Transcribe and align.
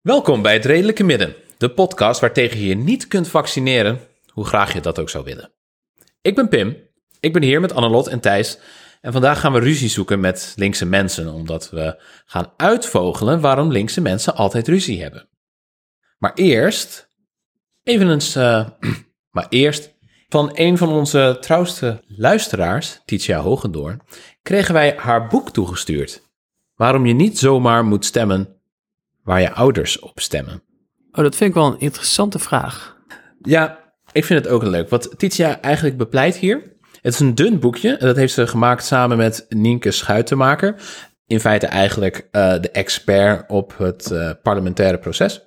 Welkom 0.00 0.42
bij 0.42 0.52
het 0.52 0.64
Redelijke 0.64 1.04
Midden, 1.04 1.34
de 1.58 1.70
podcast 1.70 2.20
waartegen 2.20 2.60
je 2.60 2.66
je 2.66 2.76
niet 2.76 3.08
kunt 3.08 3.28
vaccineren, 3.28 4.00
hoe 4.26 4.44
graag 4.44 4.72
je 4.72 4.80
dat 4.80 4.98
ook 4.98 5.10
zou 5.10 5.24
willen. 5.24 5.52
Ik 6.22 6.34
ben 6.34 6.48
Pim, 6.48 6.76
ik 7.20 7.32
ben 7.32 7.42
hier 7.42 7.60
met 7.60 7.72
Annelot 7.74 8.06
en 8.06 8.20
Thijs 8.20 8.58
en 9.00 9.12
vandaag 9.12 9.40
gaan 9.40 9.52
we 9.52 9.58
ruzie 9.58 9.88
zoeken 9.88 10.20
met 10.20 10.52
linkse 10.56 10.86
mensen, 10.86 11.32
omdat 11.32 11.70
we 11.70 12.02
gaan 12.24 12.52
uitvogelen 12.56 13.40
waarom 13.40 13.72
linkse 13.72 14.00
mensen 14.00 14.34
altijd 14.34 14.68
ruzie 14.68 15.02
hebben. 15.02 15.28
Maar 16.18 16.34
eerst, 16.34 17.10
even 17.82 18.10
eens, 18.10 18.36
eh, 18.36 18.68
maar 19.36 19.46
eerst, 19.48 19.98
van 20.28 20.50
een 20.54 20.78
van 20.78 20.88
onze 20.88 21.36
trouwste 21.40 22.02
luisteraars, 22.06 23.00
Titia 23.04 23.40
Hogendoorn, 23.40 24.00
kregen 24.42 24.74
wij 24.74 24.94
haar 24.96 25.26
boek 25.26 25.50
toegestuurd. 25.50 26.22
Waarom 26.74 27.06
je 27.06 27.14
niet 27.14 27.38
zomaar 27.38 27.84
moet 27.84 28.04
stemmen 28.04 28.60
waar 29.22 29.40
je 29.40 29.52
ouders 29.52 29.98
op 29.98 30.20
stemmen. 30.20 30.62
Oh, 31.12 31.22
dat 31.24 31.36
vind 31.36 31.50
ik 31.50 31.56
wel 31.56 31.66
een 31.66 31.80
interessante 31.80 32.38
vraag. 32.38 32.96
Ja, 33.42 33.94
ik 34.12 34.24
vind 34.24 34.44
het 34.44 34.52
ook 34.52 34.62
leuk. 34.62 34.88
Wat 34.88 35.18
Titia 35.18 35.60
eigenlijk 35.60 35.96
bepleit 35.96 36.36
hier. 36.36 36.76
Het 37.00 37.12
is 37.12 37.20
een 37.20 37.34
dun 37.34 37.58
boekje. 37.58 37.96
Dat 37.98 38.16
heeft 38.16 38.34
ze 38.34 38.46
gemaakt 38.46 38.84
samen 38.84 39.16
met 39.16 39.46
Nienke 39.48 39.90
Schuitenmaker. 39.90 40.74
In 41.26 41.40
feite 41.40 41.66
eigenlijk 41.66 42.28
eh, 42.30 42.60
de 42.60 42.70
expert 42.70 43.50
op 43.50 43.74
het 43.78 44.10
eh, 44.10 44.30
parlementaire 44.42 44.98
proces. 44.98 45.44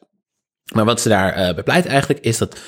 Maar 0.73 0.85
wat 0.85 1.01
ze 1.01 1.09
daar 1.09 1.33
eh, 1.33 1.55
bepleit 1.55 1.85
eigenlijk 1.85 2.19
is 2.19 2.37
dat, 2.37 2.59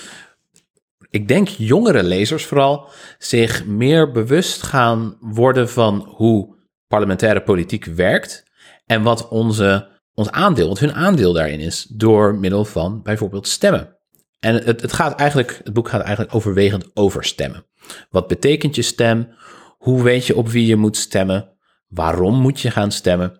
ik 1.09 1.27
denk 1.27 1.47
jongere 1.47 2.03
lezers 2.03 2.45
vooral, 2.45 2.89
zich 3.17 3.65
meer 3.65 4.11
bewust 4.11 4.63
gaan 4.63 5.17
worden 5.19 5.69
van 5.69 6.09
hoe 6.15 6.55
parlementaire 6.87 7.41
politiek 7.41 7.85
werkt. 7.85 8.43
En 8.85 9.01
wat 9.01 9.27
onze, 9.27 9.87
ons 10.13 10.31
aandeel, 10.31 10.67
wat 10.67 10.79
hun 10.79 10.93
aandeel 10.93 11.33
daarin 11.33 11.59
is, 11.59 11.83
door 11.89 12.35
middel 12.35 12.65
van 12.65 13.01
bijvoorbeeld 13.01 13.47
stemmen. 13.47 13.97
En 14.39 14.55
het, 14.55 14.81
het, 14.81 14.93
gaat 14.93 15.19
eigenlijk, 15.19 15.61
het 15.63 15.73
boek 15.73 15.89
gaat 15.89 16.01
eigenlijk 16.01 16.35
overwegend 16.35 16.89
over 16.93 17.23
stemmen. 17.23 17.65
Wat 18.09 18.27
betekent 18.27 18.75
je 18.75 18.81
stem? 18.81 19.35
Hoe 19.77 20.03
weet 20.03 20.25
je 20.25 20.35
op 20.35 20.49
wie 20.49 20.65
je 20.65 20.75
moet 20.75 20.97
stemmen? 20.97 21.49
Waarom 21.87 22.41
moet 22.41 22.61
je 22.61 22.71
gaan 22.71 22.91
stemmen? 22.91 23.39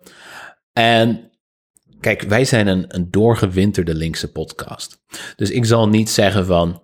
En 0.74 1.32
kijk, 2.00 2.22
wij 2.22 2.46
zijn 2.46 2.68
een, 2.68 2.86
een 2.88 3.12
doorgewinterde 3.12 3.96
linkse 3.96 4.32
podcast. 4.32 5.02
Dus 5.36 5.52
ik 5.52 5.66
zal 5.66 5.90
niet 5.90 6.10
zeggen 6.10 6.46
van, 6.46 6.84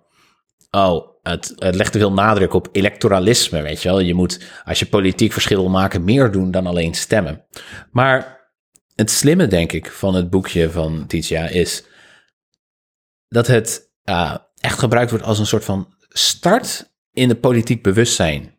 oh, 0.70 1.12
het, 1.22 1.54
legt 1.56 1.92
te 1.92 1.98
veel 1.98 2.12
nadruk 2.12 2.54
op 2.54 2.68
electoralisme, 2.72 3.62
weet 3.62 3.82
je 3.82 3.88
wel. 3.88 4.00
Je 4.00 4.14
moet, 4.14 4.40
als 4.64 4.78
je 4.78 4.86
politiek 4.86 5.32
verschil 5.32 5.60
wil 5.60 5.70
maken, 5.70 6.04
meer 6.04 6.30
doen 6.30 6.50
dan 6.50 6.66
alleen 6.66 6.94
stemmen. 6.94 7.44
Maar 7.90 8.40
het 8.94 9.10
slimme, 9.10 9.46
denk 9.46 9.72
ik, 9.72 9.90
van 9.90 10.14
het 10.14 10.30
boekje 10.30 10.70
van 10.70 11.06
Titia 11.06 11.48
is 11.48 11.84
dat 13.28 13.46
het 13.46 13.90
uh, 14.04 14.36
echt 14.58 14.78
gebruikt 14.78 15.10
wordt 15.10 15.24
als 15.24 15.38
een 15.38 15.46
soort 15.46 15.64
van 15.64 15.94
start 16.08 16.91
in 17.12 17.28
het 17.28 17.40
politiek 17.40 17.82
bewustzijn. 17.82 18.54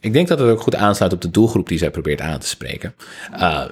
Ik 0.00 0.12
denk 0.12 0.28
dat 0.28 0.38
het 0.38 0.48
ook 0.48 0.60
goed 0.60 0.74
aansluit 0.74 1.12
op 1.12 1.20
de 1.20 1.30
doelgroep 1.30 1.68
die 1.68 1.78
zij 1.78 1.90
probeert 1.90 2.20
aan 2.20 2.38
te 2.38 2.46
spreken. 2.46 2.94
Uh, 3.32 3.64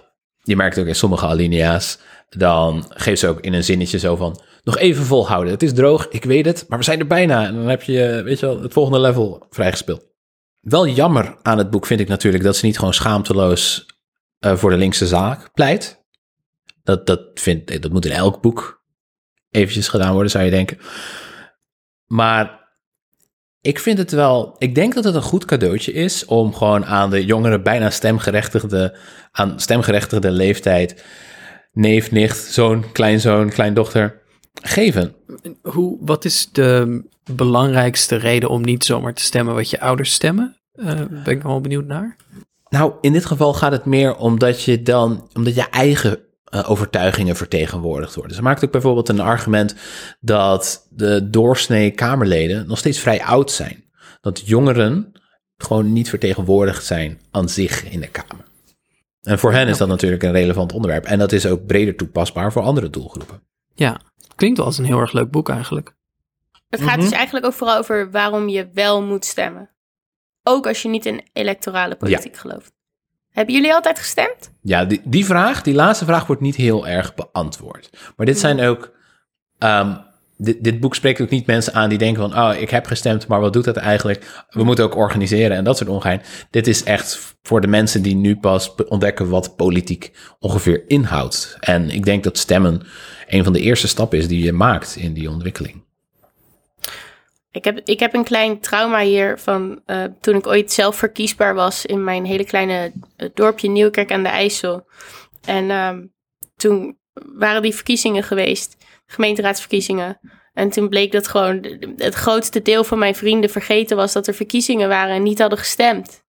je 0.42 0.56
merkt 0.56 0.78
ook 0.78 0.86
in 0.86 0.94
sommige 0.94 1.26
alinea's, 1.26 1.98
dan 2.28 2.84
geeft 2.88 3.20
ze 3.20 3.28
ook 3.28 3.40
in 3.40 3.52
een 3.52 3.64
zinnetje 3.64 3.98
zo 3.98 4.16
van, 4.16 4.40
nog 4.64 4.78
even 4.78 5.04
volhouden. 5.04 5.52
Het 5.52 5.62
is 5.62 5.72
droog, 5.72 6.08
ik 6.08 6.24
weet 6.24 6.44
het, 6.44 6.64
maar 6.68 6.78
we 6.78 6.84
zijn 6.84 6.98
er 6.98 7.06
bijna. 7.06 7.46
En 7.46 7.54
dan 7.54 7.68
heb 7.68 7.82
je, 7.82 8.20
weet 8.24 8.40
je 8.40 8.46
wel, 8.46 8.62
het 8.62 8.72
volgende 8.72 9.00
level 9.00 9.46
vrijgespeeld. 9.50 10.06
Wel 10.60 10.86
jammer 10.86 11.36
aan 11.42 11.58
het 11.58 11.70
boek 11.70 11.86
vind 11.86 12.00
ik 12.00 12.08
natuurlijk 12.08 12.44
dat 12.44 12.56
ze 12.56 12.66
niet 12.66 12.78
gewoon 12.78 12.94
schaamteloos 12.94 13.86
uh, 14.40 14.56
voor 14.56 14.70
de 14.70 14.76
linkse 14.76 15.06
zaak 15.06 15.52
pleit. 15.52 16.04
Dat, 16.82 17.06
dat, 17.06 17.20
vind, 17.34 17.82
dat 17.82 17.92
moet 17.92 18.04
in 18.04 18.12
elk 18.12 18.40
boek 18.40 18.84
eventjes 19.50 19.88
gedaan 19.88 20.12
worden, 20.12 20.30
zou 20.30 20.44
je 20.44 20.50
denken. 20.50 20.78
Maar 22.06 22.61
ik 23.62 23.78
vind 23.78 23.98
het 23.98 24.10
wel, 24.10 24.54
ik 24.58 24.74
denk 24.74 24.94
dat 24.94 25.04
het 25.04 25.14
een 25.14 25.22
goed 25.22 25.44
cadeautje 25.44 25.92
is 25.92 26.24
om 26.24 26.54
gewoon 26.54 26.84
aan 26.84 27.10
de 27.10 27.24
jongere, 27.24 27.60
bijna 27.60 27.90
stemgerechtigde, 27.90 28.96
aan 29.32 29.60
stemgerechtigde 29.60 30.30
leeftijd, 30.30 31.04
neef, 31.72 32.10
nicht, 32.10 32.36
zoon, 32.36 32.92
kleinzoon, 32.92 33.50
kleindochter, 33.50 34.20
geven. 34.62 35.14
Hoe, 35.62 35.98
wat 36.00 36.24
is 36.24 36.48
de 36.52 37.02
belangrijkste 37.34 38.16
reden 38.16 38.48
om 38.48 38.62
niet 38.62 38.84
zomaar 38.84 39.14
te 39.14 39.22
stemmen 39.22 39.54
wat 39.54 39.70
je 39.70 39.80
ouders 39.80 40.12
stemmen? 40.12 40.56
Uh, 40.74 40.86
ben 41.24 41.36
ik 41.36 41.42
wel 41.42 41.60
benieuwd 41.60 41.86
naar. 41.86 42.16
Nou, 42.68 42.92
in 43.00 43.12
dit 43.12 43.24
geval 43.24 43.54
gaat 43.54 43.72
het 43.72 43.84
meer 43.84 44.16
omdat 44.16 44.62
je 44.62 44.82
dan, 44.82 45.28
omdat 45.32 45.54
je 45.54 45.68
eigen 45.70 46.18
uh, 46.54 46.70
overtuigingen 46.70 47.36
vertegenwoordigd 47.36 48.14
worden. 48.14 48.36
Ze 48.36 48.42
maakt 48.42 48.64
ook 48.64 48.70
bijvoorbeeld 48.70 49.08
een 49.08 49.20
argument 49.20 49.74
dat 50.20 50.86
de 50.90 51.30
doorsnee 51.30 51.90
Kamerleden 51.90 52.66
nog 52.66 52.78
steeds 52.78 52.98
vrij 52.98 53.22
oud 53.22 53.50
zijn. 53.50 53.84
Dat 54.20 54.46
jongeren 54.46 55.12
gewoon 55.56 55.92
niet 55.92 56.08
vertegenwoordigd 56.08 56.84
zijn 56.84 57.20
aan 57.30 57.48
zich 57.48 57.84
in 57.84 58.00
de 58.00 58.08
Kamer. 58.08 58.44
En 59.22 59.38
voor 59.38 59.52
hen 59.52 59.68
is 59.68 59.78
dat 59.78 59.88
natuurlijk 59.88 60.22
een 60.22 60.32
relevant 60.32 60.72
onderwerp. 60.72 61.04
En 61.04 61.18
dat 61.18 61.32
is 61.32 61.46
ook 61.46 61.66
breder 61.66 61.96
toepasbaar 61.96 62.52
voor 62.52 62.62
andere 62.62 62.90
doelgroepen. 62.90 63.42
Ja, 63.74 64.00
klinkt 64.36 64.56
wel 64.56 64.66
als 64.66 64.78
een 64.78 64.84
heel 64.84 64.98
erg 65.00 65.12
leuk 65.12 65.30
boek 65.30 65.48
eigenlijk. 65.48 65.94
Het 66.68 66.82
gaat 66.82 67.00
dus 67.00 67.10
eigenlijk 67.10 67.46
ook 67.46 67.52
vooral 67.52 67.78
over 67.78 68.10
waarom 68.10 68.48
je 68.48 68.68
wel 68.72 69.02
moet 69.02 69.24
stemmen. 69.24 69.70
Ook 70.42 70.66
als 70.66 70.82
je 70.82 70.88
niet 70.88 71.06
in 71.06 71.28
electorale 71.32 71.96
politiek 71.96 72.34
Ja. 72.34 72.40
gelooft. 72.40 72.72
Hebben 73.32 73.54
jullie 73.54 73.72
altijd 73.74 73.98
gestemd? 73.98 74.50
Ja, 74.62 74.84
die, 74.84 75.00
die 75.04 75.24
vraag, 75.24 75.62
die 75.62 75.74
laatste 75.74 76.04
vraag 76.04 76.26
wordt 76.26 76.42
niet 76.42 76.56
heel 76.56 76.86
erg 76.88 77.14
beantwoord. 77.14 77.90
Maar 78.16 78.26
dit 78.26 78.38
zijn 78.38 78.60
ook. 78.60 78.92
ehm, 79.58 79.94
dit, 80.36 80.64
dit 80.64 80.80
boek 80.80 80.94
spreekt 80.94 81.20
ook 81.20 81.30
niet 81.30 81.46
mensen 81.46 81.74
aan 81.74 81.88
die 81.88 81.98
denken 81.98 82.30
van, 82.30 82.38
oh, 82.42 82.60
ik 82.60 82.70
heb 82.70 82.86
gestemd, 82.86 83.26
maar 83.26 83.40
wat 83.40 83.52
doet 83.52 83.64
dat 83.64 83.76
eigenlijk? 83.76 84.44
We 84.50 84.64
moeten 84.64 84.84
ook 84.84 84.96
organiseren 84.96 85.56
en 85.56 85.64
dat 85.64 85.76
soort 85.76 85.90
ongein. 85.90 86.22
Dit 86.50 86.66
is 86.66 86.82
echt 86.84 87.36
voor 87.42 87.60
de 87.60 87.66
mensen 87.66 88.02
die 88.02 88.14
nu 88.14 88.36
pas 88.36 88.74
ontdekken 88.88 89.28
wat 89.28 89.56
politiek 89.56 90.12
ongeveer 90.38 90.84
inhoudt. 90.86 91.56
En 91.60 91.90
ik 91.90 92.04
denk 92.04 92.24
dat 92.24 92.38
stemmen 92.38 92.82
een 93.28 93.44
van 93.44 93.52
de 93.52 93.60
eerste 93.60 93.88
stappen 93.88 94.18
is 94.18 94.28
die 94.28 94.42
je 94.44 94.52
maakt 94.52 94.96
in 94.96 95.12
die 95.12 95.30
ontwikkeling. 95.30 95.82
Ik 97.52 97.64
heb, 97.64 97.80
ik 97.84 98.00
heb 98.00 98.14
een 98.14 98.24
klein 98.24 98.60
trauma 98.60 99.00
hier 99.00 99.38
van 99.38 99.82
eh, 99.86 100.04
toen 100.20 100.36
ik 100.36 100.46
ooit 100.46 100.72
zelf 100.72 100.96
verkiesbaar 100.96 101.54
was 101.54 101.86
in 101.86 102.04
mijn 102.04 102.24
hele 102.24 102.44
kleine 102.44 102.92
eh, 103.16 103.28
dorpje 103.34 103.68
Nieuwkerk 103.68 104.12
aan 104.12 104.22
de 104.22 104.28
IJssel. 104.28 104.86
En 105.44 105.70
ehm, 105.70 106.06
toen 106.56 106.98
waren 107.12 107.62
die 107.62 107.74
verkiezingen 107.74 108.22
geweest, 108.22 108.76
gemeenteraadsverkiezingen. 109.06 110.18
En 110.52 110.70
toen 110.70 110.88
bleek 110.88 111.12
dat 111.12 111.28
gewoon 111.28 111.66
het 111.96 112.14
grootste 112.14 112.62
deel 112.62 112.84
van 112.84 112.98
mijn 112.98 113.14
vrienden 113.14 113.50
vergeten 113.50 113.96
was 113.96 114.12
dat 114.12 114.26
er 114.26 114.34
verkiezingen 114.34 114.88
waren 114.88 115.14
en 115.14 115.22
niet 115.22 115.38
hadden 115.38 115.58
gestemd. 115.58 116.24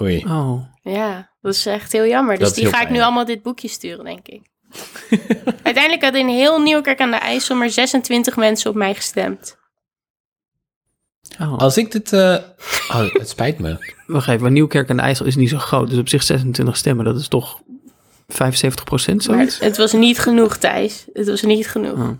Oei. 0.00 0.24
Oh, 0.24 0.62
Ja, 0.82 1.30
dat 1.40 1.54
is 1.54 1.66
echt 1.66 1.92
heel 1.92 2.06
jammer. 2.06 2.38
Dus 2.38 2.48
Dat 2.48 2.56
die 2.56 2.66
ga 2.66 2.80
ik 2.80 2.90
nu 2.90 3.00
allemaal 3.00 3.24
dit 3.24 3.42
boekje 3.42 3.68
sturen, 3.68 4.04
denk 4.04 4.28
ik. 4.28 4.42
Uiteindelijk 5.62 6.02
had 6.02 6.14
in 6.14 6.28
heel 6.28 6.60
Nieuwkerk 6.60 7.00
aan 7.00 7.10
de 7.10 7.16
IJssel 7.16 7.56
maar 7.56 7.70
26 7.70 8.36
mensen 8.36 8.70
op 8.70 8.76
mij 8.76 8.94
gestemd. 8.94 9.60
Oh. 11.40 11.58
Als 11.58 11.76
ik 11.76 11.92
dit. 11.92 12.12
eh, 12.12 12.36
oh, 12.88 13.12
het 13.12 13.28
spijt 13.28 13.58
me. 13.58 13.92
Wacht 14.06 14.28
even, 14.28 14.42
maar 14.42 14.50
Nieuwkerk 14.50 14.90
aan 14.90 14.96
de 14.96 15.02
IJssel 15.02 15.26
is 15.26 15.36
niet 15.36 15.48
zo 15.48 15.58
groot. 15.58 15.88
Dus 15.90 15.98
op 15.98 16.08
zich 16.08 16.22
26 16.22 16.76
stemmen, 16.76 17.04
dat 17.04 17.16
is 17.16 17.28
toch 17.28 17.62
75 18.28 18.84
procent 18.84 19.22
zoiets? 19.22 19.58
het 19.58 19.76
was 19.76 19.92
niet 19.92 20.18
genoeg, 20.18 20.56
Thijs. 20.56 21.06
Het 21.12 21.26
was 21.26 21.42
niet 21.42 21.68
genoeg. 21.68 21.98
Oh. 21.98 22.10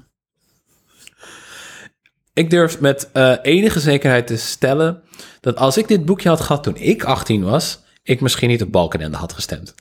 Ik 2.35 2.51
durf 2.51 2.81
met 2.81 3.11
eh, 3.13 3.35
enige 3.43 3.81
zekerheid 3.81 4.27
te 4.27 4.37
stellen 4.37 5.03
dat 5.41 5.57
als 5.57 5.77
ik 5.77 5.89
dit 5.89 6.05
boekje 6.05 6.29
had 6.29 6.41
gehad 6.41 6.63
toen 6.63 6.77
ik 6.77 7.05
18 7.05 7.43
was, 7.43 7.81
ik 8.03 8.21
misschien 8.21 8.49
niet 8.49 8.63
op 8.63 8.73
Balkenende 8.73 9.17
had 9.17 9.33
gestemd. 9.33 9.75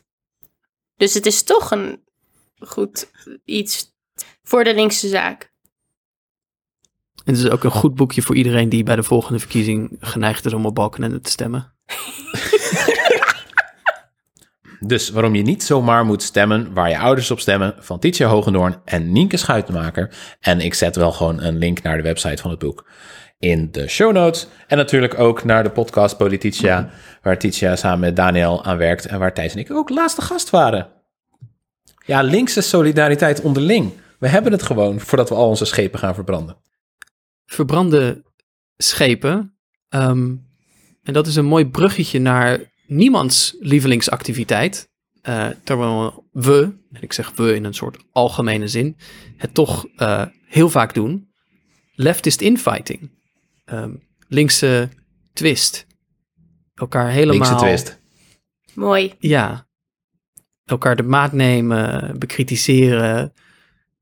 Dus 0.95 1.13
het 1.13 1.25
is 1.25 1.43
toch 1.43 1.71
een 1.71 2.03
goed 2.57 3.11
iets 3.45 3.91
voor 4.43 4.63
de 4.63 4.73
linkse 4.73 5.07
zaak. 5.07 5.50
Het 7.23 7.37
is 7.37 7.49
ook 7.49 7.63
een 7.63 7.71
goed 7.71 7.95
boekje 7.95 8.21
voor 8.21 8.35
iedereen 8.35 8.69
die 8.69 8.83
bij 8.83 8.95
de 8.95 9.03
volgende 9.03 9.39
verkiezing 9.39 9.97
geneigd 9.99 10.45
is 10.45 10.53
om 10.53 10.65
op 10.65 10.75
Balkenende 10.75 11.19
te 11.19 11.31
stemmen. 11.31 11.71
Dus 14.83 15.09
waarom 15.09 15.35
je 15.35 15.41
niet 15.41 15.63
zomaar 15.63 16.05
moet 16.05 16.23
stemmen 16.23 16.73
waar 16.73 16.89
je 16.89 16.97
ouders 16.97 17.31
op 17.31 17.39
stemmen, 17.39 17.75
van 17.79 17.99
Titia 17.99 18.27
Hogendoorn 18.27 18.75
en 18.85 19.11
Nienke 19.11 19.37
Schuitenmaker. 19.37 20.15
En 20.39 20.59
ik 20.59 20.73
zet 20.73 20.95
wel 20.95 21.11
gewoon 21.11 21.41
een 21.41 21.57
link 21.57 21.81
naar 21.81 21.97
de 21.97 22.03
website 22.03 22.41
van 22.41 22.51
het 22.51 22.59
boek 22.59 22.85
in 23.41 23.71
de 23.71 23.87
show 23.87 24.13
notes. 24.13 24.47
En 24.67 24.77
natuurlijk 24.77 25.19
ook 25.19 25.43
naar 25.43 25.63
de 25.63 25.69
podcast 25.69 26.17
Politicia, 26.17 26.89
waar 27.21 27.37
Titia 27.37 27.75
samen 27.75 27.99
met 27.99 28.15
Daniel 28.15 28.63
aan 28.63 28.77
werkt 28.77 29.05
en 29.05 29.19
waar 29.19 29.33
Thijs 29.33 29.53
en 29.53 29.59
ik 29.59 29.71
ook 29.71 29.89
laatste 29.89 30.21
gast 30.21 30.49
waren. 30.49 30.87
Ja, 32.05 32.21
linkse 32.21 32.61
solidariteit 32.61 33.41
onderling. 33.41 33.91
We 34.19 34.27
hebben 34.27 34.51
het 34.51 34.63
gewoon 34.63 34.99
voordat 34.99 35.29
we 35.29 35.35
al 35.35 35.47
onze 35.47 35.65
schepen 35.65 35.99
gaan 35.99 36.13
verbranden. 36.13 36.57
Verbrande 37.51 38.23
schepen. 38.77 39.55
ehm, 39.89 40.35
en 41.03 41.13
dat 41.13 41.27
is 41.27 41.35
een 41.35 41.45
mooi 41.45 41.65
bruggetje 41.67 42.19
naar 42.19 42.71
niemands 42.87 43.55
lievelingsactiviteit. 43.59 44.89
Eh, 45.21 45.47
terwijl 45.63 46.27
we, 46.31 46.61
en 46.91 47.01
ik 47.01 47.13
zeg 47.13 47.31
we 47.35 47.55
in 47.55 47.63
een 47.63 47.73
soort 47.73 47.97
algemene 48.11 48.67
zin, 48.67 48.97
het 49.37 49.53
toch 49.53 49.85
eh, 49.95 50.25
heel 50.45 50.69
vaak 50.69 50.93
doen. 50.93 51.29
Leftist 51.93 52.41
infighting. 52.41 53.11
Ehm, 53.65 53.93
linkse 54.27 54.89
twist. 55.33 55.87
Elkaar 56.73 57.09
helemaal... 57.09 57.47
Linkse 57.47 57.65
twist. 57.65 57.99
Mooi. 58.73 59.15
Ja. 59.19 59.67
Elkaar 60.65 60.95
de 60.95 61.03
maat 61.03 61.33
nemen, 61.33 62.19
bekritiseren. 62.19 63.33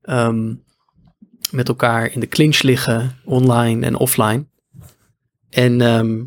ehm, 0.00 0.54
met 1.50 1.68
elkaar 1.68 2.12
in 2.12 2.20
de 2.20 2.28
clinch 2.28 2.62
liggen, 2.62 3.16
online 3.24 3.86
en 3.86 3.96
offline. 3.96 4.46
En 5.50 5.80
ehm, 5.80 6.24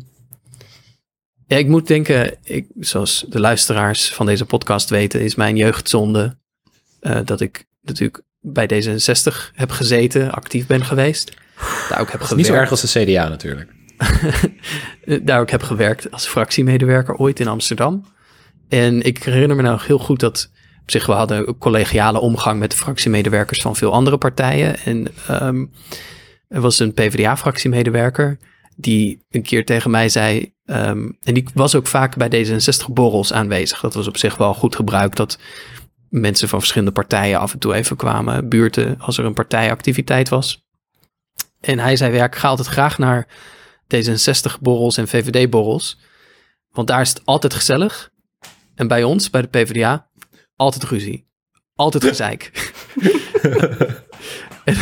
ja, 1.46 1.56
ik 1.56 1.66
moet 1.66 1.86
denken, 1.86 2.36
ik, 2.42 2.66
zoals 2.80 3.24
de 3.28 3.40
luisteraars 3.40 4.10
van 4.10 4.26
deze 4.26 4.44
podcast 4.44 4.90
weten, 4.90 5.20
is 5.20 5.34
mijn 5.34 5.56
jeugdzonde 5.56 6.36
eh, 7.00 7.20
dat 7.24 7.40
ik 7.40 7.64
natuurlijk 7.80 8.22
bij 8.40 8.66
D66 8.66 9.52
heb 9.52 9.70
gezeten, 9.70 10.32
actief 10.32 10.66
ben 10.66 10.84
geweest. 10.84 11.32
Daar 11.88 12.00
ook 12.00 12.10
heb 12.10 12.34
niet 12.36 12.46
zo 12.46 12.54
erg 12.54 12.70
als 12.70 12.92
de 12.92 13.04
CDA 13.04 13.28
natuurlijk. 13.28 13.72
Daar 15.22 15.40
ook 15.40 15.50
heb 15.50 15.62
gewerkt 15.62 16.10
als 16.10 16.26
fractiemedewerker 16.26 17.14
ooit 17.14 17.40
in 17.40 17.48
Amsterdam. 17.48 18.06
En 18.68 19.02
ik 19.02 19.22
herinner 19.22 19.56
me 19.56 19.62
nou 19.62 19.80
heel 19.82 19.98
goed 19.98 20.20
dat 20.20 20.50
op 20.84 20.90
zich 20.90 21.06
we 21.06 21.12
hadden 21.12 21.58
collegiale 21.58 22.20
omgang 22.20 22.58
met 22.58 22.70
de 22.70 22.76
fractiemedewerkers 22.76 23.60
van 23.60 23.76
veel 23.76 23.92
andere 23.92 24.18
partijen. 24.18 24.76
En 24.76 25.08
ehm, 25.26 25.64
er 26.48 26.60
was 26.60 26.78
een 26.78 26.92
PvdA-fractiemedewerker 26.92 28.38
die 28.76 29.24
een 29.30 29.42
keer 29.42 29.64
tegen 29.64 29.90
mij 29.90 30.08
zei, 30.08 30.52
ehm, 30.64 31.08
en 31.22 31.34
die 31.34 31.48
was 31.54 31.74
ook 31.74 31.86
vaak 31.86 32.16
bij 32.16 32.28
D66-borrels 32.28 33.32
aanwezig. 33.32 33.80
Dat 33.80 33.94
was 33.94 34.06
op 34.06 34.16
zich 34.16 34.36
wel 34.36 34.54
goed 34.54 34.76
gebruikt 34.76 35.16
dat 35.16 35.38
mensen 36.08 36.48
van 36.48 36.58
verschillende 36.58 36.92
partijen 36.92 37.38
af 37.38 37.52
en 37.52 37.58
toe 37.58 37.74
even 37.74 37.96
kwamen 37.96 38.48
buurten 38.48 39.00
als 39.00 39.18
er 39.18 39.24
een 39.24 39.34
partijactiviteit 39.34 40.28
was. 40.28 40.66
En 41.60 41.78
hij 41.78 41.96
zei, 41.96 42.14
ja, 42.14 42.24
ik 42.24 42.36
ga 42.36 42.48
altijd 42.48 42.68
graag 42.68 42.98
naar 42.98 43.26
D66-borrels 43.96 44.96
en 44.96 45.08
VVD-borrels. 45.08 45.98
Want 46.70 46.88
daar 46.88 47.00
is 47.00 47.08
het 47.08 47.24
altijd 47.24 47.54
gezellig. 47.54 48.10
En 48.74 48.88
bij 48.88 49.04
ons, 49.04 49.30
bij 49.30 49.40
de 49.40 49.48
PvdA, 49.48 50.08
altijd 50.56 50.84
ruzie. 50.84 51.26
Altijd 51.74 52.04
gezeik. 52.04 52.72
en, 54.64 54.76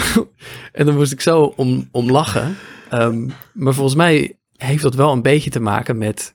en 0.73 0.87
dan 0.87 0.95
moest 0.95 1.13
ik 1.13 1.21
zo 1.21 1.53
om, 1.57 1.89
om 1.93 2.11
lachen. 2.11 2.57
Ehm, 2.91 3.29
maar 3.53 3.75
volgens 3.75 3.97
mij 3.97 4.39
heeft 4.57 4.83
dat 4.83 4.95
wel 4.95 5.13
een 5.13 5.23
beetje 5.23 5.51
te 5.51 5.61
maken 5.61 5.99
met 5.99 6.35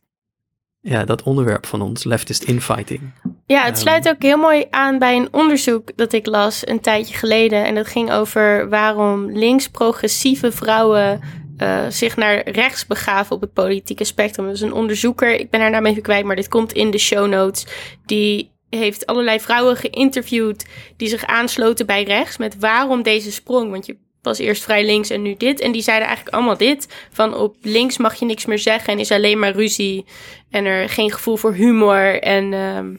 ja, 0.82 1.06
dat 1.06 1.24
onderwerp 1.24 1.66
van 1.66 1.82
ons, 1.82 2.04
leftist 2.04 2.44
infighting. 2.44 3.02
Ja, 3.46 3.60
het 3.64 3.74
Ehm. 3.74 3.82
sluit 3.82 4.10
ook 4.10 4.22
heel 4.22 4.38
mooi 4.38 4.66
aan 4.70 5.00
bij 5.00 5.16
een 5.16 5.28
onderzoek 5.32 5.92
dat 5.98 6.14
ik 6.14 6.26
las 6.26 6.68
een 6.68 6.80
tijdje 6.80 7.16
geleden. 7.16 7.66
En 7.66 7.76
dat 7.76 7.88
ging 7.88 8.12
over 8.12 8.70
waarom 8.70 9.32
links-progressieve 9.32 10.52
vrouwen 10.52 11.20
eh, 11.58 11.86
zich 11.90 12.16
naar 12.16 12.50
rechts 12.50 12.86
begaven 12.86 13.36
op 13.36 13.42
het 13.42 13.54
politieke 13.54 14.04
spectrum. 14.04 14.48
Dus 14.48 14.62
een 14.62 14.74
onderzoeker, 14.74 15.40
ik 15.40 15.50
ben 15.50 15.62
haar 15.62 15.70
naam 15.72 15.86
even 15.86 16.02
kwijt, 16.02 16.26
maar 16.26 16.36
dit 16.36 16.48
komt 16.48 16.74
in 16.74 16.92
de 16.92 16.98
show 16.98 17.28
notes. 17.28 17.66
Die 18.06 18.52
heeft 18.70 19.06
allerlei 19.06 19.40
vrouwen 19.40 19.76
geïnterviewd 19.76 20.66
die 20.98 21.08
zich 21.08 21.26
aansloten 21.26 21.86
bij 21.86 22.04
rechts 22.04 22.38
met 22.38 22.60
waarom 22.60 23.04
deze 23.04 23.32
sprong. 23.32 23.72
Want 23.72 23.86
je 23.86 23.98
was 24.22 24.38
eerst 24.38 24.64
vrij 24.64 24.86
links 24.86 25.10
en 25.10 25.22
nu 25.22 25.36
dit. 25.38 25.60
En 25.60 25.72
die 25.72 25.82
zeiden 25.82 26.08
eigenlijk 26.08 26.36
allemaal 26.36 26.58
dit. 26.58 27.08
Van 27.12 27.34
op 27.36 27.56
links 27.62 27.98
mag 27.98 28.16
je 28.16 28.26
niks 28.26 28.46
meer 28.46 28.60
zeggen 28.60 28.94
en 28.94 29.00
is 29.00 29.12
alleen 29.12 29.40
maar 29.40 29.56
ruzie. 29.56 30.06
En 30.50 30.66
er 30.66 30.90
geen 30.90 31.12
gevoel 31.12 31.36
voor 31.36 31.54
humor. 31.54 32.22
En 32.22 32.54
ehm, 32.54 32.96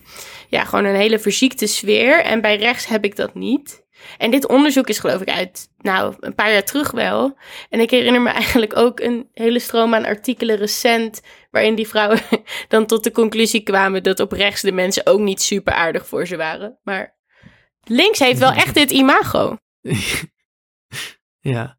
ja, 0.48 0.64
gewoon 0.64 0.84
een 0.84 0.94
hele 0.94 1.18
verziekte 1.18 1.66
sfeer. 1.66 2.22
En 2.22 2.40
bij 2.40 2.56
rechts 2.56 2.86
heb 2.86 3.04
ik 3.04 3.16
dat 3.16 3.34
niet. 3.34 3.86
En 4.18 4.30
dit 4.30 4.46
onderzoek 4.46 4.88
is 4.88 4.98
geloof 4.98 5.20
ik 5.20 5.28
uit, 5.28 5.68
nou, 5.78 6.14
een 6.20 6.34
paar 6.34 6.52
jaar 6.52 6.64
terug 6.64 6.90
wel. 6.90 7.36
En 7.68 7.80
ik 7.80 7.90
herinner 7.90 8.22
me 8.22 8.28
eigenlijk 8.42 8.76
ook 8.76 9.00
een 9.00 9.28
hele 9.32 9.58
stroom 9.58 9.94
aan 9.94 10.04
artikelen 10.04 10.56
recent... 10.56 11.20
waarin 11.50 11.74
die 11.74 11.88
vrouwen 11.88 12.20
dan 12.68 12.86
tot 12.86 13.04
de 13.04 13.12
conclusie 13.12 13.62
kwamen... 13.62 14.02
dat 14.02 14.20
op 14.20 14.32
rechts 14.32 14.62
de 14.62 14.72
mensen 14.72 15.06
ook 15.06 15.20
niet 15.20 15.42
super 15.42 15.72
aardig 15.72 16.06
voor 16.06 16.26
ze 16.26 16.36
waren. 16.36 16.78
Maar 16.82 17.16
links 17.84 18.18
heeft 18.18 18.38
wel 18.38 18.52
echt 18.52 18.74
dit 18.74 18.90
imago. 18.90 19.56
Ja. 21.40 21.78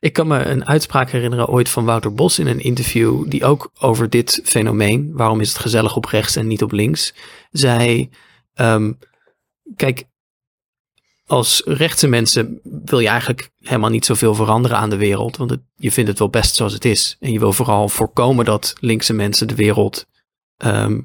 Ik 0.00 0.12
kan 0.12 0.26
me 0.26 0.44
een 0.44 0.66
uitspraak 0.66 1.10
herinneren 1.10 1.48
ooit 1.48 1.68
van 1.68 1.84
Wouter 1.84 2.14
Bos 2.14 2.38
in 2.38 2.46
een 2.46 2.60
interview, 2.60 3.30
die 3.30 3.44
ook 3.44 3.70
over 3.78 4.10
dit 4.10 4.40
fenomeen, 4.44 5.10
waarom 5.12 5.40
is 5.40 5.48
het 5.48 5.58
gezellig 5.58 5.96
op 5.96 6.04
rechts 6.04 6.36
en 6.36 6.46
niet 6.46 6.62
op 6.62 6.72
links, 6.72 7.14
zei, 7.50 8.10
ehm, 8.54 8.92
kijk, 9.76 10.04
als 11.28 11.62
rechtse 11.64 12.06
mensen 12.06 12.60
wil 12.62 12.98
je 12.98 13.08
eigenlijk 13.08 13.50
helemaal 13.60 13.90
niet 13.90 14.04
zoveel 14.04 14.34
veranderen 14.34 14.76
aan 14.76 14.90
de 14.90 14.96
wereld, 14.96 15.36
want 15.36 15.50
het, 15.50 15.60
je 15.76 15.92
vindt 15.92 16.10
het 16.10 16.18
wel 16.18 16.28
best 16.28 16.54
zoals 16.54 16.72
het 16.72 16.84
is. 16.84 17.16
En 17.20 17.32
je 17.32 17.38
wil 17.38 17.52
vooral 17.52 17.88
voorkomen 17.88 18.44
dat 18.44 18.74
linkse 18.80 19.12
mensen 19.12 19.48
de 19.48 19.54
wereld 19.54 20.06
ehm, 20.56 21.00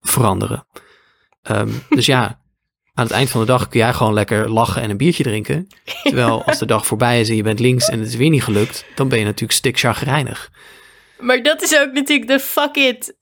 veranderen. 0.00 0.66
Ehm, 1.42 1.70
dus 1.88 2.06
ja, 2.06 2.40
aan 2.94 3.04
het 3.04 3.14
eind 3.14 3.30
van 3.30 3.40
de 3.40 3.46
dag 3.46 3.68
kun 3.68 3.80
jij 3.80 3.92
gewoon 3.92 4.14
lekker 4.14 4.50
lachen 4.50 4.82
en 4.82 4.90
een 4.90 4.96
biertje 4.96 5.22
drinken. 5.22 5.66
Terwijl 6.02 6.44
als 6.44 6.58
de 6.58 6.66
dag 6.66 6.86
voorbij 6.86 7.20
is 7.20 7.28
en 7.28 7.36
je 7.36 7.42
bent 7.42 7.60
links 7.60 7.88
en 7.88 7.98
het 7.98 8.08
is 8.08 8.16
weer 8.16 8.30
niet 8.30 8.44
gelukt, 8.44 8.84
dan 8.94 9.08
ben 9.08 9.18
je 9.18 9.24
natuurlijk 9.24 9.52
stik 9.52 9.78
chagrijnig. 9.78 10.50
Maar 11.18 11.42
dat 11.42 11.62
is 11.62 11.78
ook 11.78 11.92
natuurlijk 11.92 12.28
de 12.28 12.40
fuck 12.40 12.76
it, 12.76 13.16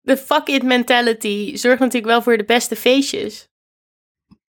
de 0.00 0.16
fuck 0.16 0.46
it 0.46 0.62
mentality. 0.62 1.56
Zorgt 1.56 1.78
natuurlijk 1.78 2.12
wel 2.12 2.22
voor 2.22 2.36
de 2.36 2.44
beste 2.44 2.76
feestjes. 2.76 3.47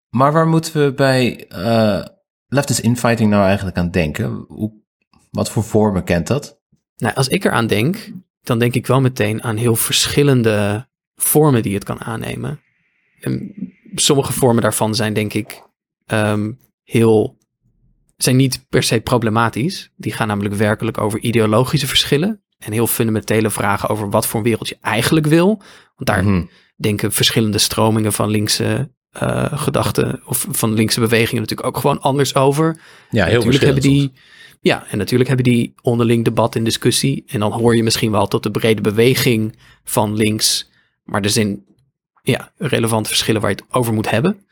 Maar 0.10 0.32
waar 0.32 0.48
moeten 0.48 0.84
we 0.84 0.94
bij 0.94 1.48
eh 1.48 2.06
leftist 2.48 2.80
infighting 2.80 3.30
nou 3.30 3.46
eigenlijk 3.46 3.78
aan 3.78 3.92
denken? 3.92 4.46
Hoe, 4.48 4.72
wat 5.32 5.52
voor 5.52 5.64
vormen 5.64 6.04
kent 6.04 6.28
dat? 6.28 6.60
Nou, 6.96 7.16
als 7.16 7.28
ik 7.28 7.46
eraan 7.46 7.68
denk, 7.68 8.12
dan 8.42 8.60
denk 8.60 8.74
ik 8.74 8.88
wel 8.88 9.02
meteen 9.02 9.44
aan 9.44 9.58
heel 9.58 9.76
verschillende 9.76 10.88
vormen 11.16 11.62
die 11.64 11.74
het 11.74 11.84
kan 11.84 12.02
aannemen. 12.02 12.60
En 13.20 13.54
sommige 13.96 14.34
vormen 14.34 14.62
daarvan 14.62 14.96
zijn 14.96 15.14
denk 15.14 15.34
ik 15.34 15.64
ehm, 16.06 16.52
heel, 16.84 17.38
zijn 18.18 18.36
niet 18.36 18.66
per 18.70 18.84
se 18.84 19.00
problematisch. 19.02 19.92
Die 19.96 20.14
gaan 20.14 20.28
namelijk 20.28 20.56
werkelijk 20.56 20.98
over 20.98 21.20
ideologische 21.20 21.88
verschillen 21.88 22.44
en 22.58 22.72
heel 22.72 22.88
fundamentele 22.88 23.50
vragen 23.50 23.90
over 23.90 24.10
wat 24.10 24.28
voor 24.28 24.44
wereld 24.44 24.68
je 24.68 24.78
eigenlijk 24.82 25.26
wil. 25.26 25.48
Want 25.96 26.06
daar 26.06 26.24
Mhm. 26.24 26.46
denken 26.76 27.12
verschillende 27.12 27.58
stromingen 27.58 28.14
van 28.14 28.30
linkse 28.30 28.92
eh, 29.10 29.60
gedachten 29.60 30.22
of 30.26 30.48
van 30.50 30.74
linkse 30.74 31.00
bewegingen 31.00 31.42
natuurlijk 31.42 31.68
ook 31.68 31.78
gewoon 31.78 32.02
anders 32.02 32.36
over. 32.36 32.82
Ja, 33.10 33.26
heel 33.26 33.36
natuurlijk 33.36 33.64
hebben 33.64 33.82
die, 33.82 34.12
ja, 34.62 34.86
en 34.90 34.98
natuurlijk 34.98 35.30
hebben 35.30 35.46
die 35.46 35.74
onderling 35.82 36.24
debat 36.24 36.56
en 36.56 36.64
discussie. 36.64 37.24
En 37.28 37.40
dan 37.40 37.52
hoor 37.52 37.76
je 37.76 37.84
misschien 37.84 38.12
wel 38.12 38.28
tot 38.28 38.44
de 38.44 38.52
brede 38.52 38.82
beweging 38.82 39.60
van 39.84 40.16
links. 40.16 40.70
Maar 41.04 41.22
er 41.22 41.30
zijn 41.30 41.66
ja, 42.22 42.52
relevante 42.58 43.10
verschillen 43.10 43.42
waar 43.42 43.50
je 43.50 43.56
het 43.56 43.76
over 43.76 43.94
moet 43.94 44.10
hebben. 44.10 44.46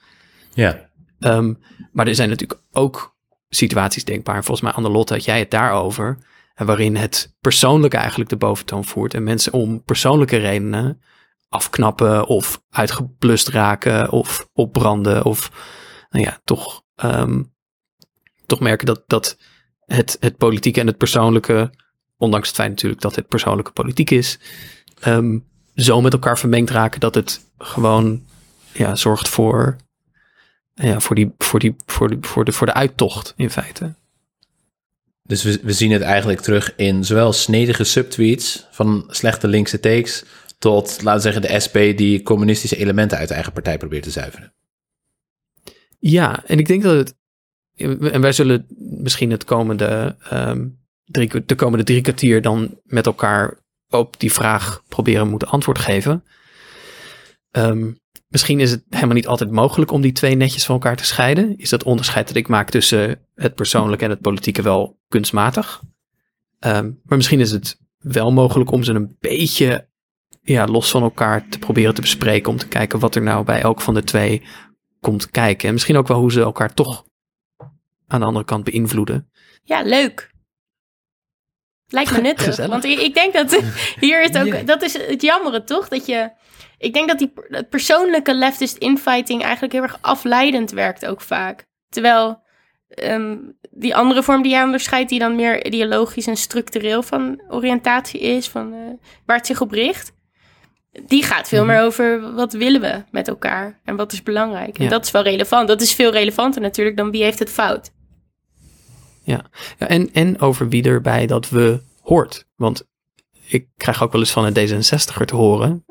Ja. 0.54 0.90
Ehm, 1.20 1.54
maar 1.92 2.08
er 2.08 2.16
zijn 2.16 2.30
natuurlijk 2.30 2.62
ook 2.72 3.16
situaties 3.50 4.04
denkbaar. 4.04 4.36
En 4.36 4.44
volgens 4.44 4.66
mij, 4.68 4.76
Annelotte, 4.76 5.14
had 5.14 5.26
jij 5.26 5.40
het 5.40 5.52
daarover. 5.52 6.18
En 6.56 6.66
waarin 6.66 6.96
het 6.96 7.36
persoonlijke 7.42 7.98
eigenlijk 7.98 8.30
de 8.30 8.38
boventoon 8.38 8.86
voert. 8.86 9.14
En 9.14 9.24
mensen 9.24 9.54
om 9.54 9.84
persoonlijke 9.84 10.38
redenen 10.38 11.02
afknappen 11.50 12.27
of 12.27 12.62
uitgeblust 12.70 13.48
raken 13.48 14.12
of 14.12 14.50
opbranden. 14.54 15.25
Of 15.25 15.51
nou 16.10 16.25
ja, 16.25 16.39
toch, 16.44 16.84
ehm, 16.96 17.44
toch 18.46 18.60
merken 18.60 18.86
dat, 18.86 19.04
dat 19.08 19.38
het, 19.86 20.18
het 20.20 20.38
politieke 20.38 20.80
en 20.80 20.88
het 20.88 20.98
persoonlijke, 20.98 21.74
ondanks 22.18 22.48
het 22.48 22.56
feit 22.56 22.70
natuurlijk 22.70 23.01
dat 23.01 23.16
het 23.16 23.27
persoonlijke 23.27 23.72
politiek 23.72 24.12
is, 24.12 24.39
ehm, 25.00 25.39
zo 25.75 26.01
met 26.01 26.13
elkaar 26.13 26.38
vermengd 26.38 26.70
raken 26.70 27.00
dat 27.00 27.16
het 27.16 27.46
gewoon 27.58 28.25
ja, 28.74 28.96
zorgt 28.96 29.30
voor 29.30 29.77
ja, 30.74 31.00
voor, 31.00 31.16
die, 31.16 31.34
voor, 31.38 31.60
die, 31.60 31.75
voor, 31.86 32.10
de, 32.10 32.18
voor, 32.22 32.46
de, 32.46 32.51
voor 32.51 32.68
de 32.68 32.74
uittocht 32.74 33.34
in 33.36 33.50
feite. 33.50 33.96
Dus 35.24 35.44
we, 35.44 35.60
we 35.63 35.74
zien 35.74 35.92
het 35.92 36.01
eigenlijk 36.01 36.42
terug 36.42 36.74
in 36.75 37.04
zowel 37.06 37.34
snedige 37.34 37.84
subtweets 37.84 38.68
van 38.72 39.04
slechte 39.08 39.48
linkse 39.48 39.80
takes... 39.80 40.24
tot, 40.58 41.02
laten 41.04 41.14
we 41.14 41.32
zeggen, 41.32 41.42
de 41.42 41.60
SP 41.66 41.78
die 41.98 42.22
communistische 42.22 42.78
elementen 42.78 43.18
uit 43.18 43.28
de 43.28 43.34
eigen 43.34 43.54
partij 43.54 43.78
probeert 43.78 44.04
te 44.04 44.12
zuiveren. 44.12 44.54
Ja, 46.00 46.44
en 46.46 46.60
ik 46.60 46.68
denk 46.68 46.84
dat 46.84 46.96
het. 46.96 47.16
En 48.12 48.22
wij 48.22 48.32
zullen 48.32 48.66
misschien 48.78 49.32
het 49.32 49.44
komende, 49.44 50.16
ehm, 50.30 50.68
drie, 51.06 51.46
de 51.46 51.56
komende 51.56 51.86
drie 51.86 52.02
kwartier 52.02 52.42
dan 52.42 52.80
met 52.84 53.06
elkaar 53.06 53.60
op 53.90 54.20
die 54.20 54.32
vraag 54.32 54.84
proberen 54.88 55.30
moeten 55.30 55.48
antwoord 55.48 55.80
geven. 55.80 56.24
Ehm, 57.52 57.92
misschien 58.28 58.60
is 58.60 58.72
het 58.72 58.84
helemaal 58.90 59.16
niet 59.16 59.28
altijd 59.28 59.52
mogelijk 59.52 59.92
om 59.92 60.02
die 60.02 60.12
twee 60.12 60.36
netjes 60.36 60.66
van 60.66 60.76
elkaar 60.76 60.96
te 60.96 61.06
scheiden. 61.06 61.58
Is 61.58 61.70
dat 61.70 61.84
onderscheid 61.84 62.28
dat 62.28 62.36
ik 62.36 62.48
maak 62.48 62.70
tussen 62.70 63.20
het 63.36 63.56
persoonlijke 63.56 64.04
en 64.04 64.10
het 64.10 64.22
politieke 64.22 64.62
wel 64.62 65.00
kunstmatig? 65.08 65.82
Ehm, 66.60 66.92
maar 67.04 67.18
misschien 67.18 67.40
is 67.40 67.52
het 67.52 67.80
wel 67.98 68.32
mogelijk 68.32 68.72
om 68.72 68.84
ze 68.84 68.94
een 68.94 69.16
beetje 69.20 69.88
ja, 70.48 70.66
los 70.66 70.92
van 70.92 71.01
elkaar 71.01 71.48
te 71.48 71.60
proberen 71.60 71.94
te 71.94 72.01
bespreken. 72.01 72.51
Om 72.51 72.58
te 72.58 72.68
kijken 72.68 73.00
wat 73.00 73.16
er 73.16 73.22
nou 73.22 73.44
bij 73.44 73.62
elk 73.62 73.82
van 73.82 73.94
de 73.94 74.04
twee 74.04 74.44
komt 75.00 75.30
kijken. 75.30 75.68
En 75.68 75.74
misschien 75.74 75.98
ook 75.98 76.08
wel 76.08 76.20
hoe 76.20 76.32
ze 76.32 76.42
elkaar 76.42 76.74
toch 76.74 77.06
aan 78.08 78.20
de 78.20 78.25
andere 78.25 78.46
kant 78.46 78.63
beïnvloeden. 78.63 79.32
Ja, 79.63 79.82
leuk. 79.82 80.32
Lijkt 81.88 82.12
me 82.12 82.22
nuttig. 82.27 82.46
Gezellig. 82.46 82.72
Want 82.72 82.84
ik, 82.84 83.13
denk 83.13 83.34
dat 83.34 83.62
hier 84.00 84.22
is 84.22 84.38
ook, 84.38 84.68
dat 84.68 84.82
is 84.82 85.08
het 85.08 85.22
jammere 85.22 85.63
toch? 85.63 85.88
Dat 85.88 86.06
je, 86.06 86.32
ik 86.77 86.94
denk 86.94 87.08
dat 87.08 87.18
die 87.18 87.34
het 87.36 87.70
persoonlijke 87.70 88.34
leftist 88.34 88.77
infighting 88.77 89.42
eigenlijk 89.44 89.74
heel 89.74 89.84
erg 89.84 89.98
afleidend 90.01 90.72
werkt 90.72 91.06
ook 91.06 91.22
vaak. 91.22 91.66
Terwijl 91.89 92.44
ehm, 92.88 93.38
die 93.72 93.96
andere 93.96 94.24
vorm 94.24 94.42
die 94.42 94.51
jij 94.51 94.63
onderscheidt, 94.63 95.10
die 95.10 95.20
dan 95.20 95.36
meer 95.36 95.66
ideologisch 95.66 96.27
en 96.27 96.38
structureel 96.38 97.04
van 97.04 97.42
oriëntatie 97.48 98.20
is, 98.20 98.48
van 98.48 98.74
eh, 98.74 98.80
waar 99.25 99.38
het 99.38 99.46
zich 99.46 99.62
op 99.62 99.72
richt, 99.72 100.16
die 101.08 101.24
gaat 101.24 101.48
veel 101.48 101.63
Mhm. 101.66 101.74
meer 101.74 101.82
over 101.82 102.34
wat 102.34 102.54
willen 102.54 102.82
we 102.82 103.04
met 103.12 103.27
elkaar 103.27 103.80
en 103.84 103.96
wat 103.96 104.13
is 104.13 104.24
belangrijk. 104.24 104.77
En 104.77 104.84
Ja. 104.84 104.89
dat 104.89 105.06
is 105.06 105.12
wel 105.12 105.24
relevant. 105.24 105.68
Dat 105.68 105.82
is 105.82 105.94
veel 105.94 106.12
relevanter 106.12 106.62
natuurlijk 106.62 106.98
dan 106.98 107.12
wie 107.12 107.24
heeft 107.24 107.39
het 107.39 107.50
fout. 107.50 107.92
Ja, 109.24 109.46
en, 109.77 110.10
en 110.13 110.39
over 110.39 110.70
wie 110.70 110.84
er 110.84 111.01
bij 111.01 111.25
dat 111.25 111.50
we 111.50 111.82
hoort. 112.01 112.46
Want 112.56 112.88
ik 113.48 113.68
krijg 113.77 114.04
ook 114.04 114.12
wel 114.12 114.22
eens 114.22 114.32
van 114.32 114.46
een 114.46 114.54
D66er 114.54 115.25
te 115.25 115.36
horen. 115.36 115.84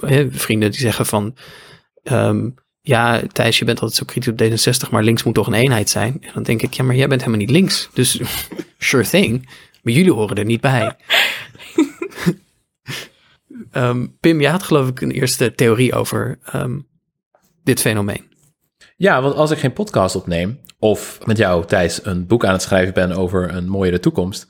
eh, 0.00 0.20
eh, 0.20 0.26
vrienden 0.30 0.70
die 0.70 0.80
zeggen 0.80 1.06
van... 1.06 1.36
ehm, 2.02 2.48
ja, 2.80 3.20
Thijs, 3.32 3.58
je 3.58 3.64
bent 3.64 3.80
altijd 3.80 3.98
zo 3.98 4.04
kritisch 4.04 4.32
op 4.32 4.38
D66, 4.86 4.90
maar 4.90 5.02
links 5.02 5.22
moet 5.22 5.34
toch 5.34 5.46
een 5.46 5.54
eenheid 5.54 5.90
zijn? 5.90 6.18
En 6.20 6.30
dan 6.34 6.42
denk 6.42 6.62
ik, 6.62 6.74
ja, 6.74 6.84
maar 6.84 6.96
jij 6.96 7.08
bent 7.08 7.20
helemaal 7.20 7.40
niet 7.40 7.50
links. 7.50 7.88
Dus 7.92 8.20
sure 8.78 9.04
thing. 9.08 9.48
Maar 9.82 9.92
jullie 9.94 10.12
horen 10.12 10.36
er 10.36 10.44
niet 10.44 10.60
bij. 10.60 10.96
Ehm, 13.70 14.06
Pim, 14.20 14.40
jij 14.40 14.50
had 14.50 14.62
geloof 14.62 14.88
ik 14.88 15.00
een 15.00 15.10
eerste 15.10 15.54
theorie 15.54 15.94
over 15.94 16.38
ehm, 16.44 16.78
dit 17.62 17.80
fenomeen. 17.80 18.24
Ja, 18.96 19.22
want 19.22 19.34
als 19.34 19.50
ik 19.50 19.58
geen 19.58 19.72
podcast 19.72 20.16
opneem, 20.16 20.58
of 20.78 21.18
met 21.24 21.36
jou, 21.36 21.66
Thijs, 21.66 22.04
een 22.04 22.26
boek 22.26 22.44
aan 22.44 22.52
het 22.52 22.62
schrijven 22.62 22.94
ben 22.94 23.12
over 23.12 23.54
een 23.54 23.68
mooiere 23.68 24.00
toekomst, 24.00 24.46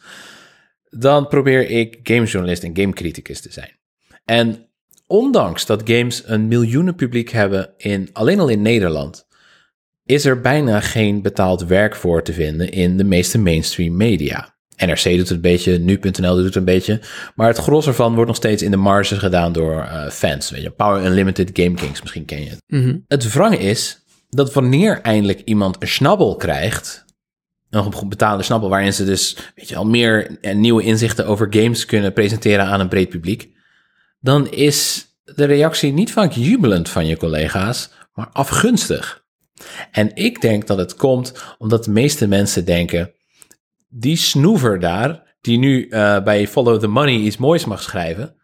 dan 0.90 1.28
probeer 1.28 1.68
ik 1.70 1.98
gamejournalist 2.02 2.62
en 2.62 2.76
gamecriticus 2.76 3.40
te 3.40 3.52
zijn. 3.52 3.78
En 4.24 4.68
ondanks 5.06 5.66
dat 5.66 5.90
games 5.90 6.22
een 6.26 6.48
miljoenen 6.48 6.94
publiek 6.94 7.30
hebben, 7.30 7.74
in, 7.76 8.08
alleen 8.12 8.40
al 8.40 8.48
in 8.48 8.62
Nederland, 8.62 9.26
is 10.04 10.24
er 10.24 10.40
bijna 10.40 10.80
geen 10.80 11.22
betaald 11.22 11.64
werk 11.64 11.96
voor 11.96 12.22
te 12.22 12.32
vinden 12.32 12.70
in 12.70 12.96
de 12.96 13.04
meeste 13.04 13.38
mainstream 13.38 13.96
media. 13.96 14.55
NRC 14.76 15.02
doet 15.02 15.18
het 15.18 15.30
een 15.30 15.40
beetje, 15.40 15.78
nu.nl 15.78 16.34
doet 16.34 16.44
het 16.44 16.54
een 16.54 16.64
beetje, 16.64 17.00
maar 17.34 17.48
het 17.48 17.58
gros 17.58 17.86
ervan 17.86 18.12
wordt 18.12 18.26
nog 18.26 18.36
steeds 18.36 18.62
in 18.62 18.70
de 18.70 18.76
marge 18.76 19.18
gedaan 19.18 19.52
door 19.52 19.82
eh, 19.82 20.10
fans. 20.10 20.50
Weet 20.50 20.62
je, 20.62 20.70
Power 20.70 21.04
Unlimited, 21.04 21.50
Game 21.52 21.74
Kings, 21.74 22.00
misschien 22.00 22.24
ken 22.24 22.44
je 22.44 22.50
het. 22.50 22.62
Mhm. 22.66 22.96
Het 23.08 23.32
wrange 23.32 23.58
is 23.58 24.04
dat 24.28 24.52
wanneer 24.52 25.00
eindelijk 25.00 25.40
iemand 25.44 25.76
een 25.78 25.88
snabbel 25.88 26.36
krijgt, 26.36 27.04
een 27.70 28.08
betaalde 28.08 28.42
snabbel, 28.42 28.68
waarin 28.68 28.92
ze 28.92 29.04
dus 29.04 29.36
weet 29.54 29.68
je, 29.68 29.76
al 29.76 29.86
meer 29.86 30.38
en 30.40 30.60
nieuwe 30.60 30.82
inzichten 30.82 31.26
over 31.26 31.46
games 31.50 31.84
kunnen 31.84 32.12
presenteren 32.12 32.64
aan 32.64 32.80
een 32.80 32.88
breed 32.88 33.08
publiek, 33.08 33.50
dan 34.20 34.50
is 34.50 35.06
de 35.24 35.44
reactie 35.44 35.92
niet 35.92 36.12
vaak 36.12 36.32
jubelend 36.32 36.88
van 36.88 37.06
je 37.06 37.16
collega's, 37.16 37.90
maar 38.14 38.28
afgunstig. 38.32 39.24
En 39.90 40.10
ik 40.14 40.40
denk 40.40 40.66
dat 40.66 40.78
het 40.78 40.96
komt 40.96 41.32
omdat 41.58 41.84
de 41.84 41.90
meeste 41.90 42.26
mensen 42.26 42.64
denken, 42.64 43.12
die 43.88 44.16
snoever 44.16 44.80
daar, 44.80 45.36
die 45.40 45.58
nu 45.58 45.88
eh, 45.88 46.22
bij 46.22 46.48
Follow 46.48 46.80
the 46.80 46.86
Money 46.86 47.14
iets 47.14 47.36
moois 47.36 47.64
mag 47.64 47.82
schrijven, 47.82 48.36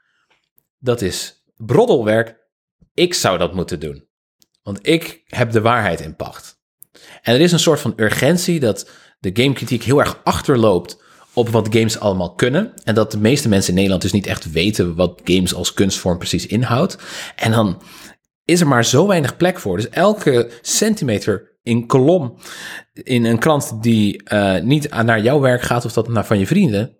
dat 0.78 1.02
is 1.02 1.44
broddelwerk. 1.56 2.40
Ik 2.94 3.14
zou 3.14 3.38
dat 3.38 3.54
moeten 3.54 3.80
doen. 3.80 4.08
Want 4.62 4.88
ik 4.88 5.22
heb 5.26 5.50
de 5.50 5.61
waarheid 5.61 6.00
in 6.00 6.16
pacht. 6.16 6.61
En 7.22 7.34
er 7.34 7.40
is 7.40 7.52
een 7.52 7.58
soort 7.58 7.80
van 7.80 7.92
urgentie 7.96 8.61
dat 8.61 8.90
de 9.18 9.30
gamekritiek 9.32 9.82
heel 9.82 10.00
erg 10.00 10.20
achterloopt 10.25 11.02
op 11.32 11.49
wat 11.49 11.68
games 11.70 11.99
allemaal 11.99 12.34
kunnen. 12.34 12.75
En 12.84 12.94
dat 12.94 13.12
de 13.12 13.18
meeste 13.18 13.49
mensen 13.49 13.68
in 13.68 13.75
Nederland 13.75 14.02
dus 14.02 14.12
niet 14.12 14.26
echt 14.26 14.50
weten 14.52 14.94
wat 14.94 15.20
games 15.25 15.54
als 15.54 15.72
kunstvorm 15.72 16.18
precies 16.18 16.46
inhoudt. 16.46 16.99
En 17.37 17.50
dan 17.50 17.82
is 18.44 18.61
er 18.61 18.66
maar 18.66 18.84
zo 18.84 19.06
weinig 19.06 19.37
plek 19.37 19.58
voor. 19.58 19.76
Dus 19.76 19.88
elke 19.88 20.50
centimeter 20.61 21.51
in 21.62 21.87
kolom 21.87 22.37
in 22.92 23.25
een 23.25 23.38
krant 23.38 23.83
die 23.83 24.23
eh, 24.23 24.62
niet 24.62 24.90
naar 24.90 25.21
jouw 25.21 25.40
werk 25.40 25.62
gaat 25.62 25.85
of 25.85 25.92
dat 25.92 26.09
naar 26.09 26.26
van 26.26 26.38
je 26.38 26.47
vrienden, 26.47 26.97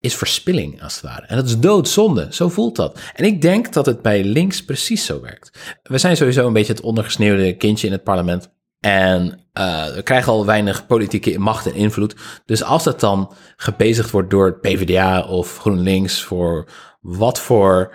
is 0.00 0.14
verspilling 0.14 0.82
als 0.82 0.94
het 0.94 1.02
ware. 1.02 1.26
En 1.26 1.36
dat 1.36 1.46
is 1.46 1.58
doodzonde. 1.58 2.26
Zo 2.30 2.48
voelt 2.48 2.76
dat. 2.76 2.98
En 3.14 3.24
ik 3.24 3.42
denk 3.42 3.72
dat 3.72 3.86
het 3.86 4.02
bij 4.02 4.24
links 4.24 4.64
precies 4.64 5.04
zo 5.04 5.20
werkt. 5.20 5.78
We 5.82 5.98
zijn 5.98 6.16
sowieso 6.16 6.46
een 6.46 6.52
beetje 6.52 6.72
het 6.72 6.82
ondergesneeuwde 6.82 7.56
kindje 7.56 7.86
in 7.86 7.92
het 7.92 8.02
parlement. 8.02 8.52
En 8.80 9.40
eh, 9.52 9.94
we 9.94 10.02
krijgen 10.02 10.32
al 10.32 10.46
weinig 10.46 10.86
politieke 10.86 11.38
macht 11.38 11.66
en 11.66 11.74
invloed. 11.74 12.16
Dus 12.44 12.62
als 12.62 12.84
dat 12.84 13.00
dan 13.00 13.32
gebezigd 13.56 14.10
wordt 14.10 14.30
door 14.30 14.46
het 14.46 14.60
PvdA 14.60 15.22
of 15.22 15.58
GroenLinks 15.58 16.22
voor 16.22 16.68
wat 17.00 17.40
voor 17.40 17.94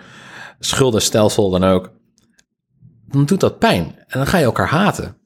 schuldenstelsel 0.58 1.50
dan 1.50 1.64
ook, 1.64 1.92
dan 3.06 3.24
doet 3.24 3.40
dat 3.40 3.58
pijn. 3.58 3.84
En 4.06 4.18
dan 4.18 4.26
ga 4.26 4.38
je 4.38 4.44
elkaar 4.44 4.68
haten. 4.68 5.19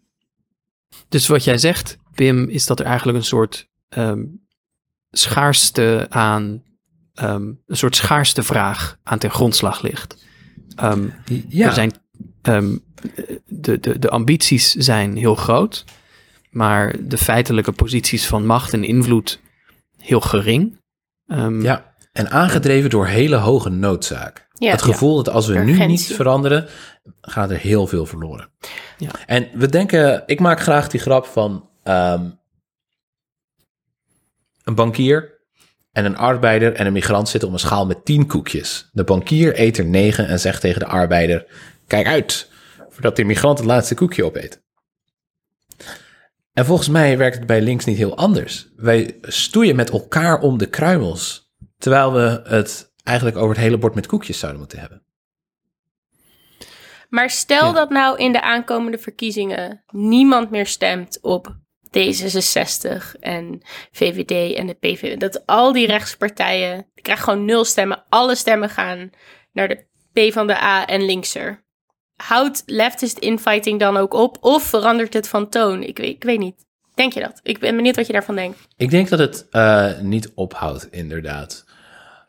Dus 1.14 1.26
wat 1.26 1.44
jij 1.44 1.58
zegt, 1.58 1.98
Pim, 2.14 2.48
is 2.48 2.66
dat 2.66 2.80
er 2.80 2.86
eigenlijk 2.86 3.18
een 3.18 3.24
soort 3.24 3.68
ehm, 3.88 4.22
schaarste 5.10 6.06
aan, 6.08 6.62
ehm, 7.14 7.42
een 7.66 7.76
soort 7.76 7.96
schaarste 7.96 8.42
vraag 8.42 8.98
aan 9.02 9.18
ten 9.18 9.30
grondslag 9.30 9.82
ligt. 9.82 10.24
Ehm, 10.76 11.08
Ja, 11.48 11.66
Er 11.66 11.72
zijn, 11.72 11.92
de, 13.46 13.80
de, 13.80 13.98
de 13.98 14.10
ambities 14.10 14.72
zijn 14.72 15.16
heel 15.16 15.34
groot, 15.34 15.84
maar 16.50 16.96
de 17.08 17.18
feitelijke 17.18 17.72
posities 17.72 18.26
van 18.26 18.46
macht 18.46 18.72
en 18.72 18.84
invloed 18.84 19.40
heel 19.96 20.20
gering. 20.20 20.80
Ja. 21.60 21.94
En 22.12 22.30
aangedreven 22.30 22.90
door 22.90 23.06
hele 23.06 23.36
hoge 23.36 23.68
noodzaak. 23.70 24.43
Ja. 24.58 24.70
het 24.70 24.82
gevoel 24.82 25.16
dat 25.22 25.34
als 25.34 25.46
we 25.46 25.54
nu 25.54 25.64
niet 25.64 25.80
Urgentie. 25.80 26.14
veranderen, 26.14 26.68
gaat 27.20 27.50
er 27.50 27.58
heel 27.58 27.86
veel 27.86 28.06
verloren. 28.06 28.48
Ja. 28.98 29.10
En 29.26 29.48
we 29.54 29.68
denken, 29.68 30.22
ik 30.26 30.40
maak 30.40 30.60
graag 30.60 30.88
die 30.88 31.00
grap 31.00 31.26
van 31.26 31.68
ehm, 31.82 32.30
een 34.64 34.74
bankier 34.74 35.32
en 35.92 36.04
een 36.04 36.16
arbeider 36.16 36.74
en 36.74 36.86
een 36.86 36.92
migrant 36.92 37.28
zitten 37.28 37.48
om 37.48 37.54
een 37.54 37.60
schaal 37.60 37.86
met 37.86 38.04
tien 38.04 38.26
koekjes. 38.26 38.88
De 38.92 39.04
bankier 39.04 39.60
eet 39.60 39.78
er 39.78 39.84
negen 39.84 40.28
en 40.28 40.40
zegt 40.40 40.60
tegen 40.60 40.80
de 40.80 40.86
arbeider, 40.86 41.46
kijk 41.86 42.06
uit, 42.06 42.50
voordat 42.88 43.16
de 43.16 43.24
migrant 43.24 43.58
het 43.58 43.66
laatste 43.66 43.94
koekje 43.94 44.24
opeet. 44.24 44.62
En 46.52 46.64
volgens 46.64 46.88
mij 46.88 47.18
werkt 47.18 47.36
het 47.36 47.46
bij 47.46 47.60
links 47.60 47.84
niet 47.84 47.96
heel 47.96 48.16
anders. 48.16 48.68
Wij 48.76 49.18
stoeien 49.22 49.76
met 49.76 49.90
elkaar 49.90 50.40
om 50.40 50.58
de 50.58 50.66
kruimels, 50.66 51.52
terwijl 51.78 52.12
we 52.12 52.40
het 52.44 52.92
eigenlijk 53.04 53.36
over 53.36 53.48
het 53.48 53.58
hele 53.64 53.78
bord 53.78 53.94
met 53.94 54.06
koekjes 54.06 54.38
zouden 54.38 54.60
moeten 54.60 54.78
hebben. 54.78 55.02
Maar 57.08 57.30
stel 57.30 57.66
Ja. 57.66 57.72
dat 57.72 57.90
nou 57.90 58.18
in 58.18 58.32
de 58.32 58.40
aankomende 58.42 58.98
verkiezingen 58.98 59.84
niemand 59.90 60.50
meer 60.50 60.66
stemt 60.66 61.18
op 61.22 61.54
D66 61.98 63.20
en 63.20 63.60
VVD 63.92 64.54
en 64.56 64.66
de 64.66 64.74
PVV. 64.74 65.16
Dat 65.16 65.46
al 65.46 65.72
die 65.72 65.86
rechtspartijen, 65.86 66.86
die 66.94 67.02
krijgen 67.02 67.24
gewoon 67.24 67.44
nul 67.44 67.64
stemmen. 67.64 68.04
Alle 68.08 68.34
stemmen 68.34 68.68
gaan 68.70 69.10
naar 69.52 69.68
de 69.68 69.84
P 70.12 70.32
van 70.32 70.46
de 70.46 70.56
A 70.62 70.86
en 70.86 71.04
linkser. 71.04 71.62
Houdt 72.16 72.62
leftist 72.66 73.18
infighting 73.18 73.80
dan 73.80 73.96
ook 73.96 74.14
op 74.14 74.36
of 74.40 74.62
verandert 74.62 75.14
het 75.14 75.28
van 75.28 75.48
toon? 75.48 75.82
Ik 75.82 75.98
weet, 75.98 76.14
ik 76.14 76.24
weet 76.24 76.38
niet. 76.38 76.66
Denk 76.94 77.12
je 77.12 77.20
dat? 77.20 77.40
Ik 77.42 77.58
ben 77.58 77.76
benieuwd 77.76 77.96
wat 77.96 78.06
je 78.06 78.12
daarvan 78.12 78.34
denkt. 78.34 78.58
Ik 78.76 78.90
denk 78.90 79.08
dat 79.08 79.18
het 79.18 79.46
eh, 79.50 79.98
niet 80.00 80.32
ophoudt, 80.34 80.88
inderdaad. 80.90 81.64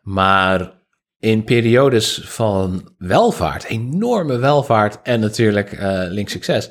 Maar 0.06 0.74
in 1.20 1.44
periodes 1.44 2.22
van 2.24 2.94
welvaart, 2.98 3.64
enorme 3.64 4.38
welvaart 4.38 5.00
en 5.04 5.20
natuurlijk 5.20 5.72
eh 5.72 6.04
links 6.08 6.32
succes, 6.32 6.70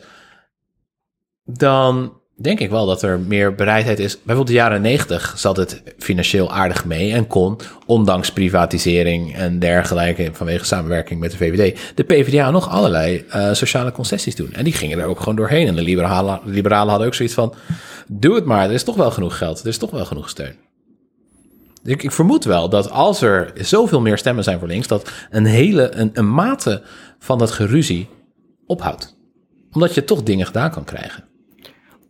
dan 1.45 2.13
denk 2.37 2.61
ik 2.61 2.71
wel 2.71 2.87
dat 2.87 3.03
er 3.03 3.21
meer 3.21 3.55
bereidheid 3.55 3.99
is. 3.99 4.15
Bijvoorbeeld 4.15 4.47
de 4.47 4.53
jaren 4.53 4.81
negentig 4.81 5.35
zat 5.37 5.57
het 5.57 5.83
financieel 5.99 6.53
aardig 6.53 6.85
mee 6.85 7.13
en 7.13 7.27
kon, 7.27 7.61
ondanks 7.87 8.33
privatisering 8.33 9.37
en 9.37 9.59
dergelijke, 9.59 10.31
vanwege 10.33 10.65
samenwerking 10.65 11.21
met 11.21 11.31
de 11.31 11.37
VVD, 11.37 11.79
de 11.95 12.03
PvdA 12.03 12.51
nog 12.51 12.69
allerlei 12.69 13.25
eh, 13.29 13.53
sociale 13.53 13.93
concessies 13.93 14.37
doen. 14.37 14.53
En 14.53 14.65
die 14.65 14.73
gingen 14.73 14.99
er 14.99 15.07
ook 15.07 15.19
gewoon 15.19 15.37
doorheen. 15.37 15.67
En 15.67 15.75
de 15.75 15.83
liberalen 16.45 16.89
hadden 16.89 17.07
ook 17.07 17.15
zoiets 17.15 17.35
van, 17.35 17.55
doe 18.09 18.35
het 18.35 18.45
maar, 18.45 18.65
er 18.65 18.73
is 18.73 18.85
toch 18.85 18.97
wel 18.97 19.11
genoeg 19.11 19.39
geld, 19.39 19.61
er 19.61 19.67
is 19.67 19.79
toch 19.79 19.91
wel 19.91 20.05
genoeg 20.05 20.29
steun. 20.29 20.57
Ik, 21.85 22.03
ik 22.03 22.13
vermoed 22.13 22.45
wel 22.45 22.69
dat 22.69 22.91
als 22.91 23.23
er 23.23 23.53
zoveel 23.55 24.01
meer 24.01 24.19
stemmen 24.19 24.45
zijn 24.45 24.59
voor 24.59 24.69
links, 24.69 24.87
dat 24.87 25.11
een 25.31 25.45
hele 25.45 25.95
een, 25.95 26.11
een 26.13 26.31
mate 26.35 26.83
van 27.19 27.39
dat 27.39 27.51
geruzie 27.51 28.09
ophoudt. 28.67 29.17
Omdat 29.73 29.95
je 29.95 30.05
toch 30.05 30.23
dingen 30.23 30.47
gedaan 30.47 30.71
kan 30.71 30.85
krijgen. 30.85 31.25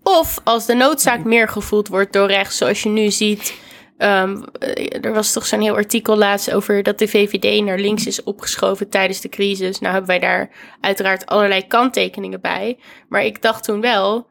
Of 0.03 0.41
als 0.45 0.67
de 0.67 0.75
noodzaak 0.75 1.25
meer 1.25 1.49
gevoeld 1.49 1.89
wordt 1.89 2.13
door 2.13 2.27
rechts, 2.27 2.57
zoals 2.57 2.83
je 2.83 2.89
nu 2.89 3.11
ziet. 3.11 3.55
Ehm, 3.99 4.43
eh, 4.59 5.05
er 5.05 5.13
was 5.13 5.33
toch 5.33 5.47
zo'n 5.47 5.61
heel 5.61 5.75
artikel 5.75 6.17
laatst 6.17 6.53
over 6.53 6.83
dat 6.83 6.99
de 6.99 7.09
VVD 7.09 7.65
naar 7.65 7.79
links 7.79 8.07
is 8.07 8.23
opgeschoven 8.23 8.89
tijdens 8.89 9.21
de 9.21 9.29
crisis. 9.29 9.79
Nou 9.79 9.93
hebben 9.93 10.11
wij 10.11 10.29
daar 10.29 10.51
uiteraard 10.81 11.27
allerlei 11.27 11.67
kanttekeningen 11.67 12.41
bij. 12.41 12.79
Maar 13.09 13.25
ik 13.25 13.43
dacht 13.43 13.65
toen 13.65 13.81
wel, 13.81 14.27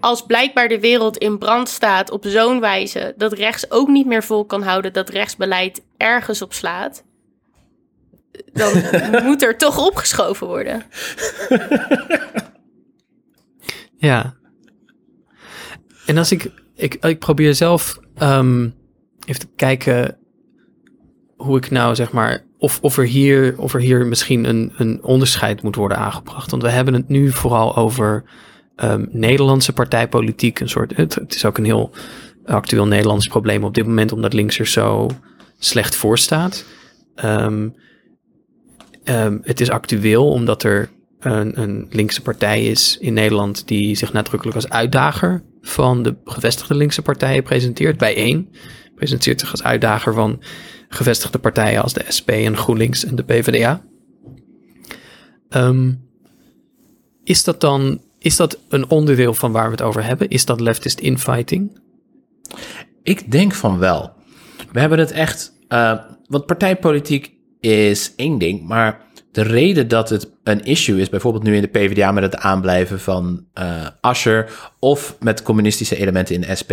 als 0.00 0.26
blijkbaar 0.26 0.68
de 0.68 0.80
wereld 0.80 1.16
in 1.16 1.38
brand 1.38 1.68
staat 1.68 2.10
op 2.10 2.24
zo'n 2.26 2.60
wijze 2.60 3.14
dat 3.16 3.32
rechts 3.32 3.70
ook 3.70 3.88
niet 3.88 4.06
meer 4.06 4.22
vol 4.24 4.44
kan 4.44 4.62
houden 4.62 4.92
dat 4.92 5.08
rechtsbeleid 5.08 5.82
ergens 5.96 6.42
op 6.42 6.52
slaat. 6.52 7.04
Dan 8.52 8.72
moet 9.26 9.42
er 9.42 9.58
toch 9.58 9.86
opgeschoven 9.86 10.46
worden. 10.46 10.82
Ja. 14.02 14.34
En 16.06 16.18
als 16.18 16.32
ik, 16.32 16.52
ik, 16.74 16.94
ik 16.94 17.18
probeer 17.18 17.54
zelf 17.54 17.98
ehm, 18.14 18.68
even 19.24 19.40
te 19.40 19.48
kijken 19.56 20.18
hoe 21.36 21.56
ik 21.56 21.70
nou 21.70 21.94
zeg 21.94 22.12
maar, 22.12 22.44
of, 22.58 22.78
of, 22.80 22.98
er, 22.98 23.04
hier, 23.04 23.54
of 23.58 23.74
er 23.74 23.80
hier 23.80 24.06
misschien 24.06 24.44
een, 24.44 24.72
een 24.76 25.02
onderscheid 25.02 25.62
moet 25.62 25.74
worden 25.74 25.98
aangebracht. 25.98 26.50
Want 26.50 26.62
we 26.62 26.68
hebben 26.68 26.94
het 26.94 27.08
nu 27.08 27.30
vooral 27.30 27.76
over 27.76 28.24
ehm, 28.76 29.04
Nederlandse 29.10 29.72
partijpolitiek. 29.72 30.60
Een 30.60 30.68
soort, 30.68 30.96
het, 30.96 31.14
het 31.14 31.34
is 31.34 31.44
ook 31.44 31.58
een 31.58 31.64
heel 31.64 31.90
actueel 32.44 32.86
Nederlands 32.86 33.26
probleem 33.26 33.64
op 33.64 33.74
dit 33.74 33.86
moment, 33.86 34.12
omdat 34.12 34.32
links 34.32 34.58
er 34.58 34.66
zo 34.66 35.10
slecht 35.58 35.96
voor 35.96 36.18
staat. 36.18 36.64
Ehm, 37.14 37.68
ehm, 39.04 39.38
het 39.42 39.60
is 39.60 39.70
actueel 39.70 40.30
omdat 40.30 40.62
er 40.62 40.90
een, 41.20 41.60
een 41.60 41.86
linkse 41.90 42.22
partij 42.22 42.64
is 42.64 42.98
in 42.98 43.12
Nederland 43.12 43.68
die 43.68 43.94
zich 43.94 44.12
nadrukkelijk 44.12 44.56
als 44.56 44.68
uitdager 44.68 45.42
van 45.60 46.02
de 46.02 46.16
gevestigde 46.24 46.74
linkse 46.74 47.02
partijen 47.02 47.42
presenteert. 47.42 47.98
Bij 47.98 48.16
één 48.16 48.48
presenteert 48.94 49.40
zich 49.40 49.50
als 49.50 49.62
uitdager 49.62 50.14
van 50.14 50.42
gevestigde 50.88 51.38
partijen 51.38 51.82
als 51.82 51.92
de 51.92 52.04
SP 52.16 52.28
en 52.30 52.56
GroenLinks 52.56 53.04
en 53.04 53.16
de 53.16 53.22
PvdA. 53.22 53.82
Is 57.24 57.44
dat 57.44 57.60
dan 57.60 58.00
is 58.22 58.36
dat 58.36 58.58
een 58.68 58.90
onderdeel 58.90 59.34
van 59.34 59.52
waar 59.52 59.64
we 59.64 59.70
het 59.70 59.82
over 59.82 60.04
hebben? 60.04 60.28
Is 60.28 60.44
dat 60.44 60.60
leftist 60.60 61.00
infighting? 61.00 61.80
Ik 63.02 63.30
denk 63.30 63.54
van 63.54 63.78
wel. 63.78 64.12
We 64.72 64.80
hebben 64.80 64.98
het 64.98 65.10
echt. 65.10 65.52
eh, 65.68 65.98
want 66.26 66.46
partijpolitiek 66.46 67.32
is 67.60 68.12
één 68.16 68.38
ding, 68.38 68.66
maar 68.68 69.00
de 69.32 69.42
reden 69.42 69.88
dat 69.88 70.08
het 70.10 70.30
een 70.44 70.64
issue 70.64 71.00
is, 71.00 71.08
bijvoorbeeld 71.08 71.44
nu 71.44 71.54
in 71.56 71.62
de 71.62 71.68
PvdA 71.68 72.12
met 72.12 72.22
het 72.22 72.36
aanblijven 72.36 73.00
van 73.00 73.46
eh 73.52 73.86
Ascher, 74.00 74.70
of 74.78 75.16
met 75.20 75.42
communistische 75.42 75.96
elementen 75.96 76.34
in 76.34 76.40
de 76.40 76.54
SP, 76.60 76.72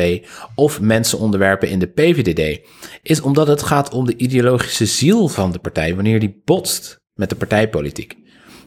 of 0.56 0.82
mensenonderwerpen 0.82 1.70
in 1.70 1.80
de 1.80 1.88
PVDD, 1.88 2.68
is 3.04 3.22
omdat 3.22 3.48
het 3.48 3.64
gaat 3.64 3.94
om 3.94 4.06
de 4.06 4.18
ideologische 4.18 4.86
ziel 4.86 5.28
van 5.28 5.52
de 5.52 5.60
partij 5.60 5.96
wanneer 5.96 6.20
die 6.20 6.42
botst 6.46 7.00
met 7.14 7.30
de 7.30 7.36
partijpolitiek. 7.36 8.18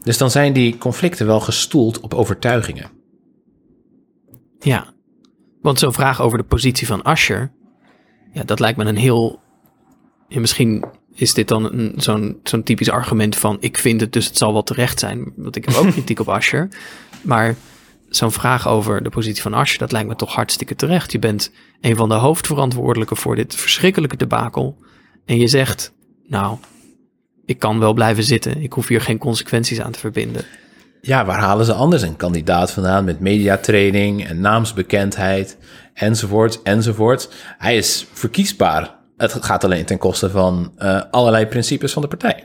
Dus 0.02 0.18
dan 0.18 0.30
zijn 0.30 0.52
die 0.52 0.78
conflicten 0.78 1.26
wel 1.26 1.40
gestoeld 1.40 2.00
op 2.00 2.14
overtuigingen. 2.14 2.90
Ja, 4.58 4.92
want 5.60 5.78
zo'n 5.78 5.92
vraag 5.92 6.20
over 6.20 6.38
de 6.38 6.44
positie 6.44 6.86
van 6.86 7.02
Ascher, 7.02 7.52
ja, 8.32 8.42
dat 8.44 8.60
lijkt 8.60 8.78
me 8.78 8.84
een 8.84 8.96
heel. 8.96 9.40
Ja, 10.28 10.40
misschien 10.40 10.84
is 11.14 11.34
dit 11.34 11.48
dan 11.48 11.92
zo'n, 11.96 12.40
zo'n 12.42 12.62
typisch 12.62 12.90
argument 12.90 13.36
van 13.36 13.56
ik 13.60 13.78
vind 13.78 14.00
het, 14.00 14.12
dus 14.12 14.26
het 14.26 14.36
zal 14.36 14.52
wel 14.52 14.62
terecht 14.62 14.98
zijn. 14.98 15.32
Want 15.36 15.56
ik 15.56 15.64
heb 15.64 15.74
ook 15.74 15.90
kritiek 15.92 16.20
op 16.20 16.28
Ascher. 16.28 16.68
Maar 17.22 17.56
zo'n 18.08 18.32
vraag 18.32 18.68
over 18.68 19.02
de 19.02 19.10
positie 19.10 19.42
van 19.42 19.54
Ascher, 19.54 19.78
dat 19.78 19.92
lijkt 19.92 20.08
me 20.08 20.16
toch 20.16 20.34
hartstikke 20.34 20.74
terecht. 20.74 21.12
Je 21.12 21.18
bent 21.18 21.52
een 21.80 21.96
van 21.96 22.08
de 22.08 22.14
hoofdverantwoordelijken 22.14 23.16
voor 23.16 23.36
dit 23.36 23.54
verschrikkelijke 23.54 24.16
debakel. 24.16 24.78
En 25.24 25.38
je 25.38 25.48
zegt, 25.48 25.92
nou, 26.26 26.58
ik 27.44 27.58
kan 27.58 27.78
wel 27.78 27.92
blijven 27.92 28.22
zitten. 28.22 28.62
Ik 28.62 28.72
hoef 28.72 28.88
hier 28.88 29.00
geen 29.00 29.18
consequenties 29.18 29.80
aan 29.80 29.92
te 29.92 29.98
verbinden. 29.98 30.44
Ja, 31.00 31.24
waar 31.24 31.38
halen 31.38 31.64
ze 31.64 31.72
anders 31.72 32.02
een 32.02 32.16
kandidaat 32.16 32.70
vandaan 32.70 33.04
met 33.04 33.20
mediatraining 33.20 34.26
en 34.26 34.40
naamsbekendheid 34.40 35.56
enzovoort 35.94 36.62
enzovoort. 36.62 37.28
Hij 37.58 37.76
is 37.76 38.06
verkiesbaar. 38.12 38.94
Het 39.16 39.32
gaat 39.44 39.64
alleen 39.64 39.84
ten 39.84 39.98
koste 39.98 40.30
van 40.30 40.72
eh, 40.76 41.00
allerlei 41.10 41.46
principes 41.46 41.92
van 41.92 42.02
de 42.02 42.08
partij. 42.08 42.44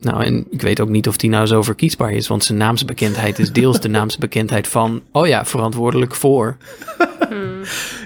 Nou, 0.00 0.24
en 0.24 0.46
ik 0.50 0.62
weet 0.62 0.80
ook 0.80 0.88
niet 0.88 1.08
of 1.08 1.16
die 1.16 1.30
nou 1.30 1.46
zo 1.46 1.62
verkiesbaar 1.62 2.12
is, 2.12 2.28
want 2.28 2.44
zijn 2.44 2.58
naamsbekendheid 2.58 3.38
is 3.38 3.52
deels 3.52 3.80
de 3.80 3.88
naamsbekendheid 3.98 4.68
van, 4.68 5.02
oh 5.12 5.26
ja, 5.26 5.44
verantwoordelijk 5.44 6.14
voor. 6.14 6.56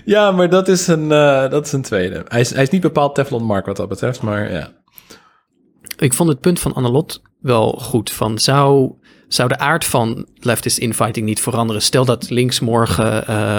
Ja, 0.05 0.31
maar 0.31 0.51
dat 0.51 0.69
is 0.69 0.87
een, 0.87 1.13
eh, 1.13 1.51
dat 1.51 1.67
is 1.67 1.73
een 1.73 1.83
tweede. 1.83 2.25
Hij 2.29 2.41
is, 2.41 2.55
hij 2.55 2.63
is 2.63 2.71
niet 2.71 2.81
bepaald 2.81 3.15
Teflon 3.15 3.45
Mark 3.45 3.67
wat 3.67 3.77
dat 3.77 3.89
betreft, 3.89 4.23
maar 4.23 4.53
ja. 4.53 4.71
Ik 5.97 6.13
vond 6.13 6.29
het 6.29 6.41
punt 6.41 6.61
van 6.61 6.73
Annelot 6.73 7.23
wel 7.41 7.71
goed. 7.71 8.11
Van 8.11 8.39
zou, 8.39 8.93
zou 9.29 9.49
de 9.49 9.59
aard 9.59 9.85
van 9.85 10.27
leftist 10.41 10.79
infighting 10.79 11.27
niet 11.27 11.41
veranderen? 11.41 11.83
Stel 11.83 12.05
dat 12.05 12.31
links 12.31 12.61
morgen 12.61 13.27
eh 13.27 13.59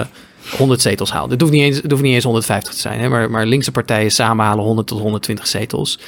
100 0.56 0.80
zetels 0.80 1.10
haalt. 1.10 1.30
Het 1.30 1.40
hoeft 1.40 1.52
niet 1.52 1.62
eens, 1.62 1.76
het 1.76 1.90
hoeft 1.90 2.02
niet 2.02 2.14
eens 2.14 2.24
150 2.24 2.74
te 2.74 2.80
zijn, 2.80 3.00
hè? 3.00 3.08
Maar, 3.08 3.30
maar 3.30 3.46
linkse 3.46 3.72
partijen 3.72 4.10
samen 4.10 4.44
halen 4.44 4.64
100 4.64 4.86
tot 4.86 5.00
120 5.00 5.46
zetels. 5.46 5.98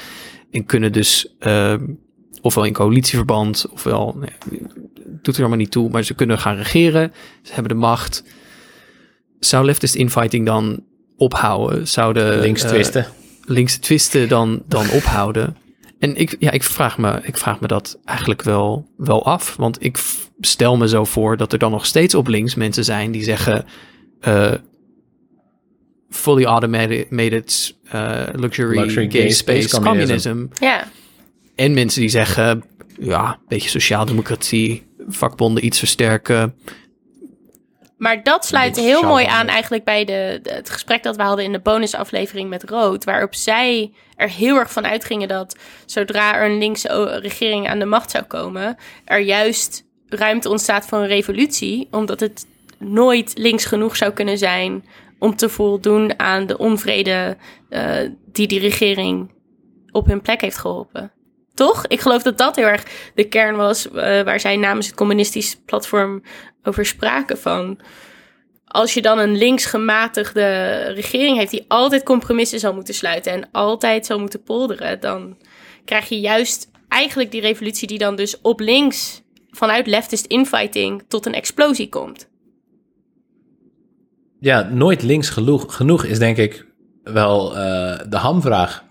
En 0.51 0.67
kunnen 0.67 0.93
dus 0.93 1.35
eh, 1.39 1.75
ofwel 2.41 2.65
in 2.65 2.73
coalitieverband, 2.73 3.67
ofwel, 3.73 4.19
doet 5.23 5.35
er 5.35 5.41
allemaal 5.41 5.59
niet 5.59 5.71
toe, 5.71 5.91
maar 5.91 6.03
ze 6.03 6.15
kunnen 6.15 6.39
gaan 6.39 6.57
regeren. 6.57 7.13
Ze 7.43 7.53
hebben 7.53 7.73
de 7.73 7.79
macht. 7.79 8.25
Zou 9.39 9.65
leftist 9.65 9.95
infighting 9.95 10.47
dan 10.47 10.85
ophouden? 11.17 11.89
Zouden 11.89 12.41
Links 12.41 12.63
eh, 12.63 12.69
twisten. 12.69 13.07
linkse 13.45 13.79
twisten 13.79 14.29
dan, 14.29 14.63
dan 14.67 14.91
ophouden. 14.91 15.57
En 16.01 16.17
ik, 16.17 16.37
ja, 16.39 16.51
ik, 16.51 16.63
vraag 16.63 16.99
me, 16.99 17.21
ik 17.23 17.37
vraag 17.37 17.61
me 17.61 17.67
dat 17.67 17.99
eigenlijk 18.05 18.43
wel, 18.43 18.89
wel 18.97 19.25
af. 19.25 19.57
Want 19.57 19.85
ik 19.85 19.99
stel 20.41 20.77
me 20.77 20.89
zo 20.89 21.05
voor 21.05 21.37
dat 21.37 21.53
er 21.53 21.59
dan 21.59 21.71
nog 21.71 21.87
steeds 21.87 22.15
op 22.15 22.27
links 22.27 22.55
mensen 22.55 22.85
zijn 22.85 23.11
die 23.11 23.23
zeggen... 23.23 23.65
eh, 24.21 24.53
fully 26.11 26.45
automated 26.45 27.77
eh, 27.91 28.23
luxury, 28.33 28.79
Luxury 28.79 29.11
gay, 29.11 29.21
gay 29.21 29.31
space, 29.31 29.61
space 29.69 29.83
communism. 29.83 30.45
Ja, 30.61 30.89
En 31.55 31.75
mensen 31.75 32.01
die 32.01 32.11
zeggen, 32.11 32.65
ja, 33.01 33.31
een 33.33 33.45
beetje 33.49 33.69
sociaaldemocratie, 33.69 34.87
vakbonden 35.09 35.65
iets 35.65 35.79
versterken. 35.79 36.55
Maar 37.97 38.23
dat 38.23 38.45
sluit 38.47 38.77
heel 38.77 39.03
mooi 39.03 39.25
aan 39.27 39.47
eigenlijk 39.47 39.85
bij 39.85 40.05
de, 40.05 40.41
de- 40.43 40.53
het 40.53 40.71
gesprek 40.71 41.03
dat 41.03 41.17
we 41.17 41.23
hadden 41.23 41.45
in 41.45 41.53
de 41.53 41.59
bonusaflevering 41.61 42.49
met 42.49 42.65
Rood. 42.71 43.05
Waarop 43.05 43.35
zij 43.35 43.93
er 44.21 44.29
heel 44.29 44.57
erg 44.57 44.73
van 44.73 44.87
uitgingen 44.87 45.29
dat 45.29 45.57
zodra 45.87 46.35
er 46.37 46.51
een 46.51 46.59
linkse 46.59 47.19
regering 47.23 47.69
aan 47.69 47.79
de 47.79 47.85
macht 47.85 48.11
zou 48.11 48.25
komen, 48.25 48.77
er 49.05 49.21
juist 49.21 49.85
ruimte 50.09 50.49
ontstaat 50.49 50.87
voor 50.87 50.99
een 50.99 51.07
revolutie. 51.07 51.89
Omdat 51.91 52.21
het 52.21 52.47
nooit 52.79 53.33
links 53.39 53.65
genoeg 53.65 53.97
zou 53.97 54.13
kunnen 54.13 54.39
zijn 54.39 54.85
om 55.19 55.37
te 55.37 55.49
voldoen 55.49 56.19
aan 56.19 56.47
de 56.47 56.59
onvrede 56.59 57.37
eh, 57.69 57.95
die 58.33 58.47
die 58.47 58.61
regering 58.61 59.31
op 59.91 60.07
hun 60.07 60.21
plek 60.21 60.41
heeft 60.41 60.59
geholpen. 60.59 61.13
Toch? 61.55 61.87
Ik 61.87 62.01
geloof 62.01 62.23
dat 62.23 62.39
dat 62.39 62.57
heel 62.57 62.67
erg 62.67 63.11
de 63.15 63.25
kern 63.25 63.57
was 63.57 63.91
eh, 63.91 64.23
waar 64.23 64.41
zij 64.41 64.57
namens 64.57 64.87
het 64.87 64.97
communistisch 64.97 65.61
platform 65.67 66.23
over 66.63 66.87
spraken 66.87 67.39
van 67.39 67.79
als 68.73 68.95
je 68.95 69.03
dan 69.03 69.19
een 69.19 69.37
linksgematigde 69.37 70.77
regering 70.95 71.37
heeft 71.37 71.51
die 71.51 71.65
altijd 71.69 72.03
compromissen 72.03 72.59
zal 72.59 72.75
moeten 72.75 72.95
sluiten 72.95 73.33
en 73.33 73.49
altijd 73.53 74.07
zal 74.07 74.19
moeten 74.19 74.43
polderen, 74.43 75.01
dan 75.01 75.37
krijg 75.85 76.09
je 76.09 76.21
juist 76.21 76.71
eigenlijk 76.89 77.31
die 77.31 77.41
revolutie 77.41 77.89
die 77.89 77.99
dan 77.99 78.17
dus 78.17 78.41
op 78.41 78.61
links 78.61 79.23
vanuit 79.51 79.87
leftist 79.87 80.27
infighting 80.27 81.05
tot 81.09 81.27
een 81.27 81.35
explosie 81.35 81.89
komt. 81.89 82.29
Ja, 84.41 84.63
nooit 84.63 85.03
links 85.03 85.29
genoeg, 85.31 86.05
is 86.05 86.19
denk 86.19 86.37
ik 86.37 86.67
wel 87.03 87.57
eh, 87.57 87.99
de 88.09 88.17
hamvraag. 88.17 88.85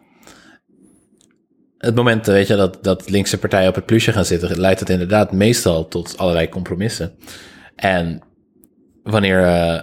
Het 1.78 1.96
moment 1.96 2.26
weet 2.26 2.48
je, 2.48 2.56
dat, 2.56 2.84
dat 2.84 3.10
linkse 3.10 3.38
partijen 3.38 3.70
op 3.70 3.76
het 3.76 3.86
plusje 3.86 4.12
gaan 4.12 4.26
zitten, 4.26 4.60
leidt 4.60 4.80
het 4.80 4.90
inderdaad 4.90 5.32
meestal 5.32 5.88
tot 5.88 6.18
allerlei 6.18 6.50
compromissen. 6.50 7.16
En 7.76 8.22
wanneer 9.04 9.44
eh, 9.44 9.82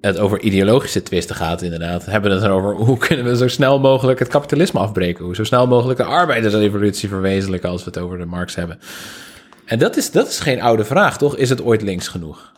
het 0.00 0.18
over 0.18 0.40
ideologische 0.40 1.02
twisten 1.02 1.36
gaat, 1.36 1.62
inderdaad, 1.62 2.04
hebben 2.04 2.30
we 2.30 2.36
het 2.36 2.44
erover 2.44 2.74
hoe 2.74 2.98
kunnen 2.98 3.24
we 3.24 3.36
zo 3.36 3.48
snel 3.48 3.80
mogelijk 3.80 4.18
het 4.18 4.28
kapitalisme 4.28 4.80
afbreken, 4.80 5.24
hoe 5.24 5.34
zo 5.34 5.44
snel 5.44 5.66
mogelijk 5.66 5.98
de 5.98 6.04
arbeidersrevolutie 6.04 7.08
verwezenlijken 7.08 7.68
als 7.70 7.84
we 7.84 7.90
het 7.90 7.98
over 7.98 8.18
de 8.18 8.24
Marx 8.24 8.54
hebben. 8.54 8.78
En 9.64 9.78
dat 9.78 9.96
is, 9.96 10.10
dat 10.10 10.28
is 10.28 10.40
geen 10.40 10.60
oude 10.60 10.84
vraag, 10.84 11.18
toch? 11.18 11.36
Is 11.36 11.48
het 11.48 11.62
ooit 11.62 11.82
links 11.82 12.08
genoeg? 12.08 12.52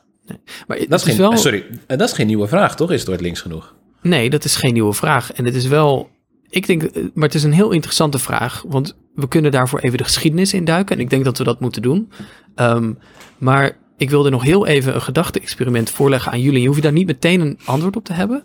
Maar 0.67 0.79
Dat 0.89 1.01
is 1.01 1.07
geen, 1.07 1.17
wel, 1.17 1.37
Sorry, 1.37 1.65
en 1.87 1.99
dat 1.99 2.09
is 2.09 2.15
geen 2.15 2.27
nieuwe 2.27 2.49
vraag, 2.49 2.77
toch? 2.77 2.91
Is 2.91 3.01
het 3.01 3.11
ooit 3.11 3.21
links 3.21 3.41
genoeg? 3.41 3.75
Nee, 4.03 4.31
dat 4.31 4.45
is 4.45 4.57
geen 4.57 4.73
nieuwe 4.73 4.93
vraag. 4.93 5.33
En 5.33 5.45
het 5.45 5.55
is 5.55 5.67
wel, 5.67 6.11
ik 6.49 6.67
denk, 6.67 6.83
eh, 6.83 7.03
maar 7.15 7.25
het 7.25 7.35
is 7.35 7.43
een 7.43 7.53
heel 7.53 7.71
interessante 7.71 8.19
vraag. 8.19 8.65
Want 8.67 8.97
we 9.15 9.29
kunnen 9.29 9.51
daarvoor 9.51 9.81
even 9.81 9.99
de 9.99 10.05
geschiedenis 10.05 10.55
induiken. 10.55 10.97
En 10.97 11.03
ik 11.03 11.11
denk 11.11 11.25
dat 11.25 11.39
we 11.39 11.45
dat 11.45 11.61
moeten 11.61 11.83
doen. 11.83 12.13
Ehm, 12.55 12.93
maar 13.39 13.77
ik 13.99 14.11
wilde 14.11 14.31
nog 14.31 14.43
heel 14.43 14.67
even 14.67 14.95
een 14.95 15.03
gedachte-experiment 15.03 15.91
voorleggen 15.91 16.33
aan 16.33 16.41
jullie. 16.41 16.61
Je 16.61 16.69
hoeft 16.69 16.83
daar 16.83 16.93
niet 16.93 17.07
meteen 17.07 17.41
een 17.41 17.59
antwoord 17.65 17.97
op 17.97 18.05
te 18.05 18.13
hebben. 18.13 18.45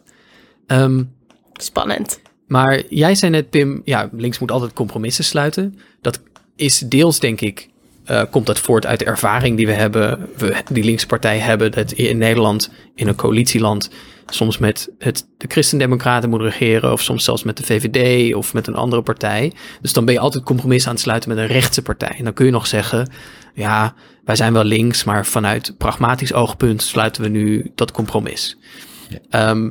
Ehm, 0.67 1.03
Spannend. 1.53 2.21
maar 2.47 2.83
jij 2.89 3.15
zei 3.15 3.31
net, 3.31 3.49
Pim, 3.49 3.81
ja, 3.85 4.09
links 4.11 4.39
moet 4.39 4.51
altijd 4.51 4.73
compromissen 4.73 5.23
sluiten. 5.23 5.79
Dat 6.01 6.19
is 6.55 6.79
deels, 6.79 7.19
denk 7.19 7.41
ik, 7.41 7.69
eh, 8.05 8.21
komt 8.31 8.45
dat 8.45 8.59
voort 8.59 8.85
uit 8.85 8.99
de 8.99 9.05
ervaring 9.05 9.57
die 9.57 9.65
we 9.65 9.73
hebben, 9.73 10.29
we, 10.37 10.55
die 10.71 10.83
linkse 10.83 11.07
partij 11.07 11.37
hebben, 11.37 11.71
dat 11.71 11.91
in 11.91 12.17
Nederland, 12.17 12.71
in 12.95 13.07
een 13.07 13.15
coalitieland, 13.15 13.89
soms 14.25 14.57
met 14.57 14.89
het, 14.99 15.27
de 15.37 15.47
Christendemocraten 15.47 16.29
moet 16.29 16.41
regeren, 16.41 16.91
of 16.91 17.01
soms 17.01 17.23
zelfs 17.23 17.43
met 17.43 17.57
de 17.57 17.63
VVD 17.63 18.33
of 18.35 18.53
met 18.53 18.67
een 18.67 18.75
andere 18.75 19.01
partij. 19.01 19.51
Dus 19.81 19.93
dan 19.93 20.05
ben 20.05 20.13
je 20.13 20.19
altijd 20.19 20.43
compromissen 20.43 20.89
aan 20.89 20.95
het 20.95 21.03
sluiten 21.03 21.29
met 21.29 21.37
een 21.37 21.47
rechtse 21.47 21.81
partij. 21.81 22.15
En 22.17 22.23
dan 22.23 22.33
kun 22.33 22.45
je 22.45 22.51
nog 22.51 22.67
zeggen, 22.67 23.09
ja, 23.53 23.93
wij 24.25 24.35
zijn 24.35 24.53
wel 24.53 24.63
links, 24.63 25.03
maar 25.03 25.25
vanuit 25.25 25.75
pragmatisch 25.77 26.33
oogpunt 26.33 26.81
sluiten 26.81 27.21
we 27.21 27.29
nu 27.29 27.71
dat 27.75 27.91
compromis. 27.91 28.57
Ehm, 29.29 29.69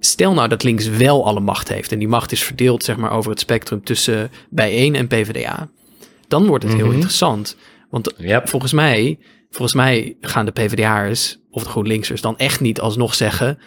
Stel 0.00 0.32
nou 0.32 0.48
dat 0.48 0.62
links 0.62 0.88
wel 0.88 1.26
alle 1.26 1.40
macht 1.40 1.68
heeft 1.68 1.92
en 1.92 1.98
die 1.98 2.08
macht 2.08 2.32
is 2.32 2.42
verdeeld 2.42 2.84
zeg 2.84 2.96
maar, 2.96 3.10
over 3.10 3.30
het 3.30 3.40
spectrum 3.40 3.84
tussen 3.84 4.30
bijeen 4.50 4.94
en 4.94 5.06
PvdA. 5.06 5.68
Dan 6.28 6.46
wordt 6.46 6.64
het 6.64 6.72
heel 6.74 6.84
Mhm. 6.84 6.94
interessant. 6.94 7.56
Want 7.90 8.14
Yep. 8.16 8.48
volgens 8.48 8.72
mij, 8.72 9.18
volgens 9.50 9.74
mij 9.74 10.16
gaan 10.20 10.44
de 10.46 10.52
PvdA'ers 10.52 11.38
of 11.50 11.62
de 11.62 11.68
GroenLinksers 11.68 12.20
dan 12.20 12.38
echt 12.38 12.60
niet 12.60 12.80
alsnog 12.80 13.14
zeggen... 13.14 13.58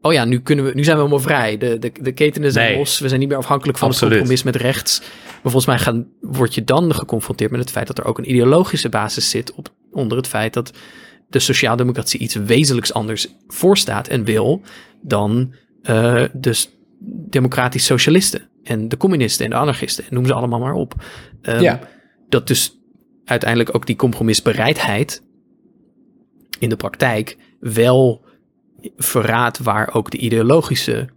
Oh 0.00 0.12
ja, 0.12 0.24
nu, 0.24 0.40
kunnen 0.40 0.64
we, 0.64 0.70
nu 0.74 0.84
zijn 0.84 0.96
we 0.96 1.02
helemaal 1.02 1.24
vrij. 1.24 1.56
De, 1.58 1.78
de, 1.78 1.92
de 2.00 2.12
ketenen 2.12 2.52
zijn 2.52 2.68
Nee. 2.68 2.78
los. 2.78 2.98
We 2.98 3.08
zijn 3.08 3.20
niet 3.20 3.28
meer 3.28 3.38
afhankelijk 3.38 3.78
van 3.78 3.88
Absoluut. 3.88 4.12
het 4.18 4.22
compromis 4.28 4.52
met 4.52 4.62
rechts. 4.62 4.98
Maar 5.24 5.52
volgens 5.52 5.66
mij 5.66 5.78
gaan, 5.78 6.06
word 6.20 6.54
je 6.54 6.64
dan 6.64 6.94
geconfronteerd 6.94 7.50
met 7.50 7.60
het 7.60 7.70
feit 7.70 7.86
dat 7.86 7.98
er 7.98 8.04
ook 8.04 8.18
een 8.18 8.30
ideologische 8.30 8.88
basis 8.88 9.30
zit 9.30 9.52
op, 9.54 9.68
onder 9.92 10.16
het 10.16 10.26
feit 10.26 10.52
dat 10.52 10.72
de 11.28 11.38
sociaaldemocratie 11.38 12.20
iets 12.20 12.34
wezenlijks 12.34 12.92
anders 12.92 13.28
voorstaat 13.48 14.08
en 14.08 14.24
wil 14.24 14.62
dan 15.02 15.54
de 16.32 16.52
s- 16.52 16.70
democratisch 17.28 17.84
socialisten 17.84 18.48
en 18.62 18.88
de 18.88 18.96
communisten 18.96 19.44
en 19.44 19.50
de 19.50 19.56
anarchisten. 19.56 20.04
En 20.08 20.14
noem 20.14 20.26
ze 20.26 20.32
allemaal 20.34 20.60
maar 20.60 20.72
op. 20.74 20.94
Ehm, 21.42 21.62
Ja. 21.62 21.80
Dat 22.28 22.46
dus 22.46 22.80
uiteindelijk 23.24 23.74
ook 23.74 23.86
die 23.86 23.96
compromisbereidheid 23.96 25.22
in 26.58 26.68
de 26.68 26.76
praktijk 26.76 27.36
wel 27.60 28.24
verraadt 28.96 29.58
waar 29.58 29.94
ook 29.94 30.10
de 30.10 30.18
ideologische 30.18 31.08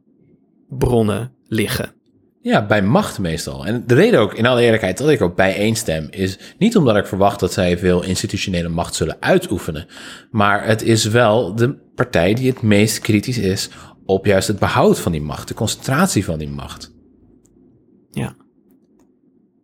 bronnen 0.70 1.34
liggen. 1.48 1.94
Ja, 2.42 2.66
bij 2.66 2.82
macht 2.82 3.20
meestal. 3.20 3.66
En 3.66 3.84
de 3.88 3.94
reden 3.94 4.20
ook, 4.20 4.34
in 4.34 4.46
alle 4.46 4.62
eerlijkheid, 4.62 4.98
dat 4.98 5.10
ik 5.10 5.22
ook 5.22 5.36
bijeenstem, 5.36 6.08
is 6.10 6.40
niet 6.58 6.78
omdat 6.78 6.98
ik 6.98 7.06
verwacht 7.06 7.40
dat 7.40 7.54
zij 7.54 7.78
veel 7.78 8.04
institutionele 8.04 8.70
macht 8.70 8.96
zullen 8.96 9.18
uitoefenen. 9.20 9.88
Maar 10.32 10.66
het 10.66 10.82
is 10.82 11.06
wel 11.06 11.56
de 11.56 11.78
partij 11.96 12.34
die 12.34 12.50
het 12.50 12.62
meest 12.62 13.00
kritisch 13.00 13.38
is 13.38 13.70
op 14.06 14.26
juist 14.26 14.48
het 14.48 14.60
behoud 14.60 15.00
van 15.00 15.12
die 15.12 15.22
macht, 15.22 15.48
de 15.48 15.54
concentratie 15.54 16.26
van 16.26 16.40
die 16.40 16.50
macht. 16.50 16.94
Ja. 18.12 18.36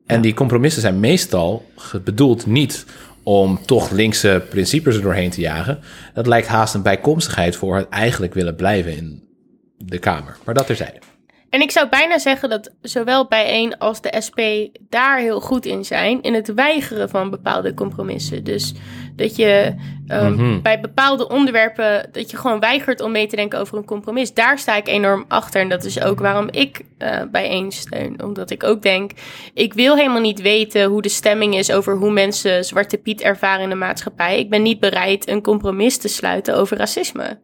En 0.08 0.22
die 0.22 0.34
compromissen 0.34 0.82
zijn 0.82 1.00
meestal 1.00 1.65
bedoeld 2.04 2.46
niet 2.46 2.86
om 3.24 3.60
toch 3.65 3.91
linkse 3.91 4.46
principes 4.50 4.96
er 4.96 5.02
doorheen 5.02 5.30
te 5.30 5.41
jagen. 5.41 5.80
Dat 6.13 6.28
lijkt 6.28 6.48
haast 6.48 6.74
een 6.74 6.82
bijkomstigheid 6.82 7.56
voor 7.56 7.76
het 7.76 7.89
eigenlijk 7.89 8.34
willen 8.34 8.56
blijven 8.56 8.98
in 8.98 9.24
de 9.78 9.98
Kamer. 9.98 10.38
Maar 10.43 10.54
dat 10.54 10.65
terzijde. 10.65 11.00
En 11.50 11.62
ik 11.62 11.72
zou 11.72 11.89
bijna 11.89 12.20
zeggen 12.20 12.50
dat 12.50 12.72
zowel 12.82 13.28
bijeen 13.28 13.78
als 13.78 14.02
de 14.02 14.15
SP 14.28 14.39
daar 14.89 15.20
heel 15.20 15.41
goed 15.41 15.65
in 15.65 15.86
zijn. 15.86 16.22
In 16.22 16.34
het 16.34 16.54
weigeren 16.54 17.10
van 17.10 17.30
bepaalde 17.30 17.74
compromissen. 17.74 18.43
Dus 18.43 18.74
dat 19.17 19.36
je 19.36 19.73
ehm, 20.08 20.32
Mhm. 20.34 20.62
bij 20.62 20.80
bepaalde 20.80 21.30
onderwerpen. 21.30 22.10
dat 22.12 22.32
je 22.32 22.38
gewoon 22.38 22.60
weigert 22.60 23.01
om 23.01 23.12
mee 23.12 23.27
te 23.27 23.36
denken 23.36 23.60
over 23.60 23.77
een 23.77 23.86
compromis. 23.86 24.34
Daar 24.34 24.60
sta 24.60 24.75
ik 24.75 24.88
enorm 24.88 25.25
achter. 25.27 25.62
En 25.62 25.69
dat 25.69 25.84
is 25.84 26.01
ook 26.01 26.19
waarom 26.19 26.47
ik 26.51 26.82
eh 26.97 27.21
bijeen 27.32 27.71
steun. 27.71 28.23
Omdat 28.23 28.49
ik 28.49 28.63
ook 28.63 28.82
denk. 28.82 29.12
ik 29.53 29.73
wil 29.73 29.95
helemaal 29.95 30.21
niet 30.21 30.41
weten 30.41 30.84
hoe 30.84 31.01
de 31.01 31.10
stemming 31.10 31.56
is 31.56 31.71
over 31.71 31.95
hoe 31.95 32.12
mensen 32.12 32.65
Zwarte 32.65 32.97
Piet 32.97 33.21
ervaren 33.21 33.63
in 33.63 33.69
de 33.69 33.75
maatschappij. 33.75 34.39
Ik 34.39 34.49
ben 34.49 34.62
niet 34.62 34.80
bereid 34.80 35.27
een 35.30 35.41
compromis 35.41 35.97
te 35.97 36.08
sluiten 36.08 36.56
over 36.56 36.77
racisme. 36.77 37.39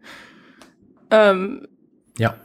Ehm, 1.08 1.48
Ja. 2.14 2.38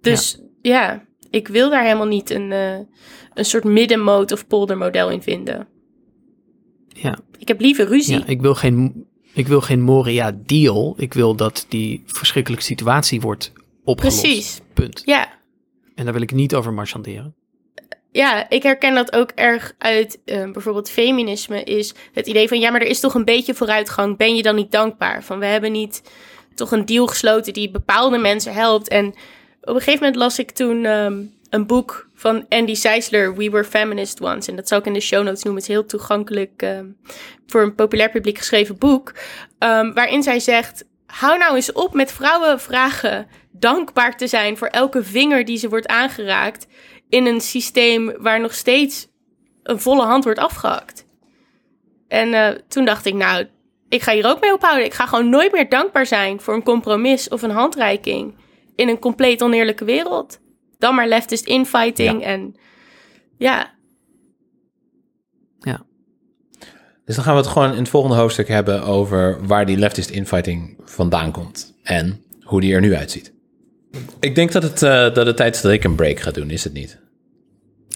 dus 0.00 0.40
ja. 0.62 1.04
ik 1.30 1.48
wil 1.48 1.70
daar 1.70 1.82
helemaal 1.82 2.06
niet 2.06 2.30
een, 2.30 2.52
eh, 2.52 2.78
een 3.34 3.44
soort 3.44 3.64
middenmoot 3.64 4.32
of 4.32 4.46
poldermodel 4.46 5.10
in 5.10 5.22
vinden. 5.22 5.68
Ja. 6.92 7.18
Ik 7.38 7.48
heb 7.48 7.60
liever 7.60 7.86
ruzie. 7.86 8.18
Ja, 8.18 8.26
ik 8.26 8.40
wil 8.40 8.54
geen, 8.54 9.06
ik 9.32 9.48
wil 9.48 9.60
geen 9.60 9.80
Moria 9.80 10.36
deal. 10.46 10.94
Ik 10.96 11.14
wil 11.14 11.34
dat 11.34 11.66
die 11.68 12.02
verschrikkelijke 12.06 12.64
situatie 12.64 13.20
wordt 13.20 13.52
opgelost. 13.84 14.20
Precies. 14.20 14.60
Punt. 14.74 15.02
Ja. 15.04 15.28
En 15.94 16.04
daar 16.04 16.12
wil 16.12 16.22
ik 16.22 16.32
niet 16.32 16.54
over 16.54 16.72
marchanderen. 16.72 17.34
ja, 18.12 18.50
ik 18.50 18.62
herken 18.62 18.94
dat 18.94 19.12
ook 19.12 19.30
erg 19.30 19.74
uit 19.78 20.18
eh, 20.24 20.50
bijvoorbeeld 20.50 20.90
feminisme. 20.90 21.64
Is 21.64 21.94
het 22.12 22.26
idee 22.26 22.48
van 22.48 22.60
ja, 22.60 22.70
maar 22.70 22.80
er 22.80 22.86
is 22.86 23.00
toch 23.00 23.14
een 23.14 23.24
beetje 23.24 23.54
vooruitgang. 23.54 24.16
Ben 24.16 24.36
je 24.36 24.42
dan 24.42 24.54
niet 24.54 24.72
dankbaar? 24.72 25.24
Van 25.24 25.38
we 25.38 25.46
hebben 25.46 25.72
niet 25.72 26.02
toch 26.54 26.72
een 26.72 26.84
deal 26.84 27.06
gesloten 27.06 27.52
die 27.52 27.70
bepaalde 27.70 28.18
mensen 28.18 28.52
helpt. 28.54 28.88
En 28.88 29.06
op 29.60 29.74
een 29.74 29.74
gegeven 29.74 29.98
moment 29.98 30.16
las 30.16 30.38
ik 30.38 30.50
toen 30.50 30.84
ehm, 30.84 31.22
een 31.50 31.66
boek 31.66 32.08
van 32.20 32.46
Andy 32.48 32.74
Seisler, 32.74 33.34
We 33.34 33.50
Were 33.50 33.64
Feminist 33.64 34.20
Once. 34.20 34.50
En 34.50 34.56
dat 34.56 34.68
zal 34.68 34.78
ik 34.78 34.86
in 34.86 34.92
de 34.92 35.00
show 35.00 35.24
notes 35.24 35.42
noemen. 35.42 35.62
Het 35.62 35.70
is 35.70 35.76
heel 35.76 35.86
toegankelijk 35.86 36.62
ehm, 36.62 36.86
voor 37.46 37.62
een 37.62 37.74
populair 37.74 38.10
publiek 38.10 38.38
geschreven 38.38 38.78
boek. 38.78 39.12
ehm, 39.58 39.92
waarin 39.92 40.22
zij 40.22 40.40
zegt, 40.40 40.84
hou 41.06 41.38
nou 41.38 41.54
eens 41.54 41.72
op 41.72 41.94
met 41.94 42.12
vrouwen 42.12 42.60
vragen 42.60 43.26
dankbaar 43.50 44.16
te 44.16 44.26
zijn 44.26 44.56
voor 44.56 44.68
elke 44.68 45.04
vinger 45.04 45.44
die 45.44 45.58
ze 45.58 45.68
wordt 45.68 45.86
aangeraakt 45.86 46.66
in 47.08 47.26
een 47.26 47.40
systeem 47.40 48.14
waar 48.18 48.40
nog 48.40 48.54
steeds 48.54 49.08
een 49.62 49.80
volle 49.80 50.04
hand 50.04 50.24
wordt 50.24 50.38
afgehakt. 50.38 51.06
En 52.08 52.34
eh, 52.34 52.48
toen 52.68 52.84
dacht 52.84 53.06
ik, 53.06 53.14
nou, 53.14 53.46
ik 53.88 54.02
ga 54.02 54.12
hier 54.12 54.26
ook 54.26 54.40
mee 54.40 54.54
ophouden. 54.54 54.84
Ik 54.84 54.94
ga 54.94 55.06
gewoon 55.06 55.28
nooit 55.28 55.52
meer 55.52 55.68
dankbaar 55.68 56.06
zijn 56.06 56.40
voor 56.40 56.54
een 56.54 56.62
compromis 56.62 57.28
of 57.28 57.42
een 57.42 57.50
handreiking 57.50 58.34
in 58.74 58.88
een 58.88 58.98
compleet 58.98 59.42
oneerlijke 59.42 59.84
wereld. 59.84 60.40
Dan 60.80 60.94
maar 60.94 61.08
leftist 61.08 61.46
infighting 61.46 62.22
en 62.22 62.56
ja, 63.38 63.74
Ja. 65.60 65.82
Dus 67.04 67.14
dan 67.14 67.24
gaan 67.24 67.34
we 67.34 67.40
het 67.40 67.50
gewoon 67.50 67.72
in 67.72 67.78
het 67.78 67.88
volgende 67.88 68.16
hoofdstuk 68.16 68.48
hebben 68.48 68.82
over 68.82 69.46
waar 69.46 69.66
die 69.66 69.76
leftist 69.76 70.10
infighting 70.10 70.76
vandaan 70.84 71.30
komt 71.30 71.74
en 71.82 72.24
hoe 72.42 72.60
die 72.60 72.74
er 72.74 72.80
nu 72.80 72.94
uitziet. 72.94 73.32
Ik 74.20 74.34
denk 74.34 74.52
dat 74.52 74.62
het, 74.62 74.82
eh, 74.82 75.14
dat 75.14 75.26
het 75.26 75.36
tijd 75.36 75.54
is 75.54 75.60
dat 75.60 75.72
ik 75.72 75.84
een 75.84 75.94
break 75.94 76.20
ga 76.20 76.30
doen, 76.30 76.50
is 76.50 76.64
het 76.64 76.72
niet? 76.72 76.98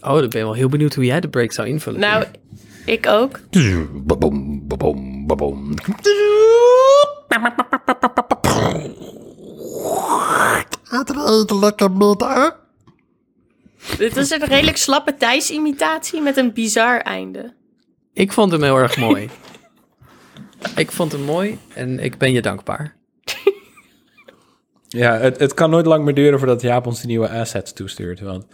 Oh, 0.03 0.19
dan 0.19 0.29
ben 0.29 0.39
je 0.39 0.45
wel 0.45 0.55
heel 0.55 0.69
benieuwd 0.69 0.95
hoe 0.95 1.05
jij 1.05 1.21
de 1.21 1.29
break 1.29 1.53
zou 1.53 1.69
invullen. 1.69 2.01
nou, 2.01 2.25
ik 2.87 3.07
ook. 3.07 3.41
Baboom, 3.93 4.67
baboom, 4.69 5.27
baboom. 5.27 5.75
Dit 13.99 14.17
is 14.17 14.31
een 14.31 14.45
redelijk 14.45 14.77
slappe 14.77 15.17
Thijs-imitatie 15.17 16.21
met 16.21 16.37
een 16.37 16.53
bizar 16.53 17.01
einde. 17.01 17.55
Ik 18.13 18.33
vond 18.33 18.53
hem 18.53 18.63
heel 18.63 18.77
erg 18.77 18.97
mooi. 18.97 19.31
ik 20.77 20.91
vond 20.93 21.13
hem 21.13 21.23
mooi 21.23 21.59
en 21.75 21.99
ik 21.99 22.19
ben 22.19 22.33
je 22.33 22.43
dankbaar. 22.43 22.97
Ja, 24.89 25.17
het, 25.17 25.39
het 25.39 25.55
kan 25.55 25.71
nooit 25.71 25.87
lang 25.87 26.05
meer 26.05 26.15
duren 26.15 26.39
voordat 26.39 26.61
Jaap 26.61 26.87
ons 26.87 26.99
die 26.99 27.07
nieuwe 27.07 27.29
assets 27.29 27.73
toestuurt. 27.73 28.21
Want 28.21 28.47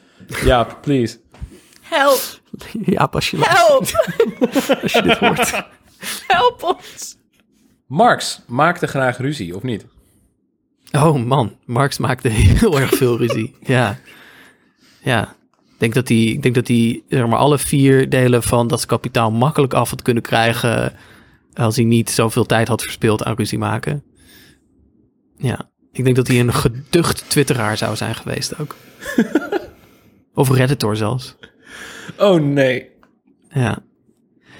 Jaap, 0.44 0.78
please. 0.82 1.18
Help, 1.80 2.20
Ja, 2.84 3.06
pas 3.06 3.30
je 3.30 3.36
help, 3.40 3.82
als 4.82 4.92
je 4.92 5.02
dit 5.02 5.18
hoort. 5.18 5.50
help 6.26 6.62
ons. 6.62 7.16
Marx 7.86 8.40
maakte 8.46 8.86
graag 8.86 9.18
ruzie, 9.18 9.56
of 9.56 9.62
niet? 9.62 9.86
Oh 10.92 11.24
man, 11.24 11.56
Marx 11.64 11.98
maakte 11.98 12.28
heel 12.28 12.80
erg 12.80 12.90
veel 12.90 13.16
ruzie. 13.18 13.54
Ja. 13.60 13.98
Ja. 15.02 15.34
Ik 15.50 15.78
denk 15.78 15.94
dat 15.94 16.08
hij, 16.08 16.24
ik 16.24 16.42
denk 16.42 16.54
dat 16.54 16.68
hij 16.68 17.02
zeg 17.08 17.26
maar, 17.26 17.38
alle 17.38 17.58
vier 17.58 18.08
delen 18.08 18.42
van 18.42 18.68
dat 18.68 18.86
kapitaal 18.86 19.30
makkelijk 19.30 19.74
af 19.74 19.90
had 19.90 20.02
kunnen 20.02 20.22
krijgen. 20.22 20.92
als 21.54 21.76
hij 21.76 21.84
niet 21.84 22.10
zoveel 22.10 22.46
tijd 22.46 22.68
had 22.68 22.82
verspeeld 22.82 23.24
aan 23.24 23.34
ruzie 23.34 23.58
maken. 23.58 24.02
Ja. 25.36 25.70
Ik 25.92 26.04
denk 26.04 26.16
dat 26.16 26.26
hij 26.26 26.40
een 26.40 26.54
geducht 26.54 27.24
twitteraar 27.30 27.76
zou 27.76 27.96
zijn 27.96 28.14
geweest 28.14 28.58
ook. 28.58 28.76
of 30.34 30.50
redditor 30.50 30.96
zelfs. 30.96 31.36
Oh 32.18 32.40
nee. 32.40 32.88
Ja. 33.48 33.78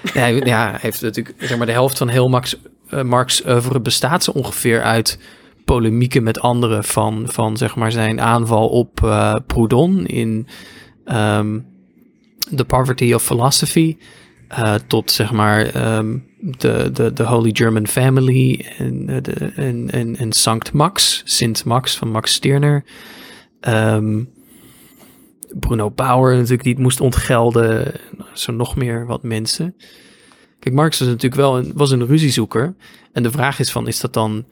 Ja, 0.03 0.19
hij, 0.19 0.35
ja, 0.35 0.69
hij 0.69 0.79
heeft 0.81 1.01
natuurlijk 1.01 1.35
zeg 1.43 1.57
maar 1.57 1.65
de 1.65 1.71
helft 1.71 1.97
van 1.97 2.07
heel 2.07 2.29
Max, 2.29 2.57
eh, 2.89 3.01
Marx 3.01 3.45
oeuvre 3.45 3.79
bestaat 3.79 4.23
zo 4.23 4.31
ongeveer 4.31 4.81
uit 4.81 5.19
polemieken 5.71 6.23
met 6.23 6.39
anderen 6.39 6.83
van, 6.83 7.23
van 7.27 7.57
zeg 7.57 7.75
maar 7.75 7.91
zijn 7.91 8.21
aanval 8.21 8.67
op 8.67 9.03
eh, 9.03 9.35
Proudhon 9.47 10.05
in 10.05 10.47
ehm, 11.05 11.59
The 12.55 12.65
Poverty 12.65 13.13
of 13.13 13.23
Philosophy. 13.23 13.97
eh, 14.47 14.75
tot 14.87 15.11
zeg 15.11 15.31
maar 15.31 15.65
ehm, 15.65 16.17
de, 16.39 16.89
de, 16.93 17.13
de 17.13 17.23
Holy 17.23 17.49
German 17.53 17.87
Family 17.87 18.65
en, 18.77 19.09
eh, 19.09 19.57
en, 19.57 19.89
en, 19.91 20.15
en 20.15 20.31
Sankt 20.31 20.71
Max, 20.73 21.21
Sint 21.25 21.65
Max 21.65 21.97
van 21.97 22.09
Max 22.11 22.33
Stirner. 22.33 22.85
Ehm, 23.59 24.23
Bruno 25.59 25.91
Bauer 25.91 26.35
natuurlijk 26.35 26.63
die 26.63 26.73
het 26.73 26.81
moest 26.81 27.01
ontgelden. 27.01 27.93
Zo 28.33 28.51
nog 28.51 28.75
meer 28.75 29.05
wat 29.05 29.23
mensen. 29.23 29.75
Kijk, 30.61 30.75
Marx 30.75 30.99
was 30.99 31.07
natuurlijk 31.07 31.41
wel 31.41 31.57
een, 31.57 31.71
was 31.75 31.91
een 31.91 32.05
ruziezoeker. 32.05 32.75
En 33.11 33.23
de 33.23 33.31
vraag 33.31 33.59
is 33.59 33.71
van, 33.71 33.87
is 33.87 33.99
dat 33.99 34.13
dan... 34.13 34.45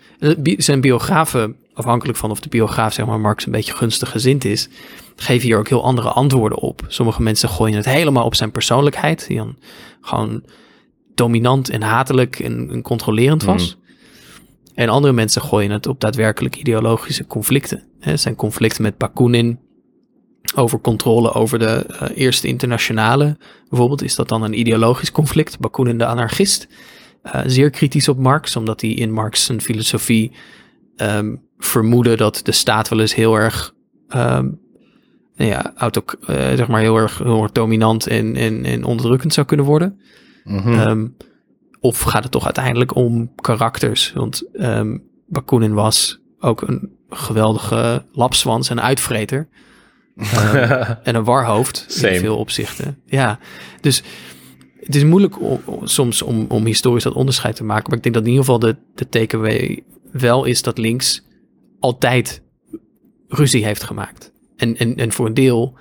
Zijn 0.57 0.81
biografen, 0.81 1.55
afhankelijk 1.73 2.17
van 2.17 2.31
of 2.31 2.39
de 2.39 2.49
biograaf 2.49 2.93
zeg 2.93 3.05
maar 3.05 3.19
Marx 3.19 3.45
een 3.45 3.51
beetje 3.51 3.73
gunstig 3.73 4.09
gezind 4.09 4.45
is... 4.45 4.69
geven 5.15 5.47
hier 5.47 5.57
ook 5.57 5.69
heel 5.69 5.83
andere 5.83 6.09
antwoorden 6.09 6.57
op. 6.57 6.85
Sommige 6.87 7.21
mensen 7.21 7.49
gooien 7.49 7.75
het 7.75 7.85
helemaal 7.85 8.25
op 8.25 8.35
zijn 8.35 8.51
persoonlijkheid. 8.51 9.27
Die 9.27 9.37
dan 9.37 9.57
gewoon 10.01 10.43
dominant 11.15 11.69
en 11.69 11.81
hatelijk 11.81 12.39
en, 12.39 12.69
en 12.71 12.81
controlerend 12.81 13.43
was. 13.43 13.77
En 14.73 14.89
andere 14.89 15.13
mensen 15.13 15.41
gooien 15.41 15.71
het 15.71 15.87
op 15.87 15.99
daadwerkelijk 15.99 16.55
ideologische 16.55 17.27
conflicten. 17.27 17.83
Hè, 17.99 18.17
zijn 18.17 18.35
conflicten 18.35 18.81
met 18.81 18.97
Bakunin 18.97 19.59
over 20.55 20.79
controle 20.79 21.33
over 21.33 21.59
de 21.59 21.85
eh, 21.85 22.09
Eerste 22.17 22.47
Internationale. 22.47 23.37
Bijvoorbeeld 23.69 24.03
is 24.03 24.15
dat 24.15 24.29
dan 24.29 24.43
een 24.43 24.59
ideologisch 24.59 25.11
conflict. 25.11 25.59
Bakunin 25.59 25.97
de 25.97 26.05
anarchist. 26.05 26.67
eh, 27.21 27.41
zeer 27.45 27.69
kritisch 27.69 28.07
op 28.07 28.17
Marx, 28.17 28.55
omdat 28.55 28.81
hij 28.81 28.89
in 28.89 29.11
Marx 29.11 29.45
zijn 29.45 29.61
filosofie 29.61 30.31
ehm, 30.95 31.35
vermoedde 31.57 32.15
dat 32.17 32.41
de 32.43 32.51
staat 32.51 32.89
wel 32.89 32.99
eens 32.99 33.15
heel 33.15 33.35
erg, 33.35 33.73
ehm, 34.07 34.49
nou 35.35 35.49
ja, 35.49 35.73
auto, 35.75 36.03
eh, 36.25 36.35
zeg 36.35 36.67
maar 36.67 36.81
heel 36.81 36.97
erg, 36.97 37.17
heel 37.17 37.43
erg 37.43 37.51
dominant 37.51 38.07
en, 38.07 38.35
en, 38.35 38.65
en 38.65 38.83
onderdrukkend 38.83 39.33
zou 39.33 39.47
kunnen 39.47 39.65
worden. 39.65 39.99
Mhm. 40.43 40.73
Ehm, 40.73 41.07
of 41.79 42.01
gaat 42.01 42.23
het 42.23 42.31
toch 42.31 42.45
uiteindelijk 42.45 42.95
om 42.95 43.31
karakters? 43.35 44.13
Want 44.13 44.43
Bakunin 45.27 45.73
was 45.73 46.19
ook 46.39 46.61
een 46.61 46.91
geweldige 47.09 48.05
lapswans 48.11 48.69
en 48.69 48.81
uitvreter. 48.81 49.47
Ehm, 50.19 50.93
en 51.03 51.15
een 51.15 51.23
warhoofd 51.23 51.85
Same. 51.87 52.13
in 52.13 52.19
veel 52.19 52.37
opzichten. 52.37 53.01
Ja, 53.05 53.39
dus 53.81 54.03
het 54.79 54.95
is 54.95 55.03
moeilijk 55.03 55.41
om, 55.41 55.59
om- 55.65 55.87
soms 55.87 56.21
om, 56.21 56.45
om 56.49 56.65
historisch 56.65 57.03
dat 57.03 57.13
onderscheid 57.13 57.55
te 57.55 57.63
maken. 57.63 57.87
Maar 57.87 57.97
ik 57.97 58.03
denk 58.03 58.15
dat 58.15 58.23
in 58.23 58.29
ieder 58.29 58.45
geval 58.45 58.59
de, 58.59 58.75
de 58.95 59.09
takeaway 59.09 59.83
wel 60.11 60.45
is 60.45 60.61
dat 60.61 60.77
links 60.77 61.23
altijd 61.79 62.41
ruzie 63.27 63.65
heeft 63.65 63.83
gemaakt. 63.83 64.31
En, 64.55 64.77
en, 64.77 64.95
en 64.95 65.11
voor 65.11 65.25
een 65.25 65.33
deel 65.33 65.77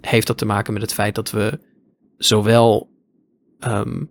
heeft 0.00 0.26
dat 0.26 0.38
te 0.38 0.44
maken 0.46 0.72
met 0.72 0.82
het 0.82 0.92
feit 0.94 1.14
dat 1.14 1.30
we 1.30 1.58
zowel 2.16 2.90
ehm, 3.58 4.04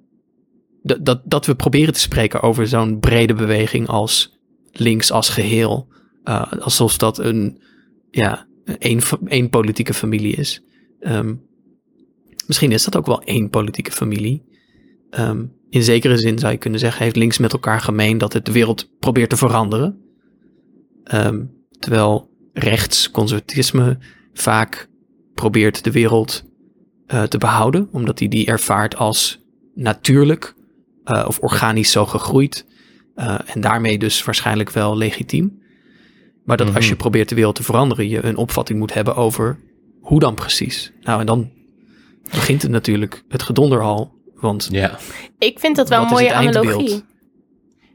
dat, 0.84 1.06
dat, 1.06 1.22
dat 1.26 1.46
we 1.46 1.56
proberen 1.56 1.94
te 1.94 2.00
spreken 2.00 2.42
over 2.42 2.68
zo'n 2.68 3.00
brede 3.00 3.34
beweging 3.34 3.88
als 3.88 4.40
links 4.72 5.12
als 5.12 5.30
geheel. 5.30 5.88
eh, 6.24 6.52
alsof 6.60 6.98
dat 6.98 7.18
een, 7.18 7.62
ja, 8.12 8.48
één, 8.78 9.50
politieke 9.50 9.94
familie 9.94 10.36
is. 10.36 10.64
Ehm, 11.00 11.36
misschien 12.48 12.72
is 12.72 12.84
dat 12.84 12.98
ook 12.98 13.06
wel 13.06 13.22
één 13.22 13.50
politieke 13.50 13.92
familie. 13.92 14.44
Ehm, 15.10 15.46
in 15.70 15.84
zekere 15.84 16.18
zin 16.18 16.40
zou 16.40 16.52
je 16.52 16.58
kunnen 16.58 16.80
zeggen, 16.80 17.04
heeft 17.04 17.16
links 17.16 17.38
met 17.38 17.54
elkaar 17.54 17.82
gemeen 17.82 18.18
dat 18.18 18.34
het 18.34 18.46
de 18.46 18.52
wereld 18.52 18.98
probeert 19.00 19.30
te 19.30 19.38
veranderen. 19.38 20.02
Ehm, 21.04 21.46
terwijl 21.80 22.30
rechts, 22.54 23.12
conservatisme, 23.12 23.98
vaak 24.34 24.90
probeert 25.34 25.84
de 25.84 25.92
wereld 25.92 26.48
eh, 27.06 27.24
te 27.24 27.38
behouden, 27.38 27.90
omdat 27.92 28.20
hij 28.20 28.28
die 28.28 28.46
ervaart 28.46 28.96
als 28.96 29.46
natuurlijk 29.74 30.56
eh, 31.04 31.26
of 31.28 31.40
organisch 31.40 31.92
zo 31.92 32.06
gegroeid. 32.06 32.68
eh, 33.16 33.40
en 33.46 33.62
daarmee 33.62 34.00
dus 34.00 34.24
waarschijnlijk 34.24 34.70
wel 34.70 34.98
legitiem. 34.98 35.59
Maar 36.44 36.58
dat 36.58 36.76
als 36.76 36.86
je 36.86 36.92
Mhm. 36.92 37.00
probeert 37.00 37.30
de 37.30 37.36
wereld 37.36 37.56
te 37.56 37.64
veranderen, 37.64 38.10
je 38.10 38.24
een 38.24 38.38
opvatting 38.38 38.80
moet 38.80 38.94
hebben 38.94 39.16
over 39.16 39.60
hoe 40.02 40.20
dan 40.20 40.36
precies. 40.36 40.92
Nou, 41.02 41.20
en 41.20 41.26
dan 41.26 41.50
begint 42.32 42.62
het 42.62 42.72
natuurlijk 42.72 43.24
het 43.28 43.42
gedonder 43.44 43.82
al. 43.82 44.12
Want 44.36 44.68
ja. 44.72 44.98
Ik 45.40 45.60
vind 45.60 45.76
dat 45.76 45.90
wel 45.90 46.02
een 46.02 46.08
mooie 46.10 46.34
analogie. 46.34 47.04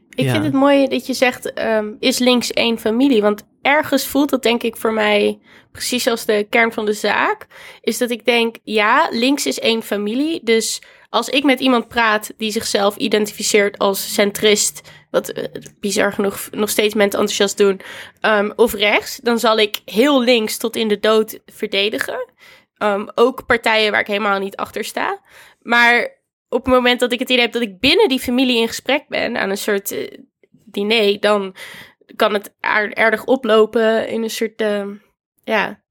Ik 0.09 0.25
Ja. 0.25 0.31
vind 0.31 0.43
het 0.43 0.53
mooi 0.53 0.87
dat 0.87 1.05
je 1.07 1.13
zegt, 1.13 1.53
ehm, 1.53 1.85
is 1.99 2.19
links 2.19 2.51
één 2.51 2.79
familie? 2.79 3.21
Want 3.21 3.43
ergens 3.61 4.05
voelt 4.05 4.29
dat 4.29 4.43
denk 4.43 4.63
ik 4.63 4.75
voor 4.77 4.93
mij 4.93 5.39
precies 5.71 6.07
als 6.07 6.25
de 6.25 6.47
kern 6.49 6.71
van 6.71 6.85
de 6.85 6.93
zaak. 6.93 7.47
Is 7.81 7.97
dat 7.97 8.09
ik 8.11 8.25
denk, 8.25 8.55
ja, 8.63 9.07
links 9.11 9.45
is 9.45 9.59
één 9.59 9.81
familie. 9.81 10.39
Dus 10.43 10.81
als 11.09 11.29
ik 11.29 11.43
met 11.43 11.59
iemand 11.59 11.87
praat 11.87 12.33
die 12.37 12.51
zichzelf 12.51 12.95
identificeert 12.95 13.77
als 13.77 14.13
centrist, 14.13 14.81
wat 15.15 15.29
eh, 15.29 15.43
bizar 15.79 16.13
genoeg 16.13 16.49
nog 16.51 16.69
steeds 16.69 16.93
mensen 16.93 17.19
enthousiast 17.19 17.57
doen, 17.57 17.81
ehm, 18.19 18.51
of 18.55 18.73
rechts, 18.73 19.19
dan 19.23 19.39
zal 19.39 19.57
ik 19.57 19.81
heel 19.85 20.21
links 20.21 20.57
tot 20.57 20.75
in 20.75 20.87
de 20.87 20.99
dood 20.99 21.39
verdedigen. 21.45 22.29
Ehm, 22.77 23.07
ook 23.15 23.45
partijen 23.45 23.91
waar 23.91 23.99
ik 23.99 24.07
helemaal 24.07 24.39
niet 24.39 24.55
achter 24.55 24.83
sta. 24.83 25.21
Maar 25.61 26.21
op 26.49 26.65
het 26.65 26.73
moment 26.73 26.99
dat 26.99 27.11
ik 27.11 27.19
het 27.19 27.29
idee 27.29 27.41
heb 27.41 27.51
dat 27.51 27.61
ik 27.61 27.79
binnen 27.79 28.09
die 28.09 28.19
familie 28.19 28.61
in 28.61 28.67
gesprek 28.67 29.07
ben 29.07 29.37
aan 29.37 29.49
een 29.49 29.57
soort 29.57 29.91
eh, 29.91 30.17
diner, 30.49 31.19
dan 31.19 31.55
kan 32.15 32.33
het 32.33 32.53
aard- 32.59 32.95
aardig 32.95 33.23
oplopen 33.25 34.07
in 34.07 34.23
een 34.23 34.29
soort, 34.29 34.61
eh, 34.61 34.85
ja. 35.43 35.83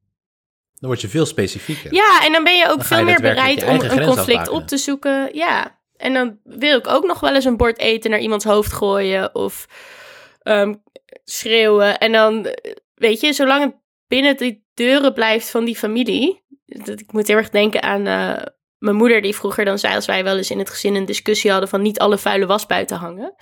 Dan 0.75 0.89
word 0.93 1.01
je 1.01 1.09
veel 1.09 1.27
specifieker. 1.27 1.95
Ja, 1.95 2.25
en 2.25 2.33
dan 2.33 2.45
ben 2.45 2.57
je 2.57 2.65
ook 2.65 2.77
Dan 2.77 2.85
veel 2.85 2.99
je 2.99 3.05
meer 3.05 3.21
bereid 3.21 3.65
om 3.65 3.81
een 3.81 4.05
conflict 4.07 4.49
op 4.49 4.67
te 4.67 4.77
zoeken. 4.77 5.35
Ja, 5.35 5.79
en 6.05 6.15
dan 6.15 6.39
wil 6.43 6.79
ik 6.79 6.87
ook 6.87 7.05
nog 7.05 7.21
wel 7.21 7.35
eens 7.35 7.45
een 7.45 7.57
bord 7.57 7.79
eten 7.79 8.11
naar 8.11 8.21
iemands 8.21 8.45
hoofd 8.45 8.73
gooien 8.73 9.35
of 9.35 9.67
ehm, 10.43 10.75
schreeuwen. 11.25 11.99
En 11.99 12.13
dan, 12.13 12.47
weet 12.95 13.21
je, 13.21 13.33
zolang 13.33 13.63
het 13.65 13.75
binnen 14.07 14.37
die 14.37 14.67
deuren 14.75 15.13
blijft 15.13 15.51
van 15.51 15.65
die 15.65 15.77
familie. 15.77 16.43
Dat, 16.67 17.01
ik 17.01 17.13
moet 17.13 17.27
heel 17.27 17.37
erg 17.37 17.51
denken 17.51 17.83
aan 17.83 18.07
eh, 18.07 18.43
mijn 18.79 18.97
moeder, 18.97 19.23
die 19.23 19.35
vroeger 19.35 19.65
dan 19.65 19.79
zei, 19.79 19.95
als 19.95 20.07
wij 20.07 20.25
wel 20.25 20.37
eens 20.37 20.51
in 20.51 20.59
het 20.59 20.71
gezin 20.71 20.95
een 20.95 21.05
discussie 21.05 21.51
hadden 21.51 21.69
van 21.69 21.83
niet 21.83 21.99
alle 21.99 22.19
vuile 22.19 22.47
was 22.47 22.67
buiten 22.67 22.97
hangen. 22.97 23.35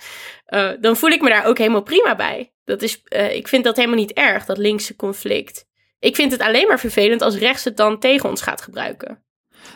eh, 0.45 0.69
dan 0.79 0.97
voel 0.97 1.09
ik 1.09 1.21
me 1.21 1.29
daar 1.29 1.45
ook 1.45 1.57
helemaal 1.57 1.83
prima 1.83 2.15
bij. 2.15 2.53
Dat 2.65 2.81
is, 2.81 3.03
eh, 3.03 3.35
ik 3.35 3.47
vind 3.47 3.63
dat 3.63 3.75
helemaal 3.75 3.97
niet 3.97 4.13
erg, 4.13 4.45
dat 4.45 4.57
linkse 4.57 4.95
conflict. 4.95 5.65
Ik 5.99 6.15
vind 6.15 6.31
het 6.31 6.41
alleen 6.41 6.67
maar 6.67 6.79
vervelend 6.79 7.21
als 7.21 7.35
rechts 7.35 7.63
het 7.63 7.77
dan 7.77 7.99
tegen 7.99 8.29
ons 8.29 8.41
gaat 8.41 8.61
gebruiken. 8.61 9.23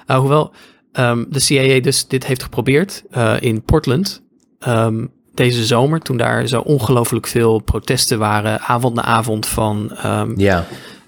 Nou, 0.06 0.20
hoewel 0.20 0.54
ehm, 0.98 1.24
de 1.30 1.40
CIA 1.40 1.80
dus 1.82 2.08
dit 2.08 2.26
heeft 2.26 2.44
geprobeerd 2.44 3.04
eh, 3.12 3.36
in 3.40 3.62
Portland 3.62 4.22
ehm, 4.60 5.06
deze 5.34 5.66
zomer, 5.66 6.00
toen 6.00 6.18
daar 6.18 6.48
zo 6.48 6.62
ongelooflijk 6.62 7.28
veel 7.28 7.60
protesten 7.60 8.20
waren, 8.20 8.60
avond 8.60 8.96
na 8.96 9.02
avond 9.02 9.46
van 9.46 9.92
ehm, 9.96 10.34
Ja. 10.40 10.66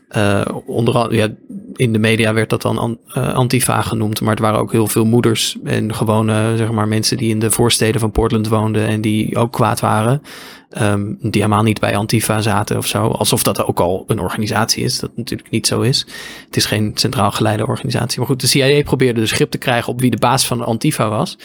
Eh, 0.10 0.41
onder 0.65 1.15
ja, 1.15 1.28
in 1.76 1.93
de 1.93 2.00
media 2.00 2.34
werd 2.34 2.50
dat 2.50 2.62
dan 2.62 2.78
an- 2.78 2.98
eh, 3.13 3.34
Antifa 3.34 3.82
genoemd, 3.82 4.22
maar 4.22 4.30
het 4.32 4.39
waren 4.39 4.60
ook 4.60 4.72
heel 4.72 4.88
veel 4.88 5.06
moeders 5.06 5.58
en 5.63 5.93
gewone, 5.95 6.58
zeg 6.58 6.72
maar, 6.72 6.88
mensen 6.88 7.17
die 7.17 7.30
in 7.30 7.39
de 7.39 7.52
voorsteden 7.52 8.00
van 8.02 8.12
Portland 8.12 8.48
woonden 8.48 8.88
en 8.88 9.02
die 9.02 9.38
ook 9.38 9.52
kwaad 9.52 9.80
waren. 9.80 10.22
ehm, 10.69 11.06
die 11.19 11.41
helemaal 11.41 11.63
niet 11.63 11.80
bij 11.80 11.95
Antifa 11.95 12.41
zaten 12.41 12.78
of 12.78 12.88
zo. 12.88 13.08
Alsof 13.08 13.43
dat 13.43 13.65
ook 13.65 13.80
al 13.80 14.04
een 14.08 14.19
organisatie 14.19 14.84
is, 14.84 15.00
dat 15.00 15.12
natuurlijk 15.15 15.50
niet 15.50 15.67
zo 15.67 15.82
is. 15.82 16.06
Het 16.45 16.56
is 16.56 16.65
geen 16.65 16.91
centraal 16.95 17.32
geleide 17.32 17.67
organisatie. 17.67 18.19
Maar 18.19 18.28
goed, 18.28 18.41
de 18.41 18.48
CIA 18.48 18.84
probeerde 18.84 19.19
dus 19.19 19.32
grip 19.32 19.52
te 19.52 19.58
krijgen 19.58 19.93
op 19.93 20.00
wie 20.02 20.12
de 20.12 20.17
baas 20.17 20.45
van 20.48 20.65
Antifa 20.65 21.10
was. 21.10 21.38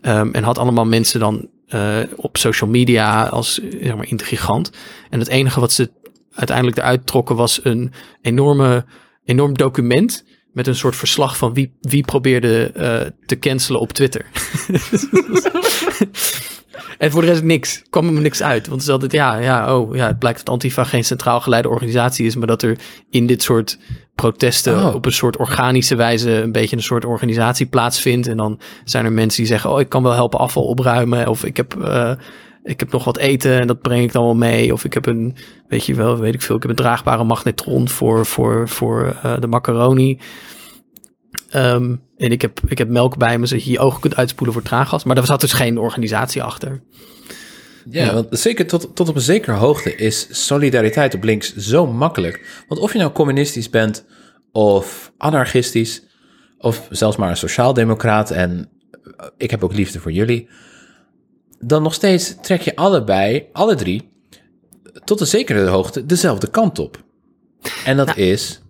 Ehm, 0.00 0.28
en 0.32 0.44
had 0.44 0.58
allemaal 0.58 0.84
mensen 0.86 1.20
dan 1.20 1.48
eh, 1.66 1.96
op 2.16 2.36
social 2.36 2.70
media 2.70 3.24
als 3.24 3.60
zeg 3.80 3.96
maar, 3.96 4.08
intrigant. 4.08 4.70
En 5.10 5.18
het 5.18 5.28
enige 5.28 5.60
wat 5.60 5.72
ze 5.72 5.90
uiteindelijk 6.36 6.76
eruit 6.76 7.06
trokken 7.06 7.36
was 7.36 7.60
een 7.62 7.92
enorme, 8.22 8.84
enorm 9.24 9.54
document 9.54 10.24
met 10.52 10.66
een 10.66 10.74
soort 10.74 10.96
verslag 10.96 11.36
van 11.36 11.54
wie, 11.54 11.72
wie 11.80 12.04
probeerde 12.04 12.70
eh, 12.74 13.00
te 13.26 13.38
cancelen 13.38 13.80
op 13.80 13.92
Twitter. 13.92 14.26
en 16.98 17.10
voor 17.10 17.20
de 17.20 17.26
rest 17.26 17.42
niks. 17.42 17.82
Kwam 17.90 18.16
er 18.16 18.22
niks 18.22 18.42
uit. 18.42 18.66
Want 18.66 18.80
is 18.80 18.88
altijd, 18.88 19.12
ja, 19.12 19.36
ja, 19.36 19.76
oh, 19.76 19.94
ja, 19.94 20.06
het 20.06 20.18
blijkt 20.18 20.38
dat 20.38 20.48
Antifa 20.48 20.84
geen 20.84 21.04
centraal 21.04 21.40
geleide 21.40 21.68
organisatie 21.68 22.26
is, 22.26 22.36
maar 22.36 22.46
dat 22.46 22.62
er 22.62 22.78
in 23.10 23.26
dit 23.26 23.42
soort 23.42 23.78
protesten 24.14 24.84
Oh. 24.84 24.94
op 24.94 25.04
een 25.04 25.12
soort 25.12 25.36
organische 25.36 25.96
wijze 25.96 26.30
een 26.30 26.52
beetje 26.52 26.76
een 26.76 26.82
soort 26.82 27.04
organisatie 27.04 27.66
plaatsvindt. 27.66 28.26
En 28.26 28.36
dan 28.36 28.60
zijn 28.84 29.04
er 29.04 29.12
mensen 29.12 29.38
die 29.38 29.50
zeggen, 29.50 29.70
oh, 29.70 29.80
ik 29.80 29.88
kan 29.88 30.02
wel 30.02 30.12
helpen 30.12 30.38
afval 30.38 30.64
opruimen. 30.64 31.28
Of 31.28 31.44
ik 31.44 31.56
heb, 31.56 31.82
eh, 31.82 32.12
ik 32.66 32.80
heb 32.80 32.92
nog 32.92 33.04
wat 33.04 33.18
eten 33.18 33.60
en 33.60 33.66
dat 33.66 33.80
breng 33.80 34.02
ik 34.02 34.12
dan 34.12 34.24
wel 34.24 34.34
mee. 34.34 34.72
Of 34.72 34.84
ik 34.84 34.94
heb 34.94 35.06
een, 35.06 35.36
weet 35.68 35.86
je 35.86 35.94
wel, 35.94 36.18
weet 36.18 36.34
ik 36.34 36.42
veel, 36.42 36.56
ik 36.56 36.62
heb 36.62 36.70
een 36.70 36.76
draagbare 36.76 37.24
magnetron 37.24 37.88
voor, 37.88 38.26
voor, 38.26 38.68
voor 38.68 39.16
eh, 39.22 39.40
de 39.40 39.46
macaroni. 39.46 40.18
Ehm, 41.50 41.96
en 42.16 42.30
ik 42.30 42.42
heb, 42.42 42.60
ik 42.68 42.78
heb 42.78 42.88
melk 42.88 43.16
bij 43.16 43.38
me, 43.38 43.46
zodat 43.46 43.64
je 43.64 43.70
je 43.70 43.78
ogen 43.78 44.00
kunt 44.00 44.16
uitspoelen 44.16 44.54
voor 44.54 44.64
traangas. 44.64 45.04
Maar 45.04 45.14
daar 45.14 45.26
zat 45.26 45.40
dus 45.40 45.52
geen 45.52 45.78
organisatie 45.78 46.42
achter. 46.42 46.82
Ja, 47.90 48.14
want 48.14 48.26
zeker 48.30 48.66
tot, 48.66 48.96
tot 48.96 49.08
op 49.08 49.14
een 49.14 49.20
zekere 49.20 49.56
hoogte 49.56 49.94
is 49.94 50.46
solidariteit 50.46 51.14
op 51.14 51.24
links 51.24 51.56
zo 51.56 51.86
makkelijk. 51.86 52.64
Want 52.68 52.80
of 52.80 52.92
je 52.92 52.98
nou 52.98 53.12
communistisch 53.12 53.70
bent 53.70 54.04
of 54.52 55.12
anarchistisch, 55.16 56.02
of 56.58 56.86
zelfs 56.90 57.16
maar 57.16 57.30
een 57.30 57.36
sociaaldemocraat 57.36 58.30
en 58.30 58.70
eh, 59.16 59.26
ik 59.36 59.50
heb 59.50 59.64
ook 59.64 59.72
liefde 59.72 60.00
voor 60.00 60.12
jullie, 60.12 60.48
dan 61.60 61.82
nog 61.82 61.94
steeds 61.94 62.36
trek 62.40 62.60
je 62.60 62.76
allebei, 62.76 63.46
alle 63.52 63.74
drie, 63.74 64.10
tot 65.04 65.20
een 65.20 65.26
zekere 65.26 65.66
hoogte 65.66 66.06
dezelfde 66.06 66.50
kant 66.50 66.78
op. 66.78 67.04
En 67.84 67.96
dat 67.96 68.16
is 68.16 68.60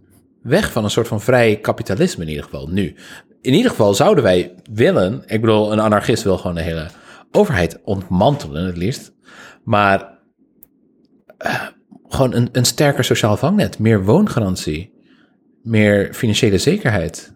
weg 0.43 0.73
van 0.73 0.85
een 0.85 0.91
soort 0.91 1.09
van 1.09 1.21
vrij 1.21 1.57
kapitalisme 1.61 2.23
in 2.23 2.29
ieder 2.29 2.45
geval 2.45 2.69
nu. 2.69 2.95
In 3.41 3.55
ieder 3.55 3.71
geval 3.71 3.95
zouden 3.95 4.25
wij 4.25 4.55
willen, 4.73 5.23
ik 5.27 5.41
bedoel, 5.41 5.73
een 5.73 5.81
anarchist 5.81 6.23
wil 6.23 6.39
gewoon 6.39 6.55
de 6.57 6.63
hele 6.63 6.87
overheid 7.31 7.79
ontmantelen 7.85 8.65
het 8.67 8.77
liefst, 8.77 9.13
maar 9.65 10.19
eh, 11.39 11.67
gewoon 12.09 12.35
een, 12.35 12.49
een 12.53 12.65
sterker 12.65 13.05
sociaal 13.05 13.37
vangnet, 13.37 13.79
meer 13.79 14.05
woongarantie, 14.05 14.93
meer 15.63 16.15
financiële 16.15 16.59
zekerheid. 16.59 17.35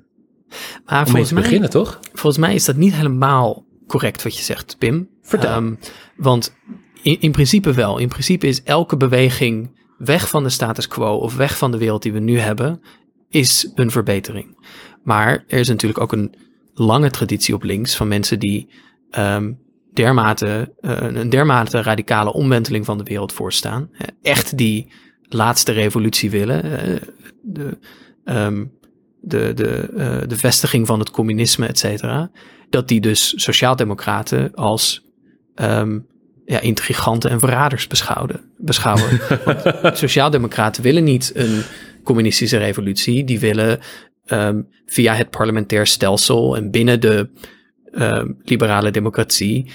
Maar 0.84 0.98
Om 0.98 1.04
mee 1.04 1.04
volgens 1.04 1.28
te 1.28 1.34
mij, 1.34 1.42
beginnen, 1.42 1.70
toch? 1.70 2.00
volgens 2.12 2.38
mij 2.46 2.54
is 2.54 2.64
dat 2.64 2.76
niet 2.76 2.94
helemaal 2.94 3.64
correct 3.90 4.22
wat 4.22 4.36
je 4.36 4.42
zegt, 4.42 4.78
Pim. 4.78 5.08
Vertel. 5.22 5.50
Ehm, 5.50 5.74
want 6.16 6.54
in, 7.02 7.20
in 7.20 7.32
principe 7.32 7.72
wel. 7.72 7.98
In 7.98 8.08
principe 8.08 8.46
is 8.46 8.62
elke 8.62 8.96
beweging 8.96 9.78
weg 9.98 10.28
van 10.28 10.42
de 10.42 10.48
status 10.48 10.88
quo 10.88 11.14
of 11.16 11.36
weg 11.36 11.58
van 11.58 11.70
de 11.70 11.78
wereld 11.78 12.02
die 12.02 12.12
we 12.12 12.18
nu 12.18 12.38
hebben, 12.38 12.80
is 13.28 13.70
een 13.74 13.90
verbetering. 13.90 14.58
Maar 15.02 15.44
er 15.48 15.58
is 15.58 15.68
natuurlijk 15.68 16.00
ook 16.00 16.12
een 16.12 16.34
lange 16.74 17.10
traditie 17.10 17.54
op 17.54 17.62
links 17.62 17.96
van 17.96 18.08
mensen 18.08 18.38
die 18.38 18.68
ehm, 19.10 19.52
dermate, 19.92 20.74
eh, 20.80 20.96
een 21.00 21.30
dermate 21.30 21.82
radicale 21.82 22.32
omwenteling 22.32 22.84
van 22.84 22.98
de 22.98 23.04
wereld 23.04 23.32
voorstaan. 23.32 23.88
Eh, 23.92 24.06
Echt 24.22 24.56
die 24.56 24.92
laatste 25.28 25.72
revolutie 25.72 26.30
willen. 26.30 26.62
eh, 26.62 27.00
de, 27.42 27.78
ehm, 28.24 28.64
de, 29.20 29.54
de, 29.54 29.68
eh, 29.96 30.28
de 30.28 30.36
vestiging 30.36 30.86
van 30.86 30.98
het 30.98 31.10
communisme, 31.10 31.66
et 31.66 31.78
cetera. 31.78 32.30
Dat 32.70 32.88
die 32.88 33.00
dus 33.00 33.32
sociaaldemocraten 33.36 34.54
als 34.54 35.02
ehm, 35.54 35.98
ja, 36.46 36.60
intriganten 36.60 37.30
en 37.30 37.38
verraders 37.38 37.86
beschouwden, 37.86 38.40
beschouwen. 38.56 39.20
Want 39.82 39.98
sociaaldemocraten 39.98 40.82
willen 40.82 41.04
niet 41.04 41.32
een 41.34 41.62
communistische 42.02 42.56
revolutie. 42.56 43.24
Die 43.24 43.40
willen 43.40 43.80
ehm, 44.24 44.62
via 44.86 45.14
het 45.14 45.30
parlementair 45.30 45.86
stelsel 45.86 46.56
en 46.56 46.70
binnen 46.70 47.00
de 47.00 47.28
ehm, 47.92 48.32
liberale 48.44 48.90
democratie... 48.90 49.70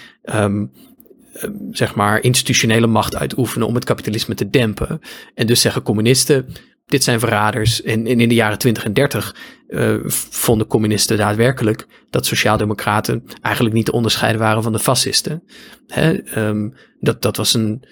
zeg 1.72 1.96
maar 1.96 2.24
institutionele 2.24 2.88
macht 2.88 3.16
uitoefenen 3.16 3.68
om 3.68 3.76
het 3.76 3.84
kapitalisme 3.84 4.36
te 4.36 4.50
dempen. 4.50 5.02
En 5.34 5.48
dus 5.48 5.62
zeggen 5.62 5.82
communisten, 5.82 6.46
dit 6.86 7.04
zijn 7.04 7.20
verraders. 7.20 7.82
En, 7.82 8.08
in 8.08 8.30
de 8.30 8.36
jaren 8.36 8.58
20 8.58 8.86
en 8.86 8.94
30 8.94 9.36
eh, 9.68 9.96
vonden 10.30 10.68
communisten 10.68 11.18
daadwerkelijk 11.18 11.88
dat 12.10 12.26
sociaaldemocraten 12.26 13.24
eigenlijk 13.42 13.76
niet 13.76 13.86
te 13.86 13.92
onderscheiden 13.92 14.42
waren 14.42 14.64
van 14.64 14.74
de 14.74 14.80
fascisten. 14.80 15.44
Hè? 15.88 16.14
ehm, 16.14 16.70
dat, 17.00 17.22
dat 17.22 17.38
was 17.38 17.54
een. 17.54 17.84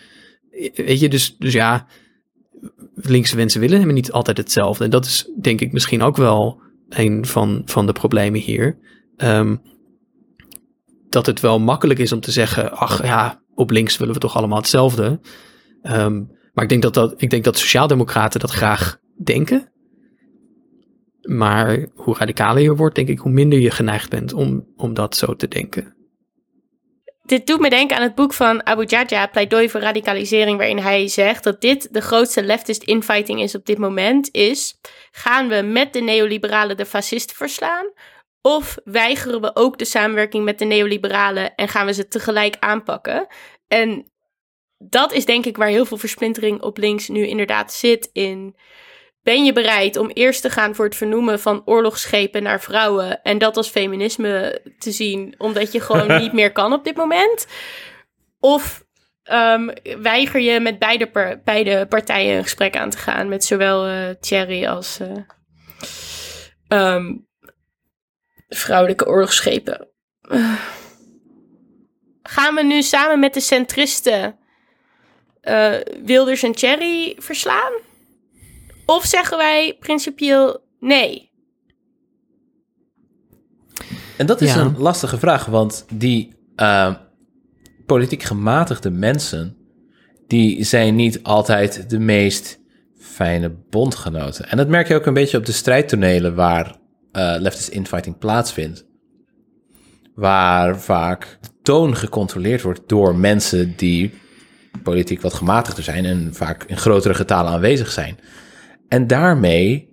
Weet 0.73 0.99
je, 0.99 1.09
dus, 1.09 1.35
dus 1.37 1.53
ja, 1.53 1.87
linkse 2.95 3.35
wensen 3.35 3.59
willen 3.59 3.77
hebben 3.77 3.95
niet 3.95 4.11
altijd 4.11 4.37
hetzelfde. 4.37 4.83
En 4.83 4.89
dat 4.89 5.05
is 5.05 5.29
denk 5.41 5.61
ik 5.61 5.71
misschien 5.71 6.01
ook 6.01 6.17
wel 6.17 6.61
een 6.89 7.25
van, 7.25 7.61
van 7.65 7.85
de 7.85 7.93
problemen 7.93 8.39
hier. 8.39 8.77
Ehm, 9.17 9.55
dat 11.09 11.25
het 11.25 11.39
wel 11.39 11.59
makkelijk 11.59 11.99
is 11.99 12.11
om 12.11 12.19
te 12.19 12.31
zeggen, 12.31 12.71
ach 12.71 13.03
ja, 13.03 13.41
op 13.55 13.69
links 13.69 13.97
willen 13.97 14.13
we 14.13 14.19
toch 14.19 14.35
allemaal 14.35 14.57
hetzelfde. 14.57 15.19
Ehm, 15.81 16.21
maar 16.53 16.63
ik 16.63 16.69
denk 16.69 16.81
dat, 16.81 16.93
dat, 16.93 17.21
ik 17.21 17.29
denk 17.29 17.43
dat 17.43 17.57
sociaaldemocraten 17.57 18.39
dat 18.39 18.51
graag 18.51 18.97
denken. 19.23 19.71
Maar 21.21 21.87
hoe 21.95 22.17
radicaler 22.17 22.63
je 22.63 22.75
wordt, 22.75 22.95
denk 22.95 23.07
ik, 23.07 23.19
hoe 23.19 23.31
minder 23.31 23.59
je 23.59 23.71
geneigd 23.71 24.09
bent 24.09 24.33
om, 24.33 24.67
om 24.75 24.93
dat 24.93 25.15
zo 25.15 25.35
te 25.35 25.47
denken. 25.47 25.95
Dit 27.23 27.47
doet 27.47 27.59
me 27.59 27.69
denken 27.69 27.97
aan 27.97 28.03
het 28.03 28.15
boek 28.15 28.33
van 28.33 28.65
Abu 28.65 28.85
Jaja, 28.85 29.27
Pleidooi 29.27 29.69
voor 29.69 29.79
Radicalisering, 29.81 30.57
waarin 30.57 30.77
hij 30.77 31.07
zegt 31.07 31.43
dat 31.43 31.61
dit 31.61 31.93
de 31.93 32.01
grootste 32.01 32.43
leftist 32.43 32.83
infighting 32.83 33.41
is 33.41 33.55
op 33.55 33.65
dit 33.65 33.77
moment, 33.77 34.29
is 34.31 34.79
gaan 35.11 35.47
we 35.47 35.61
met 35.61 35.93
de 35.93 36.01
neoliberalen 36.01 36.77
de 36.77 36.85
fascisten 36.85 37.35
verslaan? 37.35 37.91
Of 38.41 38.77
weigeren 38.83 39.41
we 39.41 39.55
ook 39.55 39.77
de 39.77 39.85
samenwerking 39.85 40.43
met 40.43 40.59
de 40.59 40.65
neoliberalen 40.65 41.55
en 41.55 41.67
gaan 41.67 41.85
we 41.85 41.93
ze 41.93 42.07
tegelijk 42.07 42.55
aanpakken? 42.59 43.27
En 43.67 44.12
dat 44.89 45.13
is 45.13 45.25
denk 45.25 45.45
ik 45.45 45.57
waar 45.57 45.67
heel 45.67 45.85
veel 45.85 45.97
versplintering 45.97 46.61
op 46.61 46.77
links 46.77 47.07
nu 47.07 47.27
inderdaad 47.27 47.73
zit 47.73 48.09
in... 48.13 48.55
Ben 49.21 49.45
je 49.45 49.53
bereid 49.53 49.97
om 49.97 50.09
eerst 50.09 50.41
te 50.41 50.49
gaan 50.49 50.75
voor 50.75 50.85
het 50.85 50.95
vernoemen 50.95 51.39
van 51.39 51.61
oorlogsschepen 51.65 52.43
naar 52.43 52.61
vrouwen 52.61 53.21
en 53.21 53.37
dat 53.37 53.57
als 53.57 53.69
feminisme 53.69 54.61
te 54.77 54.91
zien, 54.91 55.35
omdat 55.37 55.71
je 55.71 55.79
gewoon 55.79 56.17
niet 56.21 56.33
meer 56.33 56.51
kan 56.51 56.73
op 56.73 56.83
dit 56.83 56.95
moment? 56.95 57.47
Of 58.39 58.85
ehm, 59.23 59.69
weiger 60.01 60.39
je 60.39 60.59
met 60.59 60.79
beide, 60.79 61.07
par- 61.07 61.41
beide 61.43 61.85
partijen 61.85 62.37
een 62.37 62.43
gesprek 62.43 62.75
aan 62.75 62.89
te 62.89 62.97
gaan, 62.97 63.29
met 63.29 63.45
zowel 63.45 63.85
eh, 63.85 64.09
Thierry 64.19 64.65
als 64.65 64.99
eh, 64.99 65.17
ehm, 66.67 67.15
vrouwelijke 68.49 69.07
oorlogsschepen? 69.07 69.87
Gaan 72.23 72.55
we 72.55 72.63
nu 72.63 72.81
samen 72.81 73.19
met 73.19 73.33
de 73.33 73.39
centristen 73.39 74.37
eh, 75.43 75.73
Wilders 76.05 76.43
en 76.43 76.51
Thierry 76.51 77.15
verslaan? 77.19 77.71
Of 78.85 79.05
zeggen 79.05 79.37
wij 79.37 79.77
principieel 79.79 80.59
nee? 80.79 81.31
En 84.17 84.25
dat 84.25 84.41
is 84.41 84.53
Ja. 84.53 84.59
een 84.61 84.77
lastige 84.77 85.17
vraag, 85.17 85.45
want 85.45 85.85
die 85.93 86.35
eh, 86.55 86.93
politiek 87.85 88.23
gematigde 88.23 88.89
mensen, 88.89 89.57
die 90.27 90.63
zijn 90.63 90.95
niet 90.95 91.23
altijd 91.23 91.89
de 91.89 91.99
meest 91.99 92.59
fijne 92.99 93.49
bondgenoten. 93.69 94.49
En 94.49 94.57
dat 94.57 94.67
merk 94.67 94.87
je 94.87 94.95
ook 94.95 95.05
een 95.05 95.13
beetje 95.13 95.37
op 95.37 95.45
de 95.45 95.51
strijdtonelen 95.51 96.35
waar 96.35 96.81
eh 97.11 97.35
leftist 97.39 97.67
infighting 97.67 98.17
plaatsvindt. 98.17 98.85
Waar 100.15 100.79
vaak 100.79 101.37
de 101.41 101.49
toon 101.61 101.95
gecontroleerd 101.95 102.61
wordt 102.61 102.81
door 102.89 103.15
mensen 103.15 103.73
die 103.77 104.13
politiek 104.83 105.21
wat 105.21 105.33
gematigder 105.33 105.83
zijn 105.83 106.05
en 106.05 106.29
vaak 106.33 106.63
in 106.63 106.77
grotere 106.77 107.13
getalen 107.13 107.51
aanwezig 107.51 107.91
zijn. 107.91 108.19
En 108.87 109.07
daarmee 109.07 109.89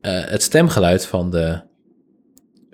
eh, 0.00 0.24
het 0.24 0.42
stemgeluid 0.42 1.06
van 1.06 1.30
de 1.30 1.60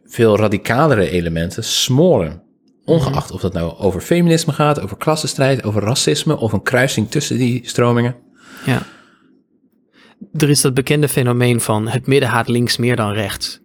veel 0.04 0.36
radicalere 0.36 1.10
elementen 1.10 1.64
smoren. 1.64 2.42
Ongeacht 2.84 3.30
of 3.30 3.40
dat 3.40 3.52
nou 3.52 3.78
over 3.78 4.00
feminisme 4.00 4.52
gaat, 4.52 4.80
over 4.80 4.96
klassenstrijd, 4.96 5.64
over 5.64 5.82
racisme 5.82 6.36
of 6.38 6.52
een 6.52 6.62
kruising 6.62 7.10
tussen 7.10 7.36
die 7.36 7.60
stromingen. 7.64 8.16
Ja. 8.66 8.82
Er 10.32 10.50
is 10.50 10.60
dat 10.60 10.74
bekende 10.74 11.08
fenomeen 11.08 11.60
van 11.60 11.88
het 11.88 12.06
midden 12.06 12.28
haat 12.28 12.48
links 12.48 12.76
meer 12.76 12.96
dan 12.96 13.12
rechts. 13.12 13.60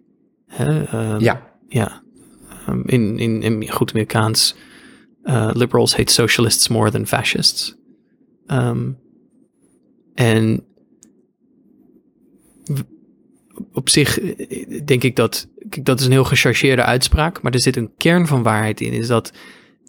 Hè, 0.46 0.84
ehm, 0.84 1.20
Ja, 1.20 1.42
Ja. 1.68 2.02
Ehm, 2.66 2.80
in, 2.84 3.18
in, 3.18 3.42
in 3.42 3.70
goed 3.70 3.90
Amerikaans, 3.90 4.54
eh, 5.26 5.50
liberals 5.52 5.96
hate 5.96 6.12
socialists 6.12 6.68
more 6.68 6.90
than 6.90 7.06
fascists. 7.06 7.76
Ehm, 8.46 8.90
en 10.14 10.64
op 13.72 13.88
zich 13.88 14.20
eh, 14.20 14.80
denk 14.84 15.02
ik 15.02 15.16
dat, 15.16 15.48
dat 15.82 16.00
is 16.00 16.06
een 16.06 16.12
heel 16.12 16.24
gechargeerde 16.24 16.82
uitspraak, 16.82 17.42
maar 17.42 17.52
er 17.52 17.60
zit 17.60 17.76
een 17.76 17.94
kern 17.96 18.26
van 18.26 18.42
waarheid 18.42 18.80
in, 18.80 18.92
is 18.92 19.06
dat 19.06 19.32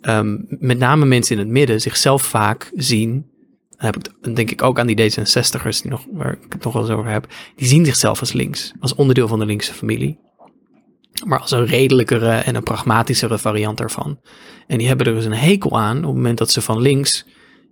ehm, 0.01 0.37
met 0.47 0.77
name 0.77 1.05
mensen 1.05 1.35
in 1.35 1.41
het 1.41 1.51
midden 1.51 1.81
zichzelf 1.81 2.21
vaak 2.21 2.71
zien, 2.75 3.11
dan 3.69 3.85
heb 3.85 3.95
ik 3.95 4.35
denk 4.35 4.51
ik 4.51 4.61
ook 4.61 4.79
aan 4.79 4.87
die 4.87 5.11
D66'ers 5.11 5.81
die 5.81 5.91
nog, 5.91 6.05
waar 6.11 6.33
ik 6.33 6.53
het 6.53 6.63
nog 6.63 6.73
wel 6.73 6.81
eens 6.81 6.91
over 6.91 7.11
heb, 7.11 7.27
die 7.55 7.67
zien 7.67 7.85
zichzelf 7.85 8.19
als 8.19 8.33
links, 8.33 8.73
als 8.79 8.95
onderdeel 8.95 9.27
van 9.27 9.39
de 9.39 9.45
linkse 9.45 9.73
familie 9.73 10.19
maar 11.25 11.39
als 11.39 11.51
een 11.51 11.65
redelijkere 11.65 12.31
en 12.31 12.55
een 12.55 12.63
pragmatischere 12.63 13.37
variant 13.37 13.77
daarvan. 13.77 14.19
En 14.67 14.77
die 14.77 14.87
hebben 14.87 15.05
er 15.05 15.13
dus 15.13 15.25
een 15.25 15.33
hekel 15.33 15.79
aan 15.79 15.97
op 15.97 16.03
het 16.03 16.13
moment 16.13 16.37
dat 16.37 16.51
ze 16.51 16.61
van 16.61 16.81
links 16.81 17.25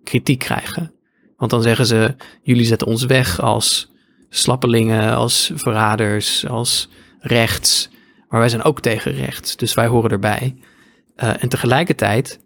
kritiek 0.04 0.40
krijgen. 0.40 0.94
Want 1.38 1.52
dan 1.52 1.62
zeggen 1.62 1.86
ze, 1.86 2.16
jullie 2.42 2.66
zetten 2.66 2.88
ons 2.88 3.06
weg 3.06 3.42
als 3.42 3.92
slappelingen, 4.30 5.16
als 5.16 5.52
verraders, 5.56 6.48
als 6.48 6.90
rechts. 7.20 7.90
Maar 8.28 8.40
wij 8.40 8.50
zijn 8.50 8.64
ook 8.64 8.82
tegen 8.82 9.12
rechts, 9.12 9.56
dus 9.56 9.74
wij 9.74 9.88
horen 9.88 10.12
erbij. 10.12 10.56
Eh, 11.16 11.44
en 11.44 11.50
tegelijkertijd 11.50 12.40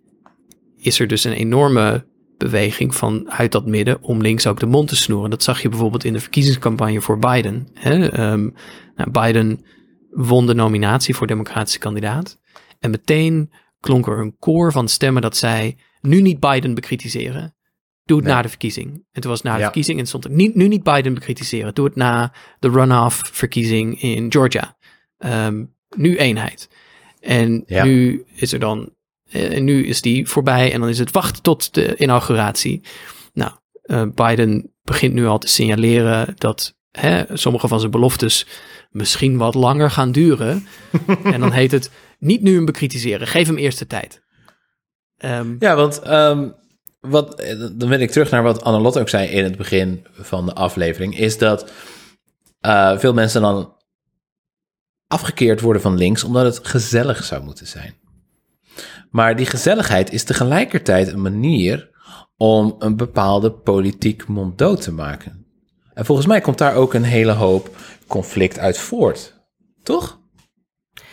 is 0.78 1.00
er 1.00 1.08
dus 1.08 1.24
een 1.24 1.34
enorme 1.34 2.06
beweging 2.38 2.96
vanuit 2.96 3.52
dat 3.52 3.66
midden 3.66 4.02
om 4.02 4.22
links 4.22 4.48
ook 4.48 4.60
de 4.60 4.66
mond 4.66 4.88
te 4.88 4.96
snoeren. 4.96 5.30
Dat 5.30 5.44
zag 5.44 5.62
je 5.62 5.70
bijvoorbeeld 5.70 6.04
in 6.04 6.14
de 6.14 6.20
verkiezingscampagne 6.20 7.02
voor 7.02 7.20
Biden. 7.20 7.68
Hè? 7.74 8.10
Ehm, 8.10 8.50
nou, 8.96 9.12
Biden 9.12 9.66
won 10.28 10.46
de 10.46 10.54
nominatie 10.54 11.16
voor 11.16 11.28
democratische 11.28 11.80
kandidaat. 11.80 12.40
En 12.80 12.90
meteen 12.92 13.52
klonk 13.80 14.08
er 14.08 14.20
een 14.20 14.36
koor 14.40 14.72
van 14.72 14.88
stemmen 14.88 15.22
dat 15.22 15.38
zei: 15.38 15.78
nu 16.02 16.22
niet 16.22 16.40
Biden 16.40 16.74
bekritiseren. 16.74 17.56
Doe 18.04 18.18
het 18.18 18.26
Nee. 18.26 18.36
na 18.36 18.42
de 18.42 18.50
verkiezing. 18.50 19.06
En 19.12 19.22
toen 19.22 19.32
was 19.32 19.42
na 19.42 19.52
de 19.54 19.58
Ja. 19.58 19.64
verkiezing 19.64 20.00
en 20.00 20.08
stond 20.08 20.26
er 20.26 20.32
niet, 20.32 20.56
nu 20.56 20.68
niet 20.68 20.84
Biden 20.84 21.14
bekritiseren. 21.14 21.74
Doe 21.74 21.86
het 21.86 21.96
na 21.96 22.34
de 22.60 22.70
runoff 22.70 23.30
verkiezing 23.34 24.02
in 24.02 24.32
Georgia. 24.32 24.78
Ehm, 25.18 25.64
nu 25.96 26.18
eenheid. 26.18 26.70
En 27.20 27.64
Ja. 27.66 27.84
nu 27.84 28.24
is 28.36 28.54
er 28.54 28.60
dan, 28.60 28.90
eh, 29.32 29.56
en 29.58 29.64
nu 29.64 29.86
is 29.86 30.02
die 30.02 30.28
voorbij 30.28 30.74
en 30.74 30.80
dan 30.80 30.90
is 30.90 31.00
het 31.00 31.12
wachten 31.12 31.42
tot 31.44 31.74
de 31.74 31.96
inauguratie. 31.98 32.82
Nou, 33.34 33.52
eh, 33.82 34.04
Biden 34.16 34.74
begint 34.84 35.14
nu 35.14 35.26
al 35.26 35.38
te 35.38 35.48
signaleren 35.48 36.34
dat 36.38 36.78
hè, 36.92 37.38
sommige 37.38 37.68
van 37.68 37.80
zijn 37.80 37.92
beloftes 37.92 38.46
misschien 38.90 39.38
wat 39.38 39.56
langer 39.56 39.92
gaan 39.92 40.12
duren. 40.12 40.68
en 41.24 41.40
dan 41.40 41.52
heet 41.52 41.72
het 41.72 41.92
niet 42.20 42.42
nu 42.42 42.56
hem 42.56 42.66
bekritiseren, 42.66 43.28
geef 43.28 43.48
hem 43.48 43.58
eerst 43.58 43.80
de 43.80 43.88
tijd. 43.88 44.22
Ehm, 45.18 45.56
Ja, 45.60 45.76
want 45.76 46.00
ehm, 46.00 46.50
wat, 47.00 47.40
eh, 47.40 47.60
dan 47.60 47.90
ben 47.90 48.02
ik 48.02 48.12
terug 48.12 48.30
naar 48.32 48.44
wat 48.44 48.64
Annelot 48.64 49.00
ook 49.00 49.10
zei 49.10 49.28
in 49.28 49.44
het 49.44 49.58
begin 49.58 50.06
van 50.12 50.46
de 50.46 50.54
aflevering, 50.54 51.18
is 51.18 51.38
dat 51.38 51.72
eh, 52.60 52.98
veel 52.98 53.14
mensen 53.14 53.42
dan 53.42 53.78
afgekeerd 55.08 55.62
worden 55.62 55.82
van 55.82 55.98
links 55.98 56.24
omdat 56.24 56.44
het 56.44 56.68
gezellig 56.68 57.24
zou 57.24 57.44
moeten 57.44 57.68
zijn. 57.68 57.98
Maar 59.10 59.36
die 59.36 59.46
gezelligheid 59.46 60.12
is 60.12 60.24
tegelijkertijd 60.24 61.08
een 61.08 61.22
manier 61.22 61.90
om 62.38 62.76
een 62.80 62.96
bepaalde 62.96 63.52
politiek 63.52 64.28
monddood 64.28 64.82
te 64.82 64.92
maken. 64.92 65.39
En 66.00 66.06
volgens 66.06 66.28
mij 66.28 66.42
komt 66.42 66.58
daar 66.58 66.76
ook 66.76 66.94
een 66.94 67.04
hele 67.04 67.32
hoop 67.32 67.70
conflict 68.08 68.60
uit 68.60 68.78
voort. 68.78 69.34
Toch? 69.84 70.20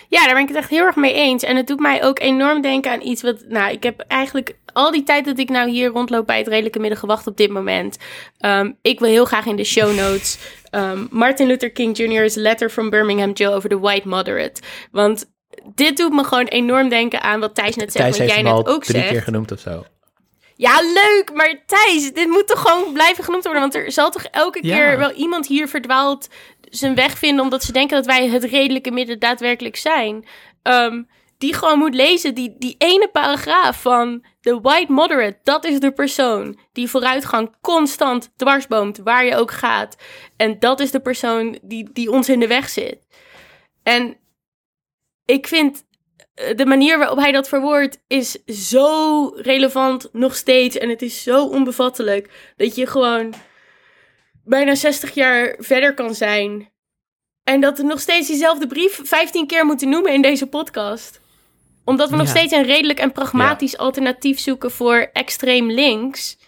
Ja, 0.09 0.25
daar 0.25 0.35
ben 0.35 0.43
ik 0.43 0.49
het 0.49 0.57
echt 0.57 0.71
heel 0.71 0.85
erg 0.85 0.97
mee 0.97 1.15
eens. 1.15 1.43
En 1.43 1.57
het 1.57 1.67
doet 1.67 1.81
mij 1.81 2.05
ook 2.05 2.21
enorm 2.21 2.61
denken 2.61 2.91
aan 2.91 3.01
iets 3.01 3.23
wat... 3.23 3.45
Nou, 3.49 3.73
ik 3.73 3.83
heb 3.83 4.01
eigenlijk 4.01 4.59
al 4.73 4.91
die 4.91 5.03
tijd 5.03 5.25
dat 5.25 5.39
ik 5.39 5.49
nou 5.49 5.71
hier 5.71 5.89
rondloop 5.89 6.27
bij 6.27 6.39
het 6.39 6.49
Redelijke 6.49 6.79
Midden 6.79 6.99
gewacht 6.99 7.27
op 7.27 7.37
dit 7.37 7.51
moment. 7.51 7.99
Ehm, 8.39 8.73
ik 8.83 8.99
wil 8.99 9.09
heel 9.09 9.25
graag 9.25 9.47
in 9.47 9.57
de 9.57 9.65
show 9.65 9.97
notes 9.97 10.39
ehm, 10.71 11.07
Martin 11.11 11.47
Luther 11.47 11.73
King 11.73 11.97
Jr.'s 11.99 12.35
letter 12.35 12.71
from 12.71 12.91
Birmingham 12.91 13.33
Jail 13.33 13.53
over 13.53 13.69
the 13.69 13.79
white 13.79 14.09
moderate. 14.09 14.63
Want 14.91 15.33
dit 15.75 15.97
doet 15.97 16.13
me 16.13 16.25
gewoon 16.25 16.47
enorm 16.47 16.89
denken 16.89 17.23
aan 17.23 17.41
wat 17.41 17.55
Thijs 17.55 17.77
net 17.77 17.93
zei. 17.93 18.05
Thijs 18.05 18.19
wat 18.19 18.27
heeft 18.27 18.33
jij 18.33 18.43
net 18.43 18.53
al 18.53 18.67
ook 18.67 18.85
drie 18.85 19.01
zegt. 19.01 19.13
keer 19.13 19.23
genoemd 19.23 19.53
of 19.53 19.61
zo. 19.61 19.85
Ja, 20.57 20.81
leuk, 20.81 21.31
maar 21.35 21.63
Thijs, 21.67 22.13
dit 22.13 22.29
moet 22.29 22.47
toch 22.47 22.61
gewoon 22.61 22.93
blijven 22.93 23.25
genoemd 23.25 23.45
worden? 23.45 23.63
Want 23.63 23.75
er 23.75 23.93
zal 23.93 24.11
toch 24.11 24.25
elke 24.25 24.67
Ja. 24.67 24.75
keer 24.77 24.99
wel 24.99 25.13
iemand 25.13 25.47
hier 25.47 25.69
verdwaald 25.69 26.29
zijn 26.61 26.95
weg 26.95 27.19
vinden... 27.19 27.45
omdat 27.45 27.63
ze 27.63 27.73
denken 27.73 27.97
dat 27.97 28.07
wij 28.07 28.29
het 28.29 28.45
redelijke 28.45 28.91
midden 28.91 29.19
daadwerkelijk 29.19 29.77
zijn. 29.77 30.27
Ehm, 30.63 31.03
die 31.39 31.55
gewoon 31.55 31.79
moet 31.79 31.95
lezen, 31.95 32.35
die, 32.35 32.55
die 32.59 32.75
ene 32.79 33.09
paragraaf 33.09 33.81
van 33.81 34.25
de 34.41 34.61
white 34.61 34.93
moderate... 34.93 35.39
dat 35.43 35.65
is 35.65 35.81
de 35.81 35.93
persoon 35.93 36.59
die 36.73 36.91
vooruitgang 36.91 37.57
constant 37.61 38.33
dwarsboomt, 38.37 38.99
waar 38.99 39.25
je 39.25 39.37
ook 39.37 39.51
gaat. 39.53 39.97
En 40.37 40.59
dat 40.59 40.81
is 40.81 40.91
de 40.91 41.01
persoon 41.01 41.59
die, 41.63 41.93
die 41.93 42.11
ons 42.11 42.29
in 42.29 42.41
de 42.41 42.47
weg 42.47 42.69
zit. 42.69 43.07
En 43.83 44.17
ik 45.25 45.47
vind 45.47 45.85
de 46.37 46.67
manier 46.67 46.99
waarop 46.99 47.19
hij 47.19 47.33
dat 47.33 47.49
verwoordt 47.49 47.99
is 48.07 48.45
zo 48.47 49.27
relevant 49.37 50.09
nog 50.13 50.35
steeds. 50.35 50.79
En 50.79 50.89
het 50.89 51.03
is 51.03 51.23
zo 51.23 51.47
onbevattelijk 51.47 52.53
dat 52.57 52.75
je 52.75 52.87
gewoon 52.87 53.35
bijna 54.45 54.75
60 54.75 55.15
jaar 55.15 55.55
verder 55.59 55.95
kan 55.95 56.15
zijn. 56.15 56.73
En 57.43 57.61
dat 57.61 57.79
we 57.79 57.85
nog 57.85 58.01
steeds 58.01 58.29
diezelfde 58.29 58.67
brief 58.67 59.01
15 59.05 59.47
keer 59.47 59.67
moeten 59.67 59.89
noemen 59.89 60.13
in 60.13 60.23
deze 60.23 60.47
podcast. 60.47 61.21
Omdat 61.85 62.11
we 62.11 62.17
nog 62.17 62.29
steeds 62.29 62.53
een 62.53 62.65
redelijk 62.65 62.99
en 62.99 63.13
pragmatisch 63.13 63.77
alternatief 63.77 64.41
zoeken 64.41 64.71
voor 64.71 65.09
extreem 65.13 65.71
links. 65.71 66.39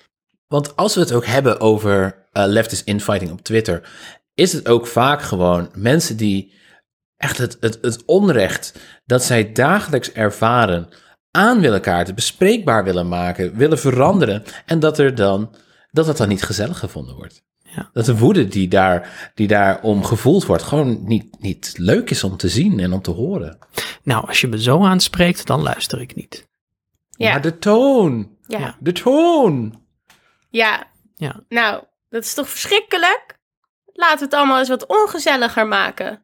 Want 0.47 0.77
als 0.77 0.95
we 0.95 1.01
het 1.01 1.13
ook 1.13 1.27
hebben 1.27 1.61
over 1.61 2.27
eh 2.33 2.45
leftist 2.47 2.87
infighting 2.87 3.31
op 3.31 3.43
Twitter, 3.43 3.91
is 4.35 4.53
het 4.53 4.69
ook 4.69 4.87
vaak 4.87 5.23
gewoon 5.23 5.71
mensen 5.75 6.17
die 6.17 6.53
echt 7.17 7.39
het, 7.39 7.57
het, 7.61 7.79
het 7.81 8.05
onrecht 8.05 8.75
dat 9.09 9.25
zij 9.25 9.53
dagelijks 9.53 10.13
ervaren 10.13 10.89
aan 11.31 11.61
willen 11.61 11.81
kaarten, 11.81 12.15
bespreekbaar 12.15 12.85
willen 12.85 13.09
maken, 13.09 13.57
willen 13.57 13.79
veranderen. 13.79 14.45
En 14.67 14.81
dat 14.81 14.99
er 14.99 15.15
dan, 15.15 15.55
dat 15.91 16.07
het 16.07 16.17
dan 16.17 16.29
niet 16.29 16.43
gezellig 16.43 16.79
gevonden 16.79 17.15
wordt. 17.15 17.43
Ja. 17.59 17.91
Dat 17.93 18.05
de 18.05 18.19
woede 18.19 18.49
die 18.49 18.69
daar, 18.69 19.31
die 19.35 19.47
daarom 19.47 20.05
gevoeld 20.05 20.47
wordt, 20.47 20.63
gewoon 20.63 21.05
niet, 21.05 21.41
niet 21.41 21.75
leuk 21.77 22.11
is 22.11 22.25
om 22.25 22.37
te 22.37 22.49
zien 22.49 22.81
en 22.81 22.93
om 22.93 23.03
te 23.03 23.11
horen. 23.11 23.59
Nou, 24.03 24.27
als 24.27 24.41
je 24.41 24.49
me 24.49 24.63
zo 24.63 24.85
aanspreekt, 24.85 25.47
dan 25.47 25.63
luister 25.63 26.01
ik 26.01 26.15
niet. 26.15 26.49
Ja, 27.11 27.31
Maar 27.31 27.43
de 27.43 27.59
toon, 27.59 28.37
ja, 28.47 28.59
ja. 28.59 28.65
ja. 28.65 28.77
de 28.81 28.93
toon. 28.93 29.83
Ja, 30.51 30.87
Nou, 31.49 31.85
dat 32.09 32.25
is 32.25 32.35
toch 32.35 32.49
verschrikkelijk? 32.49 33.39
Laten 33.93 34.19
we 34.19 34.25
het 34.25 34.35
allemaal 34.35 34.59
eens 34.59 34.69
wat 34.69 34.87
ongezelliger 34.87 35.67
maken. 35.67 36.23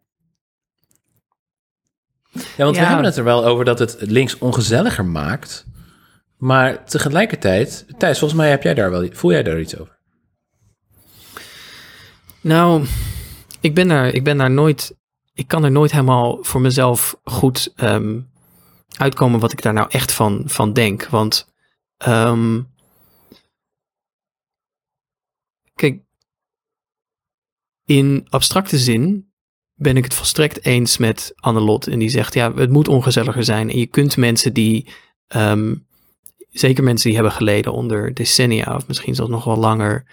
Ja, 2.34 2.64
want 2.64 2.76
we 2.76 2.84
hebben 2.84 3.04
het 3.04 3.16
er 3.16 3.24
wel 3.24 3.44
over 3.44 3.64
dat 3.64 3.78
het 3.78 3.96
links 4.00 4.38
ongezelliger 4.38 5.04
maakt. 5.04 5.66
Maar 6.36 6.84
tegelijkertijd, 6.84 7.86
Thijs, 7.98 8.18
volgens 8.18 8.40
mij 8.40 8.50
heb 8.50 8.62
jij 8.62 8.74
daar 8.74 8.90
wel, 8.90 9.08
voel 9.12 9.30
jij 9.32 9.42
daar 9.42 9.60
iets 9.60 9.78
over? 9.78 9.98
nou, 12.40 12.86
ik 13.60 13.74
ben 13.74 13.88
daar, 13.88 14.06
ik 14.06 14.24
ben 14.24 14.36
daar 14.36 14.50
nooit, 14.50 14.96
ik 15.32 15.48
kan 15.48 15.64
er 15.64 15.70
nooit 15.70 15.90
helemaal 15.90 16.44
voor 16.44 16.60
mezelf 16.60 17.16
goed 17.24 17.72
ehm, 17.76 18.20
uitkomen 18.96 19.40
wat 19.40 19.52
ik 19.52 19.62
daar 19.62 19.72
nou 19.72 19.88
echt 19.90 20.12
van, 20.12 20.42
van 20.46 20.72
denk. 20.72 21.06
Want, 21.06 21.52
ehm, 21.96 22.62
kijk, 25.74 26.02
in 27.84 28.26
abstracte 28.28 28.78
zin 28.78 29.32
ben 29.74 29.96
ik 29.96 30.04
het 30.04 30.14
volstrekt 30.14 30.64
eens 30.64 30.96
met 30.96 31.32
Annelot. 31.36 31.86
En 31.86 31.98
die 31.98 32.08
zegt, 32.08 32.34
ja, 32.34 32.54
het 32.54 32.70
moet 32.70 32.88
ongezelliger 32.88 33.44
zijn. 33.44 33.70
En 33.70 33.78
je 33.78 33.86
kunt 33.86 34.16
mensen 34.16 34.52
die, 34.52 34.88
ehm, 35.26 35.74
zeker 36.50 36.84
mensen 36.84 37.06
die 37.06 37.18
hebben 37.18 37.36
geleden 37.36 37.72
onder 37.72 38.14
decennia, 38.14 38.74
of 38.74 38.86
misschien 38.86 39.14
zelfs 39.14 39.30
nog 39.30 39.44
wel 39.44 39.56
langer, 39.56 40.04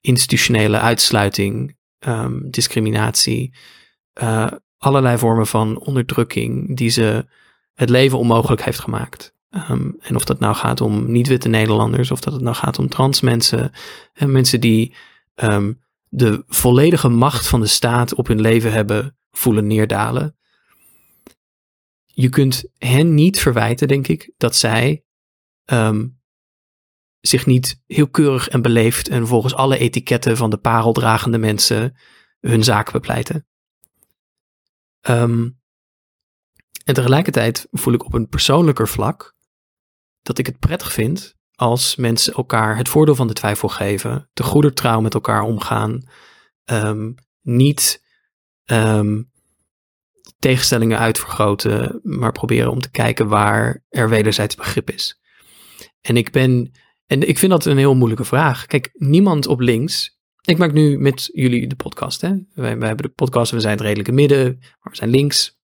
institutionele 0.00 0.78
uitsluiting, 0.78 1.76
ehm, 1.98 2.50
discriminatie, 2.50 3.54
eh, 4.12 4.46
allerlei 4.78 5.18
vormen 5.18 5.46
van 5.46 5.78
onderdrukking 5.78 6.76
die 6.76 6.90
ze 6.90 7.26
het 7.74 7.90
leven 7.90 8.18
onmogelijk 8.18 8.64
heeft 8.64 8.78
gemaakt. 8.78 9.34
Ehm, 9.50 9.90
en 10.00 10.16
of 10.16 10.24
dat 10.24 10.38
nou 10.38 10.54
gaat 10.54 10.80
om 10.80 11.12
niet-witte 11.12 11.48
Nederlanders, 11.48 12.10
of 12.10 12.20
dat 12.20 12.32
het 12.32 12.42
nou 12.42 12.56
gaat 12.56 12.78
om 12.78 12.88
trans 12.88 13.20
mensen, 13.20 13.72
en 14.12 14.32
mensen 14.32 14.60
die 14.60 14.94
de 16.12 16.42
volledige 16.46 17.08
macht 17.08 17.46
van 17.46 17.60
de 17.60 17.66
staat 17.66 18.14
op 18.14 18.26
hun 18.26 18.40
leven 18.40 18.72
hebben 18.72 19.18
voelen 19.30 19.66
neerdalen. 19.66 20.36
Je 22.04 22.28
kunt 22.28 22.64
hen 22.78 23.14
niet 23.14 23.40
verwijten, 23.40 23.88
denk 23.88 24.08
ik, 24.08 24.32
dat 24.36 24.56
zij 24.56 25.04
ehm, 25.64 26.08
zich 27.20 27.46
niet 27.46 27.82
heel 27.86 28.08
keurig 28.08 28.48
en 28.48 28.62
beleefd 28.62 29.08
en 29.08 29.26
volgens 29.26 29.54
alle 29.54 29.78
etiketten 29.78 30.36
van 30.36 30.50
de 30.50 30.58
pareldragende 30.58 31.38
mensen 31.38 31.96
hun 32.40 32.64
zaak 32.64 32.92
bepleiten. 32.92 33.46
Ehm, 35.00 35.50
en 36.84 36.94
tegelijkertijd 36.94 37.66
voel 37.70 37.94
ik 37.94 38.04
op 38.04 38.14
een 38.14 38.28
persoonlijker 38.28 38.88
vlak 38.88 39.36
dat 40.22 40.38
ik 40.38 40.46
het 40.46 40.58
prettig 40.58 40.92
vind 40.92 41.38
als 41.60 41.96
mensen 41.96 42.34
elkaar 42.34 42.76
het 42.76 42.88
voordeel 42.88 43.14
van 43.14 43.26
de 43.26 43.32
twijfel 43.32 43.68
geven, 43.68 44.28
te 44.32 44.42
goeder 44.42 44.74
trouw 44.74 45.00
met 45.00 45.14
elkaar 45.14 45.42
omgaan, 45.42 46.02
ehm, 46.64 47.12
niet 47.40 48.08
ehm, 48.64 49.22
tegenstellingen 50.38 50.98
uitvergroten, 50.98 52.00
maar 52.02 52.32
proberen 52.32 52.70
om 52.70 52.80
te 52.80 52.90
kijken 52.90 53.28
waar 53.28 53.84
er 53.88 54.08
wederzijds 54.08 54.54
begrip 54.54 54.90
is. 54.90 55.20
En 56.00 56.16
ik 56.16 56.30
ben, 56.30 56.72
en 57.06 57.28
ik 57.28 57.38
vind 57.38 57.52
dat 57.52 57.64
een 57.64 57.78
heel 57.78 57.94
moeilijke 57.94 58.24
vraag. 58.24 58.66
Kijk, 58.66 58.90
niemand 58.92 59.46
op 59.46 59.60
links. 59.60 60.18
Ik 60.40 60.58
maak 60.58 60.72
nu 60.72 60.98
met 60.98 61.30
jullie 61.32 61.66
de 61.66 61.76
podcast. 61.76 62.20
Hè? 62.20 62.34
Wij, 62.54 62.68
hebben 62.70 62.96
de 62.96 63.08
podcast, 63.08 63.52
we 63.52 63.60
zijn 63.60 63.76
het 63.76 63.82
redelijke 63.82 64.12
midden, 64.12 64.56
maar 64.60 64.92
we 64.92 64.96
zijn 64.96 65.10
links. 65.10 65.58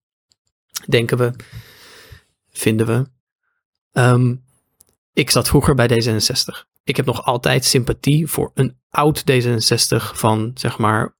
Denken 0.88 1.18
we, 1.18 1.32
vinden 2.50 2.86
we. 2.86 3.06
Ehm, 3.92 4.34
ik 5.16 5.30
zat 5.30 5.48
vroeger 5.48 5.74
bij 5.74 5.88
D66. 5.90 6.66
Ik 6.84 6.96
heb 6.96 7.06
nog 7.06 7.24
altijd 7.24 7.64
sympathie 7.64 8.26
voor 8.26 8.50
een 8.54 8.78
oud 8.90 9.24
D66 9.30 9.96
van, 10.14 10.50
zeg 10.54 10.78
maar, 10.78 11.16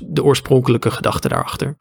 de 0.00 0.22
oorspronkelijke 0.22 0.90
gedachte 0.90 1.28
daarachter. 1.28 1.76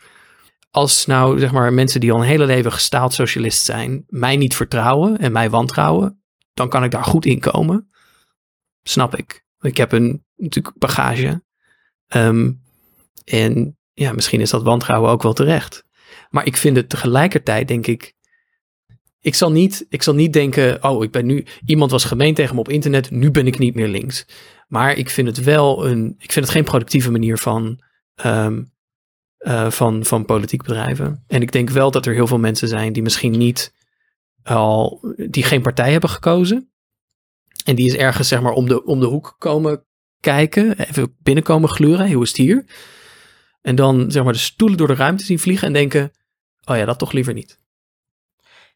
Als 0.72 1.06
nou, 1.06 1.40
zeg 1.40 1.52
maar, 1.52 1.74
mensen 1.74 2.00
die 2.00 2.12
al 2.12 2.20
een 2.20 2.28
hele 2.28 2.46
leven 2.46 2.72
gestaald 2.72 3.14
socialist 3.14 3.66
zijn, 3.66 4.04
mij 4.08 4.38
niet 4.38 4.56
vertrouwen 4.56 5.18
en 5.18 5.32
mij 5.32 5.50
wantrouwen, 5.50 6.24
dan 6.54 6.70
kan 6.70 6.84
ik 6.84 6.92
daar 6.92 7.04
goed 7.04 7.26
in 7.26 7.40
komen. 7.40 7.90
Snap 8.84 9.16
ik. 9.16 9.46
Ik 9.60 9.78
heb 9.78 9.92
een 9.92 10.26
natuurlijk 10.36 10.78
bagage. 10.78 11.44
Ehm, 12.08 12.52
en 13.24 13.78
ja, 13.94 14.14
misschien 14.14 14.42
is 14.42 14.50
dat 14.50 14.64
wantrouwen 14.64 15.12
ook 15.12 15.24
wel 15.24 15.34
terecht. 15.34 15.84
Maar 16.30 16.46
ik 16.46 16.58
vind 16.58 16.76
het 16.76 16.90
tegelijkertijd, 16.90 17.68
denk 17.68 17.88
ik, 17.88 18.16
ik 19.22 19.36
zal, 19.36 19.52
niet, 19.52 19.86
ik 19.90 20.04
zal 20.04 20.14
niet 20.14 20.34
denken, 20.34 20.84
oh, 20.84 21.04
ik 21.04 21.12
ben 21.12 21.26
nu, 21.26 21.46
iemand 21.66 21.92
was 21.92 22.04
gemeen 22.04 22.34
tegen 22.34 22.56
me 22.56 22.62
op 22.62 22.70
internet, 22.70 23.12
nu 23.12 23.32
ben 23.32 23.48
ik 23.48 23.58
niet 23.58 23.76
meer 23.76 23.88
links. 23.88 24.26
Maar 24.68 24.98
ik 24.98 25.10
vind 25.10 25.28
het 25.28 25.44
wel 25.44 25.88
een, 25.88 26.16
ik 26.20 26.32
vind 26.32 26.46
het 26.46 26.56
geen 26.56 26.64
productieve 26.64 27.12
manier 27.12 27.38
van, 27.38 27.84
ehm, 28.16 28.64
eh, 29.38 29.72
van, 29.72 30.06
van 30.06 30.26
politiek 30.26 30.64
bedrijven. 30.64 31.24
En 31.28 31.42
ik 31.42 31.52
denk 31.52 31.70
wel 31.70 31.92
dat 31.92 32.06
er 32.06 32.14
heel 32.14 32.28
veel 32.28 32.40
mensen 32.40 32.68
zijn 32.68 32.94
die 32.94 33.04
misschien 33.04 33.38
niet 33.38 33.74
al, 34.44 35.00
die 35.30 35.44
geen 35.44 35.62
partij 35.62 35.92
hebben 35.92 36.10
gekozen. 36.10 36.70
En 37.66 37.76
die 37.76 37.86
is 37.86 37.96
ergens, 37.96 38.28
zeg 38.28 38.42
maar, 38.42 38.54
om 38.54 38.68
de, 38.68 38.86
om 38.86 39.00
de 39.00 39.06
hoek 39.06 39.36
komen 39.38 39.84
kijken, 40.20 40.80
even 40.80 41.16
binnenkomen 41.20 41.70
gluren, 41.70 42.12
hoe 42.12 42.24
is 42.24 42.30
het 42.30 42.38
hier? 42.38 42.66
En 43.62 43.76
dan, 43.76 44.12
zeg 44.12 44.24
maar, 44.24 44.34
de 44.34 44.40
stoelen 44.40 44.78
door 44.78 44.88
de 44.88 44.96
ruimte 44.96 45.24
zien 45.24 45.40
vliegen 45.40 45.68
en 45.68 45.74
denken, 45.74 46.12
oh 46.66 46.78
ja, 46.78 46.86
dat 46.86 47.00
toch 47.00 47.12
liever 47.12 47.34
niet. 47.34 47.60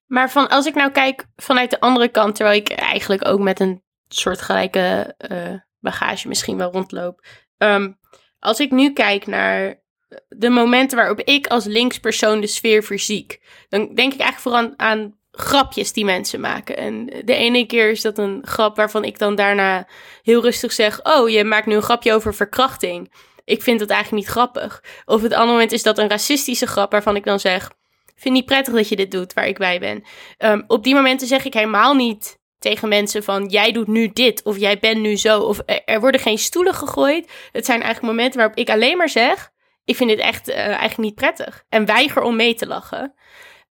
Maar 0.06 0.32
van, 0.32 0.50
als 0.50 0.66
ik 0.66 0.74
nou 0.74 0.92
kijk 0.92 1.26
vanuit 1.36 1.70
de 1.70 1.80
andere 1.80 2.08
kant, 2.08 2.36
terwijl 2.36 2.58
ik 2.58 2.70
eigenlijk 2.70 3.28
ook 3.28 3.40
met 3.40 3.60
een 3.60 3.84
soortgelijke 4.08 5.16
uh, 5.32 5.54
bagage 5.80 6.28
misschien 6.28 6.58
wel 6.58 6.72
rondloop. 6.72 7.26
Ehm, 7.58 7.92
als 8.40 8.60
ik 8.60 8.72
nu 8.72 8.94
kijk 8.94 9.28
naar 9.28 9.82
de 10.30 10.50
momenten 10.50 10.98
waarop 10.98 11.20
ik 11.20 11.48
als 11.48 11.66
linkspersoon 11.66 12.42
de 12.42 12.48
sfeer 12.48 12.84
verziek, 12.84 13.42
dan 13.70 13.80
denk 13.80 14.14
ik 14.14 14.20
eigenlijk 14.20 14.40
vooral 14.40 14.74
aan 14.78 15.18
grapjes 15.32 15.94
die 15.94 16.06
mensen 16.06 16.40
maken. 16.40 16.78
En 16.78 17.06
de 17.06 17.36
ene 17.36 17.66
keer 17.66 17.90
is 17.90 18.02
dat 18.02 18.18
een 18.18 18.40
grap 18.46 18.76
waarvan 18.76 19.04
ik 19.04 19.20
dan 19.20 19.36
daarna 19.36 19.88
heel 20.22 20.42
rustig 20.42 20.72
zeg: 20.72 21.04
Oh, 21.04 21.30
je 21.30 21.44
maakt 21.44 21.66
nu 21.66 21.76
een 21.76 21.82
grapje 21.82 22.14
over 22.14 22.34
verkrachting. 22.34 23.14
Ik 23.46 23.62
vind 23.62 23.80
dat 23.80 23.90
eigenlijk 23.90 24.24
niet 24.24 24.32
grappig. 24.32 24.84
Of 25.06 25.22
het 25.22 25.34
andere 25.34 25.52
moment 25.52 25.72
is 25.72 25.84
dat 25.84 25.98
een 25.98 26.10
racistische 26.10 26.68
grap 26.68 26.92
waarvan 26.92 27.16
ik 27.16 27.24
dan 27.24 27.40
zeg: 27.40 27.72
Vind 28.16 28.34
niet 28.36 28.46
prettig 28.46 28.74
dat 28.74 28.90
je 28.90 28.96
dit 28.96 29.12
doet 29.12 29.34
waar 29.34 29.48
ik 29.48 29.58
bij 29.58 29.80
ben. 29.80 30.04
Um, 30.38 30.64
op 30.68 30.84
die 30.84 30.96
momenten 30.96 31.28
zeg 31.28 31.46
ik 31.46 31.54
helemaal 31.54 31.94
niet 31.94 32.42
tegen 32.60 32.90
mensen 32.90 33.24
van 33.24 33.46
jij 33.46 33.72
doet 33.72 33.88
nu 33.88 34.10
dit 34.14 34.44
of 34.44 34.58
jij 34.58 34.80
bent 34.80 35.02
nu 35.02 35.18
zo 35.18 35.40
of 35.40 35.60
er, 35.86 36.00
worden 36.00 36.22
geen 36.22 36.38
stoelen 36.38 36.74
gegooid. 36.74 37.32
Het 37.52 37.66
zijn 37.66 37.82
eigenlijk 37.82 38.14
momenten 38.14 38.40
waarop 38.40 38.58
ik 38.58 38.70
alleen 38.70 38.98
maar 38.98 39.10
zeg 39.10 39.52
ik 39.86 39.96
vind 39.96 40.10
dit 40.10 40.20
echt 40.20 40.50
uh, 40.50 40.56
eigenlijk 40.56 40.98
niet 40.98 41.16
prettig 41.16 41.64
en 41.70 41.86
weiger 41.86 42.22
om 42.22 42.36
mee 42.36 42.54
te 42.54 42.68
lachen. 42.68 43.14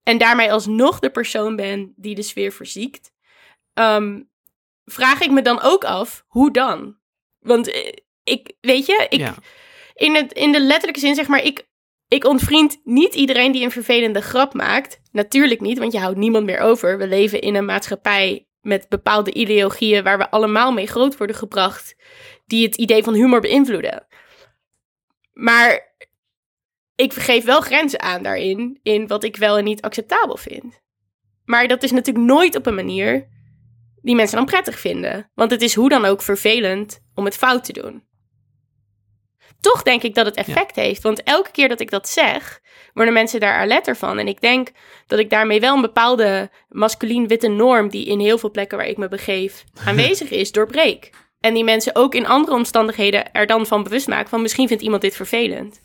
En 0.03 0.19
daarmee 0.19 0.53
alsnog 0.53 0.99
de 0.99 1.11
persoon 1.11 1.57
ben 1.57 1.93
die 1.97 2.15
de 2.15 2.23
sfeer 2.23 2.53
verziekt. 2.53 3.13
Um, 3.75 4.31
vraag 4.85 5.21
ik 5.21 5.31
me 5.31 5.43
dan 5.43 5.61
ook 5.61 5.85
af 5.85 6.25
hoe 6.27 6.51
dan? 6.51 6.97
Want 7.39 7.69
uh, 7.69 7.93
ik 8.23 8.53
weet 8.61 8.87
je, 8.87 9.07
ik 9.09 9.19
Ja. 9.19 9.35
in, 9.95 10.15
het, 10.15 10.33
in 10.33 10.53
de 10.53 10.61
letterlijke 10.61 11.01
zin 11.01 11.15
zeg 11.15 11.27
maar 11.27 11.43
ik 11.43 11.68
ik 12.09 12.25
ontvriend 12.25 12.81
niet 12.85 13.15
iedereen 13.15 13.53
die 13.53 13.65
een 13.65 13.71
vervelende 13.71 14.21
grap 14.21 14.55
maakt. 14.55 15.01
Natuurlijk 15.13 15.61
niet, 15.61 15.79
want 15.79 15.93
je 15.93 15.99
houdt 15.99 16.19
niemand 16.19 16.47
meer 16.47 16.59
over. 16.59 16.99
We 16.99 17.09
leven 17.09 17.41
in 17.41 17.55
een 17.55 17.65
maatschappij 17.65 18.47
met 18.61 18.89
bepaalde 18.89 19.33
ideologieën 19.33 20.05
waar 20.05 20.19
we 20.19 20.31
allemaal 20.31 20.73
mee 20.73 20.87
groot 20.87 21.17
worden 21.17 21.37
gebracht, 21.37 21.97
die 22.47 22.67
het 22.67 22.77
idee 22.77 23.03
van 23.03 23.15
humor 23.15 23.41
beïnvloeden. 23.41 24.07
Maar 25.33 25.97
ik 26.95 27.13
geef 27.13 27.45
wel 27.45 27.61
grenzen 27.61 28.01
aan 28.01 28.23
daarin, 28.23 28.79
in 28.83 29.07
wat 29.07 29.25
ik 29.25 29.37
wel 29.37 29.59
en 29.59 29.65
niet 29.65 29.83
acceptabel 29.83 30.37
vind. 30.37 30.81
Maar 31.45 31.69
dat 31.69 31.83
is 31.83 31.91
natuurlijk 31.91 32.27
nooit 32.27 32.57
op 32.57 32.67
een 32.67 32.75
manier 32.75 33.29
die 34.03 34.15
mensen 34.15 34.37
dan 34.37 34.47
prettig 34.47 34.79
vinden. 34.79 35.31
Want 35.35 35.51
het 35.51 35.63
is 35.63 35.75
hoe 35.75 35.89
dan 35.89 36.05
ook 36.05 36.23
vervelend 36.23 37.01
om 37.15 37.25
het 37.25 37.37
fout 37.37 37.65
te 37.65 37.73
doen. 37.73 38.08
Toch 39.61 39.83
denk 39.83 40.03
ik 40.03 40.15
dat 40.15 40.27
het 40.27 40.37
effect 40.37 40.77
heeft. 40.77 41.03
Want 41.03 41.23
elke 41.23 41.51
keer 41.51 41.69
dat 41.69 41.81
ik 41.81 41.91
dat 41.91 42.09
zeg, 42.09 42.61
worden 42.95 43.15
mensen 43.15 43.41
daar 43.41 43.59
alerter 43.59 43.97
van. 43.97 44.19
En 44.19 44.29
ik 44.29 44.41
denk 44.41 44.71
dat 45.07 45.19
ik 45.19 45.31
daarmee 45.31 45.61
wel 45.61 45.75
een 45.75 45.81
bepaalde 45.81 46.51
masculien-witte 46.69 47.49
norm, 47.49 47.89
die 47.89 48.07
in 48.07 48.21
heel 48.21 48.39
veel 48.39 48.51
plekken 48.51 48.79
waar 48.79 48.87
ik 48.87 48.97
me 48.97 49.09
begeef 49.09 49.65
aanwezig 49.87 50.31
is, 50.31 50.53
doorbreek. 50.53 51.11
En 51.41 51.55
die 51.55 51.65
mensen 51.65 51.95
ook 51.95 52.15
in 52.15 52.27
andere 52.27 52.57
omstandigheden 52.57 53.33
er 53.33 53.47
dan 53.47 53.67
van 53.67 53.83
bewust 53.83 54.09
maken 54.09 54.29
van 54.29 54.43
misschien 54.43 54.69
vindt 54.69 54.83
iemand 54.83 55.03
dit 55.03 55.17
vervelend. 55.17 55.81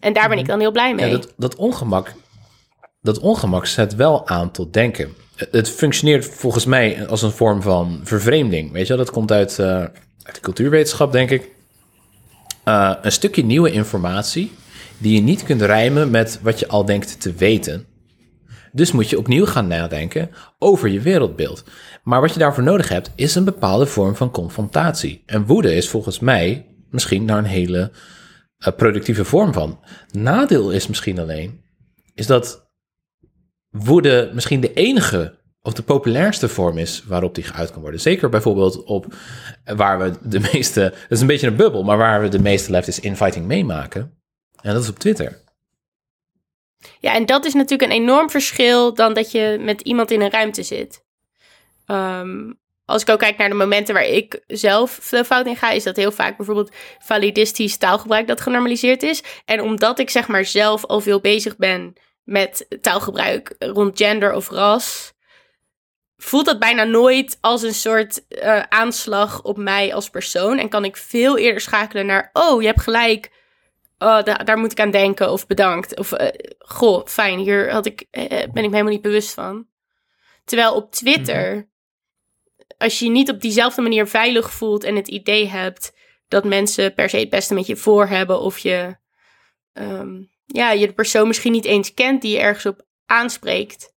En 0.00 0.12
daar 0.12 0.28
ben 0.28 0.38
ik 0.38 0.46
dan 0.46 0.60
heel 0.60 0.72
blij 0.72 0.94
mee. 0.94 1.06
Ja, 1.06 1.12
dat, 1.12 1.32
dat 1.36 1.56
ongemak, 1.56 2.14
dat 3.00 3.18
ongemak 3.18 3.66
zet 3.66 3.94
wel 3.94 4.28
aan 4.28 4.50
tot 4.50 4.72
denken. 4.72 5.14
Het 5.50 5.70
functioneert 5.70 6.24
volgens 6.24 6.64
mij 6.64 7.06
als 7.08 7.22
een 7.22 7.30
vorm 7.30 7.62
van 7.62 8.00
vervreemding. 8.04 8.72
Weet 8.72 8.86
je, 8.86 8.94
wel? 8.94 9.04
dat 9.04 9.14
komt 9.14 9.32
uit, 9.32 9.58
uh, 9.58 9.66
uit 9.66 10.34
de 10.34 10.40
cultuurwetenschap, 10.40 11.12
denk 11.12 11.30
ik. 11.30 11.50
Uh, 12.64 12.94
een 13.02 13.12
stukje 13.12 13.44
nieuwe 13.44 13.72
informatie 13.72 14.52
die 14.98 15.14
je 15.14 15.20
niet 15.20 15.42
kunt 15.42 15.62
rijmen 15.62 16.10
met 16.10 16.40
wat 16.42 16.58
je 16.58 16.68
al 16.68 16.84
denkt 16.84 17.20
te 17.20 17.32
weten. 17.32 17.86
Dus 18.72 18.92
moet 18.92 19.10
je 19.10 19.18
opnieuw 19.18 19.46
gaan 19.46 19.66
nadenken 19.66 20.30
over 20.58 20.88
je 20.88 21.00
wereldbeeld. 21.00 21.64
Maar 22.02 22.20
wat 22.20 22.32
je 22.32 22.38
daarvoor 22.38 22.62
nodig 22.62 22.88
hebt, 22.88 23.12
is 23.14 23.34
een 23.34 23.44
bepaalde 23.44 23.86
vorm 23.86 24.16
van 24.16 24.30
confrontatie. 24.30 25.22
En 25.26 25.46
woede 25.46 25.74
is 25.74 25.88
volgens 25.88 26.18
mij 26.18 26.66
misschien 26.90 27.26
daar 27.26 27.38
een 27.38 27.44
hele 27.44 27.90
uh, 28.58 28.74
productieve 28.76 29.24
vorm 29.24 29.52
van. 29.52 29.80
Nadeel 30.10 30.70
is 30.70 30.86
misschien 30.86 31.18
alleen, 31.18 31.60
is 32.14 32.26
dat 32.26 32.70
woede 33.70 34.30
misschien 34.34 34.60
de 34.60 34.72
enige 34.72 35.40
of 35.62 35.72
de 35.72 35.82
populairste 35.82 36.48
vorm 36.48 36.78
is 36.78 37.04
waarop 37.06 37.34
die 37.34 37.44
geuit 37.44 37.70
kan 37.70 37.82
worden. 37.82 38.00
Zeker 38.00 38.28
bijvoorbeeld 38.28 38.84
op 38.84 39.06
waar 39.64 39.98
we 39.98 40.12
de 40.22 40.40
meeste, 40.52 40.80
dat 40.80 41.10
is 41.10 41.20
een 41.20 41.26
beetje 41.26 41.46
een 41.46 41.56
bubbel, 41.56 41.82
maar 41.82 41.98
waar 41.98 42.20
we 42.20 42.28
de 42.28 42.40
meeste 42.40 42.70
leftist 42.70 42.98
infighting 42.98 43.46
meemaken. 43.46 44.20
En 44.60 44.74
dat 44.74 44.82
is 44.82 44.88
op 44.88 44.98
Twitter. 44.98 45.40
Ja, 47.00 47.14
en 47.14 47.26
dat 47.26 47.44
is 47.44 47.54
natuurlijk 47.54 47.90
een 47.90 47.96
enorm 47.96 48.30
verschil 48.30 48.94
dan 48.94 49.14
dat 49.14 49.30
je 49.30 49.58
met 49.60 49.80
iemand 49.80 50.10
in 50.10 50.20
een 50.20 50.30
ruimte 50.30 50.62
zit. 50.62 51.04
Um, 51.86 52.60
als 52.84 53.02
ik 53.02 53.08
ook 53.08 53.18
kijk 53.18 53.36
naar 53.36 53.48
de 53.48 53.54
momenten 53.54 53.94
waar 53.94 54.06
ik 54.06 54.42
zelf 54.46 55.08
de 55.10 55.24
fout 55.24 55.46
in 55.46 55.56
ga, 55.56 55.70
is 55.70 55.84
dat 55.84 55.96
heel 55.96 56.12
vaak 56.12 56.36
bijvoorbeeld 56.36 56.74
validistisch 56.98 57.76
taalgebruik 57.76 58.26
dat 58.26 58.40
genormaliseerd 58.40 59.02
is. 59.02 59.22
En 59.44 59.60
omdat 59.60 59.98
ik 59.98 60.10
zeg 60.10 60.28
maar 60.28 60.44
zelf 60.44 60.84
al 60.84 61.00
veel 61.00 61.20
bezig 61.20 61.56
ben 61.56 61.92
met 62.24 62.66
taalgebruik 62.80 63.54
rond 63.58 63.98
gender 63.98 64.32
of 64.32 64.48
ras, 64.48 65.11
voelt 66.24 66.46
dat 66.46 66.58
bijna 66.58 66.84
nooit 66.84 67.38
als 67.40 67.62
een 67.62 67.74
soort 67.74 68.24
uh, 68.28 68.62
aanslag 68.68 69.42
op 69.42 69.56
mij 69.56 69.94
als 69.94 70.10
persoon. 70.10 70.58
En 70.58 70.68
kan 70.68 70.84
ik 70.84 70.96
veel 70.96 71.38
eerder 71.38 71.60
schakelen 71.60 72.06
naar, 72.06 72.30
oh, 72.32 72.60
je 72.60 72.66
hebt 72.66 72.80
gelijk, 72.80 73.30
oh, 73.98 74.22
da 74.22 74.34
daar 74.34 74.58
moet 74.58 74.72
ik 74.72 74.80
aan 74.80 74.90
denken 74.90 75.30
of 75.30 75.46
bedankt. 75.46 75.98
Of, 75.98 76.12
uh, 76.12 76.28
goh, 76.58 77.06
fijn, 77.06 77.38
hier 77.38 77.72
had 77.72 77.86
ik, 77.86 78.06
uh, 78.10 78.28
ben 78.28 78.38
ik 78.38 78.52
me 78.54 78.60
helemaal 78.60 78.92
niet 78.92 79.02
bewust 79.02 79.34
van. 79.34 79.66
Terwijl 80.44 80.74
op 80.74 80.92
Twitter, 80.92 81.52
-hmm. 81.52 81.68
als 82.78 82.98
je 82.98 83.04
je 83.04 83.10
niet 83.10 83.30
op 83.30 83.40
diezelfde 83.40 83.82
manier 83.82 84.06
veilig 84.06 84.52
voelt 84.52 84.84
en 84.84 84.96
het 84.96 85.08
idee 85.08 85.48
hebt 85.48 85.92
dat 86.28 86.44
mensen 86.44 86.94
per 86.94 87.08
se 87.08 87.16
het 87.16 87.30
beste 87.30 87.54
met 87.54 87.66
je 87.66 87.76
voor 87.76 88.06
hebben 88.06 88.40
of 88.40 88.58
je, 88.58 88.96
um, 89.72 90.30
ja, 90.46 90.70
je 90.70 90.86
de 90.86 90.92
persoon 90.92 91.26
misschien 91.26 91.52
niet 91.52 91.64
eens 91.64 91.94
kent 91.94 92.22
die 92.22 92.32
je 92.32 92.40
ergens 92.40 92.66
op 92.66 92.86
aanspreekt 93.06 93.91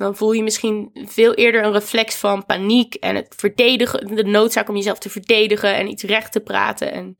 dan 0.00 0.16
voel 0.16 0.32
je 0.32 0.42
misschien 0.42 0.90
veel 0.92 1.34
eerder 1.34 1.64
een 1.64 1.72
reflex 1.72 2.16
van 2.16 2.46
paniek 2.46 2.94
en 2.94 3.14
het 3.14 3.34
verdedigen, 3.36 4.16
de 4.16 4.24
noodzaak 4.24 4.68
om 4.68 4.76
jezelf 4.76 4.98
te 4.98 5.10
verdedigen 5.10 5.76
en 5.76 5.88
iets 5.88 6.02
recht 6.02 6.32
te 6.32 6.40
praten. 6.40 6.92
En 6.92 7.16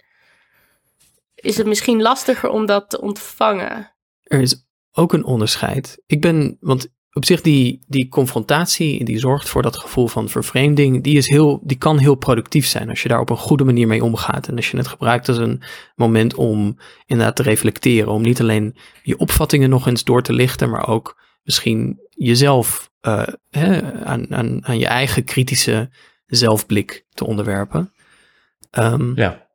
is 1.35 1.57
het 1.57 1.67
misschien 1.67 2.03
lastiger 2.03 2.51
om 2.51 2.67
dat 2.67 2.91
te 2.91 3.01
ontvangen? 3.01 3.93
Er 4.23 4.41
is 4.41 4.67
ook 4.93 5.13
een 5.13 5.25
onderscheid. 5.25 6.03
Ik 6.07 6.21
ben, 6.21 6.57
want 6.61 6.89
op 7.13 7.25
zich 7.25 7.41
die, 7.41 7.85
die 7.87 8.09
confrontatie, 8.09 9.05
die 9.05 9.19
zorgt 9.19 9.49
voor 9.49 9.63
dat 9.63 9.77
gevoel 9.77 10.07
van 10.07 10.29
vervreemding, 10.29 11.03
die, 11.03 11.17
is 11.17 11.29
heel, 11.29 11.61
die 11.63 11.79
kan 11.79 11.99
heel 11.99 12.15
productief 12.15 12.67
zijn 12.67 12.89
als 12.89 13.03
je 13.03 13.09
daar 13.09 13.21
op 13.21 13.31
een 13.31 13.37
goede 13.37 13.65
manier 13.65 13.87
mee 13.87 14.05
omgaat. 14.05 14.49
En 14.49 14.57
als 14.57 14.71
je 14.71 14.77
het 14.77 14.89
gebruikt 14.89 15.29
als 15.29 15.39
een 15.39 15.63
moment 15.97 16.35
om 16.35 16.79
inderdaad 17.07 17.37
te 17.37 17.43
reflecteren, 17.43 18.13
om 18.13 18.23
niet 18.23 18.41
alleen 18.41 18.77
je 19.03 19.19
opvattingen 19.19 19.71
nog 19.71 19.87
eens 19.87 20.05
door 20.05 20.23
te 20.23 20.33
lichten, 20.33 20.71
maar 20.71 20.89
ook 20.89 21.19
misschien 21.43 22.01
jezelf 22.25 22.91
uh, 23.03 23.27
hè, 23.51 24.05
aan, 24.05 24.35
aan, 24.35 24.67
aan 24.67 24.79
je 24.79 24.87
eigen 24.87 25.25
kritische 25.25 25.91
zelfblik 26.27 27.05
te 27.11 27.27
onderwerpen. 27.27 27.93
Um, 28.79 29.17
ja. 29.17 29.49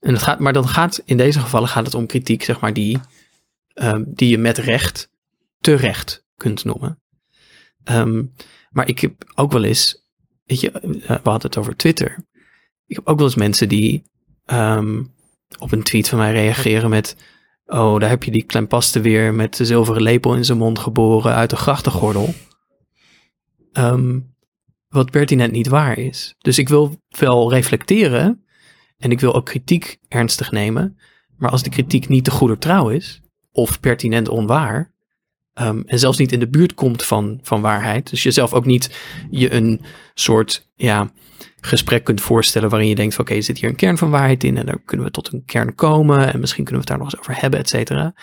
En 0.00 0.12
het 0.12 0.22
gaat, 0.22 0.38
maar 0.38 0.52
dan 0.52 0.68
gaat 0.68 1.02
in 1.04 1.16
deze 1.16 1.40
gevallen 1.40 1.68
gaat 1.68 1.84
het 1.84 1.94
om 1.94 2.06
kritiek, 2.06 2.42
zeg 2.42 2.60
maar, 2.60 2.72
die, 2.72 2.98
um, 3.74 4.04
die 4.14 4.28
je 4.28 4.38
met 4.38 4.58
recht 4.58 5.10
terecht 5.60 6.24
kunt 6.36 6.64
noemen. 6.64 7.02
Um, 7.84 8.32
maar 8.70 8.88
ik 8.88 8.98
heb 8.98 9.32
ook 9.34 9.52
wel 9.52 9.64
eens, 9.64 10.06
weet 10.44 10.60
je, 10.60 10.70
we 10.80 11.20
hadden 11.22 11.42
het 11.42 11.56
over 11.56 11.76
Twitter. 11.76 12.26
Ik 12.86 12.96
heb 12.96 13.06
ook 13.06 13.16
wel 13.16 13.26
eens 13.26 13.36
mensen 13.36 13.68
die 13.68 14.02
op 15.58 15.72
een 15.72 15.82
tweet 15.82 16.08
van 16.08 16.18
mij 16.18 16.32
reageren 16.32 16.90
met 16.90 17.16
Oh, 17.66 18.00
daar 18.00 18.08
heb 18.08 18.22
je 18.22 18.30
die 18.30 18.42
klempaste 18.42 19.00
weer 19.00 19.34
met 19.34 19.56
de 19.56 19.64
zilveren 19.64 20.02
lepel 20.02 20.34
in 20.34 20.44
zijn 20.44 20.58
mond 20.58 20.78
geboren 20.78 21.34
uit 21.34 21.50
de 21.50 21.56
grachtengordel. 21.56 22.34
Um, 23.72 24.34
wat 24.88 25.10
pertinent 25.10 25.52
niet 25.52 25.68
waar 25.68 25.98
is. 25.98 26.34
Dus 26.38 26.58
ik 26.58 26.68
wil 26.68 27.02
wel 27.18 27.50
reflecteren 27.50 28.44
en 28.98 29.10
ik 29.10 29.20
wil 29.20 29.34
ook 29.34 29.44
kritiek 29.44 29.98
ernstig 30.08 30.50
nemen. 30.50 30.98
Maar 31.36 31.50
als 31.50 31.62
de 31.62 31.70
kritiek 31.70 32.08
niet 32.08 32.24
te 32.24 32.30
goeder 32.30 32.58
trouw 32.58 32.88
is, 32.88 33.20
of 33.52 33.80
pertinent 33.80 34.28
onwaar, 34.28 34.93
ehm, 35.54 35.82
en 35.86 35.98
zelfs 35.98 36.18
niet 36.18 36.32
in 36.32 36.40
de 36.40 36.48
buurt 36.48 36.74
komt 36.74 37.04
van, 37.04 37.38
van 37.42 37.60
waarheid. 37.60 38.10
Dus 38.10 38.22
je 38.22 38.30
zelf 38.30 38.52
ook 38.52 38.64
niet 38.64 38.98
je 39.30 39.52
een 39.52 39.80
soort 40.14 40.70
ja, 40.74 41.12
gesprek 41.60 42.04
kunt 42.04 42.20
voorstellen 42.20 42.70
waarin 42.70 42.88
je 42.88 42.94
denkt 42.94 43.18
oké, 43.18 43.34
er 43.34 43.42
zit 43.42 43.58
hier 43.58 43.68
een 43.68 43.76
kern 43.76 43.98
van 43.98 44.10
waarheid 44.10 44.44
in 44.44 44.56
en 44.56 44.66
dan 44.66 44.84
kunnen 44.84 45.06
we 45.06 45.12
tot 45.12 45.32
een 45.32 45.44
kern 45.44 45.74
komen 45.74 46.32
en 46.32 46.40
misschien 46.40 46.64
kunnen 46.64 46.84
we 46.84 46.90
het 46.90 46.98
daar 46.98 47.06
nog 47.06 47.12
eens 47.12 47.20
over 47.20 47.40
hebben, 47.40 47.60
et 47.60 47.68
cetera. 47.68 48.14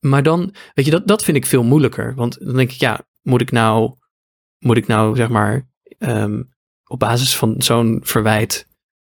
Maar 0.00 0.22
dan, 0.22 0.54
weet 0.74 0.84
je, 0.84 0.90
dat, 0.90 1.06
dat 1.06 1.24
vind 1.24 1.36
ik 1.36 1.46
veel 1.46 1.64
moeilijker. 1.64 2.14
Want 2.14 2.38
dan 2.44 2.56
denk 2.56 2.72
ik, 2.72 2.80
ja, 2.80 3.00
moet 3.22 3.40
ik 3.40 3.50
nou, 3.50 3.94
moet 4.58 4.76
ik 4.76 4.86
nou 4.86 5.16
zeg 5.16 5.28
maar 5.28 5.68
ehm, 5.98 6.42
op 6.84 6.98
basis 6.98 7.36
van 7.36 7.54
zo'n 7.58 8.00
verwijt 8.04 8.66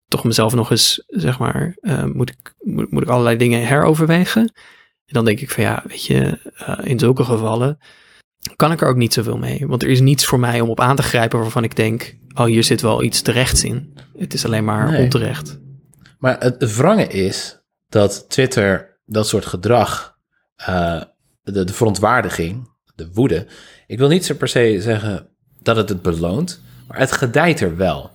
toch 0.07 0.23
mezelf 0.23 0.53
nog 0.55 0.71
eens, 0.71 1.03
zeg 1.07 1.39
maar, 1.39 1.77
eh, 1.81 2.03
moet, 2.03 2.29
ik, 2.29 2.53
moet, 2.59 2.91
moet 2.91 3.01
ik 3.01 3.09
allerlei 3.09 3.37
dingen 3.37 3.67
heroverwegen? 3.67 4.51
En 5.09 5.15
dan 5.15 5.25
denk 5.25 5.39
ik 5.39 5.49
van 5.51 5.63
ja, 5.63 5.83
weet 5.87 6.05
je, 6.05 6.39
eh, 6.55 6.77
in 6.83 6.99
zulke 6.99 7.23
gevallen 7.23 7.77
kan 8.55 8.71
ik 8.71 8.81
er 8.81 8.87
ook 8.87 8.95
niet 8.95 9.13
zoveel 9.13 9.37
mee. 9.37 9.67
Want 9.67 9.83
er 9.83 9.89
is 9.89 9.99
niets 9.99 10.25
voor 10.25 10.39
mij 10.39 10.61
om 10.61 10.69
op 10.69 10.79
aan 10.79 10.95
te 10.95 11.03
grijpen 11.03 11.39
waarvan 11.39 11.63
ik 11.63 11.75
denk, 11.75 12.15
oh 12.33 12.45
hier 12.45 12.63
zit 12.63 12.81
wel 12.81 13.03
iets 13.03 13.21
terechts 13.21 13.63
in. 13.63 13.93
Het 14.17 14.33
is 14.33 14.45
alleen 14.45 14.63
maar 14.65 14.91
Nee. 14.91 15.03
onterecht. 15.03 15.59
Maar 16.19 16.39
het 16.39 16.55
het 16.61 16.75
wrange 16.75 17.07
is 17.07 17.59
dat 17.87 18.25
Twitter 18.29 18.99
dat 19.05 19.27
soort 19.27 19.45
gedrag, 19.45 20.15
eh, 20.55 21.01
de, 21.41 21.63
de 21.63 21.73
verontwaardiging, 21.73 22.69
de 22.95 23.09
woede. 23.13 23.47
Ik 23.87 23.97
wil 23.97 24.07
niet 24.07 24.25
zo 24.25 24.35
per 24.35 24.47
se 24.47 24.77
zeggen 24.81 25.27
dat 25.61 25.75
het 25.75 25.89
het 25.89 26.01
beloont, 26.01 26.61
maar 26.87 26.97
het 26.99 27.11
gedijt 27.11 27.59
er 27.61 27.77
wel. 27.77 28.11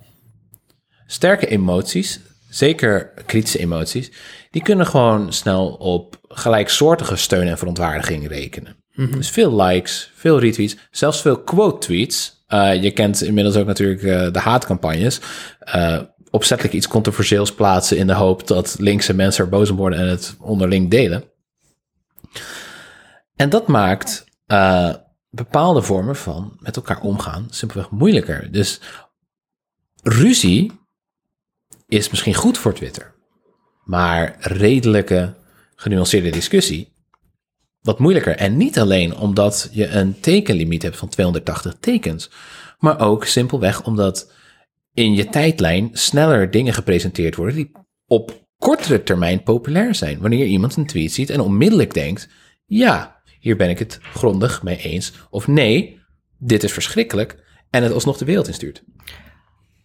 Sterke 1.07 1.47
emoties, 1.47 2.21
zeker 2.55 3.13
kritische 3.27 3.59
emoties, 3.59 4.11
die 4.51 4.63
kunnen 4.63 4.87
gewoon 4.87 5.33
snel 5.33 5.69
op 5.69 6.19
gelijksoortige 6.29 7.17
steun 7.17 7.49
en 7.49 7.59
verontwaardiging 7.59 8.29
rekenen. 8.29 8.77
Dus 9.11 9.31
veel 9.31 9.63
likes, 9.63 10.13
veel 10.15 10.41
retweets, 10.41 10.77
zelfs 10.91 11.21
veel 11.21 11.43
quote 11.43 11.79
tweets. 11.79 12.45
Eh, 12.47 12.83
je 12.83 12.91
kent 12.91 13.23
inmiddels 13.23 13.57
ook 13.57 13.67
natuurlijk 13.67 14.03
eh, 14.03 14.33
de 14.33 14.39
haatcampagnes. 14.39 15.21
Eh, 15.59 16.01
opzettelijk 16.31 16.75
iets 16.75 16.89
controversieels 16.89 17.55
plaatsen 17.55 17.97
in 17.97 18.07
de 18.07 18.13
hoop 18.13 18.47
dat 18.47 18.77
linkse 18.79 19.15
mensen 19.15 19.45
er 19.45 19.51
boos 19.51 19.71
om 19.71 19.77
worden 19.77 19.99
en 19.99 20.09
het 20.09 20.37
onderling 20.41 20.91
delen. 20.91 21.25
En 23.37 23.49
dat 23.49 23.67
maakt 23.67 24.25
bepaalde 25.31 25.83
vormen 25.83 26.17
van 26.17 26.57
met 26.59 26.77
elkaar 26.77 27.01
omgaan 27.01 27.47
simpelweg 27.51 27.91
moeilijker. 27.91 28.53
Dus 28.53 28.81
ruzie 30.03 30.84
is 31.99 32.11
misschien 32.11 32.35
goed 32.35 32.59
voor 32.59 32.75
Twitter, 32.75 33.15
maar 33.85 34.37
redelijke, 34.39 35.35
genuanceerde 35.77 36.31
discussie 36.31 36.93
wat 37.85 37.99
moeilijker. 37.99 38.37
En 38.37 38.57
niet 38.57 38.79
alleen 38.79 39.17
omdat 39.17 39.69
je 39.73 39.89
een 39.89 40.21
tekenlimiet 40.21 40.83
hebt 40.83 40.97
van 40.97 41.09
280 41.09 41.77
tekens, 41.81 42.31
maar 42.79 43.01
ook 43.01 43.25
simpelweg 43.25 43.85
omdat 43.85 44.33
in 44.95 45.15
je 45.15 45.29
tijdlijn 45.29 45.91
sneller 45.93 46.51
dingen 46.51 46.75
gepresenteerd 46.75 47.37
worden 47.37 47.55
die 47.55 47.73
op 48.07 48.43
kortere 48.59 49.03
termijn 49.03 49.43
populair 49.43 49.95
zijn. 49.95 50.21
Wanneer 50.21 50.47
iemand 50.47 50.77
een 50.77 50.87
tweet 50.87 51.13
ziet 51.13 51.31
en 51.31 51.41
onmiddellijk 51.41 51.95
denkt: 51.95 52.29
ja, 52.67 53.23
hier 53.41 53.57
ben 53.57 53.71
ik 53.71 53.79
het 53.79 53.99
grondig 54.03 54.63
mee 54.63 54.77
eens. 54.77 55.13
Of 55.31 55.47
nee, 55.47 56.01
dit 56.39 56.63
is 56.63 56.73
verschrikkelijk. 56.73 57.43
En 57.71 57.83
het 57.83 57.93
alsnog 57.93 58.17
de 58.17 58.25
wereld 58.25 58.47
instuurt. 58.47 58.83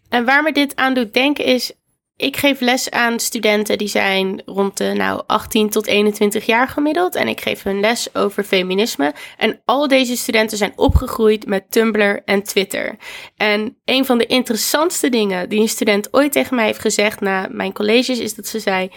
En 0.09 0.25
waar 0.25 0.43
me 0.43 0.51
dit 0.51 0.75
aan 0.75 0.93
doet 0.93 1.13
denken 1.13 1.45
is, 1.45 1.73
ik 2.19 2.37
geef 2.37 2.59
les 2.59 2.89
aan 2.89 3.19
studenten 3.19 3.77
die 3.77 3.87
zijn 3.87 4.41
rond 4.45 4.77
de 4.77 4.93
nou, 4.93 5.21
18 5.27 5.69
tot 5.69 5.87
21 5.87 6.45
jaar 6.45 6.67
gemiddeld. 6.67 7.15
En 7.15 7.27
ik 7.27 7.41
geef 7.41 7.63
hun 7.63 7.79
les 7.79 8.15
over 8.15 8.43
feminisme. 8.43 9.13
En 9.37 9.61
al 9.65 9.87
deze 9.87 10.17
studenten 10.17 10.57
zijn 10.57 10.73
opgegroeid 10.75 11.45
met 11.45 11.71
Tumblr 11.71 12.21
en 12.25 12.43
Twitter. 12.43 12.97
En 13.37 13.77
een 13.85 14.05
van 14.05 14.17
de 14.17 14.25
interessantste 14.25 15.09
dingen 15.09 15.49
die 15.49 15.59
een 15.59 15.69
student 15.69 16.13
ooit 16.13 16.31
tegen 16.31 16.55
mij 16.55 16.65
heeft 16.65 16.79
gezegd 16.79 17.19
na 17.19 17.47
mijn 17.51 17.73
colleges 17.73 18.19
is 18.19 18.35
dat 18.35 18.47
ze 18.47 18.59
zei... 18.59 18.89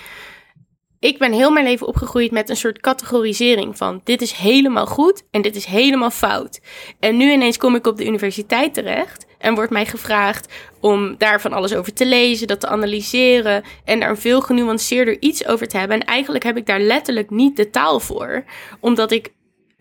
Ik 0.99 1.19
ben 1.19 1.33
heel 1.33 1.51
mijn 1.51 1.67
leven 1.67 1.87
opgegroeid 1.87 2.31
met 2.31 2.49
een 2.49 2.57
soort 2.57 2.81
categorisering 2.81 3.77
van 3.77 4.01
dit 4.05 4.23
is 4.23 4.33
helemaal 4.33 4.87
goed 4.87 5.23
en 5.31 5.43
dit 5.43 5.57
is 5.57 5.65
helemaal 5.65 6.11
fout. 6.11 6.61
En 7.01 7.17
nu 7.17 7.33
ineens 7.33 7.57
kom 7.57 7.75
ik 7.75 7.87
op 7.87 7.97
de 7.97 8.07
universiteit 8.07 8.75
terecht 8.75 9.27
en 9.43 9.55
wordt 9.55 9.71
mij 9.71 9.87
gevraagd 9.87 10.53
om 10.81 11.15
daar 11.19 11.41
van 11.41 11.53
alles 11.53 11.75
over 11.75 11.93
te 11.93 12.07
lezen, 12.07 12.47
dat 12.47 12.61
te 12.61 12.69
analyseren 12.69 13.63
en 13.85 14.01
daar 14.01 14.11
een 14.11 14.17
veel 14.17 14.41
genuanceerder 14.41 15.21
iets 15.21 15.47
over 15.47 15.69
te 15.69 15.77
hebben. 15.77 16.01
En 16.01 16.07
eigenlijk 16.07 16.45
heb 16.45 16.57
ik 16.57 16.67
daar 16.67 16.81
letterlijk 16.81 17.31
niet 17.31 17.57
de 17.57 17.71
taal 17.71 18.01
voor, 18.01 18.45
omdat 18.81 19.11
ik 19.11 19.33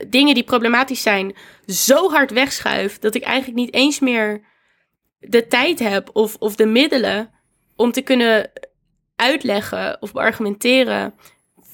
dingen 0.07 0.34
die 0.34 0.43
problematisch 0.43 1.01
zijn 1.01 1.36
zo 1.66 2.09
hard 2.09 2.32
wegschuif 2.32 2.99
dat 2.99 3.16
ik 3.16 3.24
eigenlijk 3.24 3.57
niet 3.57 3.74
eens 3.74 3.99
meer 3.99 4.41
de 5.20 5.47
tijd 5.47 5.80
heb 5.80 6.09
of, 6.14 6.36
of 6.39 6.55
de 6.55 6.66
middelen 6.66 7.30
om 7.76 7.91
te 7.91 8.01
kunnen 8.01 8.51
uitleggen 9.16 10.01
of 10.01 10.12
beargumenteren 10.12 11.14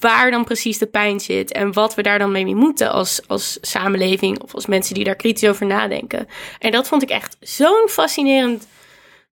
waar 0.00 0.30
dan 0.30 0.44
precies 0.44 0.78
de 0.78 0.86
pijn 0.86 1.20
zit 1.20 1.52
en 1.52 1.72
wat 1.72 1.94
we 1.94 2.02
daar 2.02 2.18
dan 2.18 2.32
mee 2.32 2.54
moeten 2.54 2.90
als, 2.90 3.20
als 3.26 3.58
samenleving 3.60 4.42
of 4.42 4.54
als 4.54 4.66
mensen 4.66 4.94
die 4.94 5.04
daar 5.04 5.16
kritisch 5.16 5.48
over 5.48 5.66
nadenken. 5.66 6.26
En 6.58 6.70
dat 6.70 6.88
vond 6.88 7.02
ik 7.02 7.10
echt 7.10 7.36
zo'n 7.40 7.88
fascinerend 7.88 8.66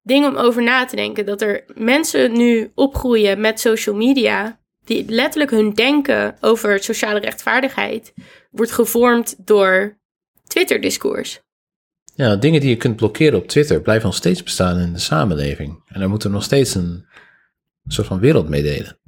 ding 0.03 0.27
om 0.27 0.37
over 0.37 0.63
na 0.63 0.85
te 0.85 0.97
denken. 0.97 1.27
Dat 1.27 1.43
er 1.43 1.65
mensen 1.75 2.33
nu 2.33 2.71
opgroeien 2.75 3.41
met 3.41 3.61
social 3.61 3.97
media 3.97 4.59
die 4.85 5.05
letterlijk 5.09 5.51
hun 5.51 5.71
denken 5.71 6.37
over 6.41 6.83
sociale 6.83 7.21
rechtvaardigheid 7.21 8.13
wordt 8.51 8.73
gevormd 8.73 9.47
door 9.47 9.99
Twitter-discours. 10.47 11.41
Ja, 12.15 12.37
dingen 12.37 12.61
die 12.61 12.69
je 12.69 12.77
kunt 12.77 12.97
blokkeren 12.97 13.39
op 13.39 13.49
Twitter 13.49 13.81
blijven 13.81 14.07
nog 14.07 14.17
steeds 14.17 14.43
bestaan 14.43 14.79
in 14.79 14.93
de 14.93 14.99
samenleving. 14.99 15.83
En 15.87 16.01
daar 16.01 16.09
moeten 16.09 16.29
we 16.29 16.35
nog 16.35 16.45
steeds 16.45 16.75
een 16.75 17.07
soort 17.87 18.07
van 18.07 18.21
wereld 18.21 18.49
mee 18.49 18.63
delen. 18.63 18.99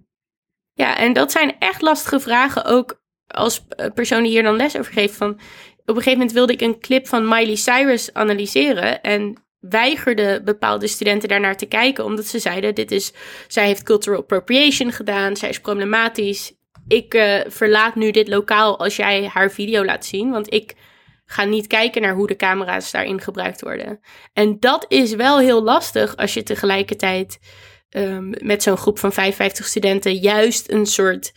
Ja, 0.78 0.96
en 0.96 1.12
dat 1.12 1.32
zijn 1.32 1.56
echt 1.58 1.82
lastige 1.82 2.20
vragen, 2.20 2.64
ook 2.64 3.00
als 3.26 3.66
eh, 3.68 3.86
persoon 3.94 4.22
die 4.22 4.30
hier 4.30 4.42
dan 4.42 4.56
les 4.56 4.76
over 4.76 4.92
geeft. 4.92 5.16
Van, 5.16 5.30
op 5.30 5.38
een 5.86 5.94
gegeven 5.94 6.12
moment 6.12 6.32
wilde 6.32 6.52
ik 6.52 6.60
een 6.60 6.80
clip 6.80 7.08
van 7.08 7.28
Miley 7.28 7.54
Cyrus 7.54 8.12
analyseren 8.14 9.02
en 9.02 9.46
weigerde 9.60 10.42
bepaalde 10.44 10.86
studenten 10.86 11.28
daarnaar 11.28 11.56
te 11.56 11.66
kijken, 11.66 12.04
omdat 12.04 12.26
ze 12.26 12.38
zeiden, 12.38 12.74
dit 12.74 12.90
is, 12.90 13.12
zij 13.48 13.66
heeft 13.66 13.82
cultural 13.82 14.20
appropriation 14.20 14.92
gedaan, 14.92 15.36
zij 15.36 15.48
is 15.48 15.60
problematisch. 15.60 16.52
Ik 16.88 17.14
eh, 17.14 17.40
verlaat 17.46 17.94
nu 17.94 18.10
dit 18.10 18.28
lokaal 18.28 18.78
als 18.78 18.96
jij 18.96 19.26
haar 19.26 19.50
video 19.50 19.84
laat 19.84 20.04
zien, 20.04 20.30
want 20.30 20.52
ik 20.54 20.74
ga 21.24 21.44
niet 21.44 21.66
kijken 21.66 22.02
naar 22.02 22.14
hoe 22.14 22.26
de 22.26 22.36
camera's 22.36 22.90
daarin 22.90 23.20
gebruikt 23.20 23.60
worden. 23.60 24.00
En 24.32 24.56
dat 24.60 24.84
is 24.88 25.14
wel 25.14 25.38
heel 25.38 25.62
lastig 25.62 26.16
als 26.16 26.34
je 26.34 26.42
tegelijkertijd 26.42 27.38
um, 27.90 28.32
met 28.42 28.62
zo'n 28.62 28.76
groep 28.76 28.98
van 28.98 29.12
55 29.12 29.66
studenten 29.66 30.14
juist 30.14 30.70
een 30.70 30.86
soort. 30.86 31.32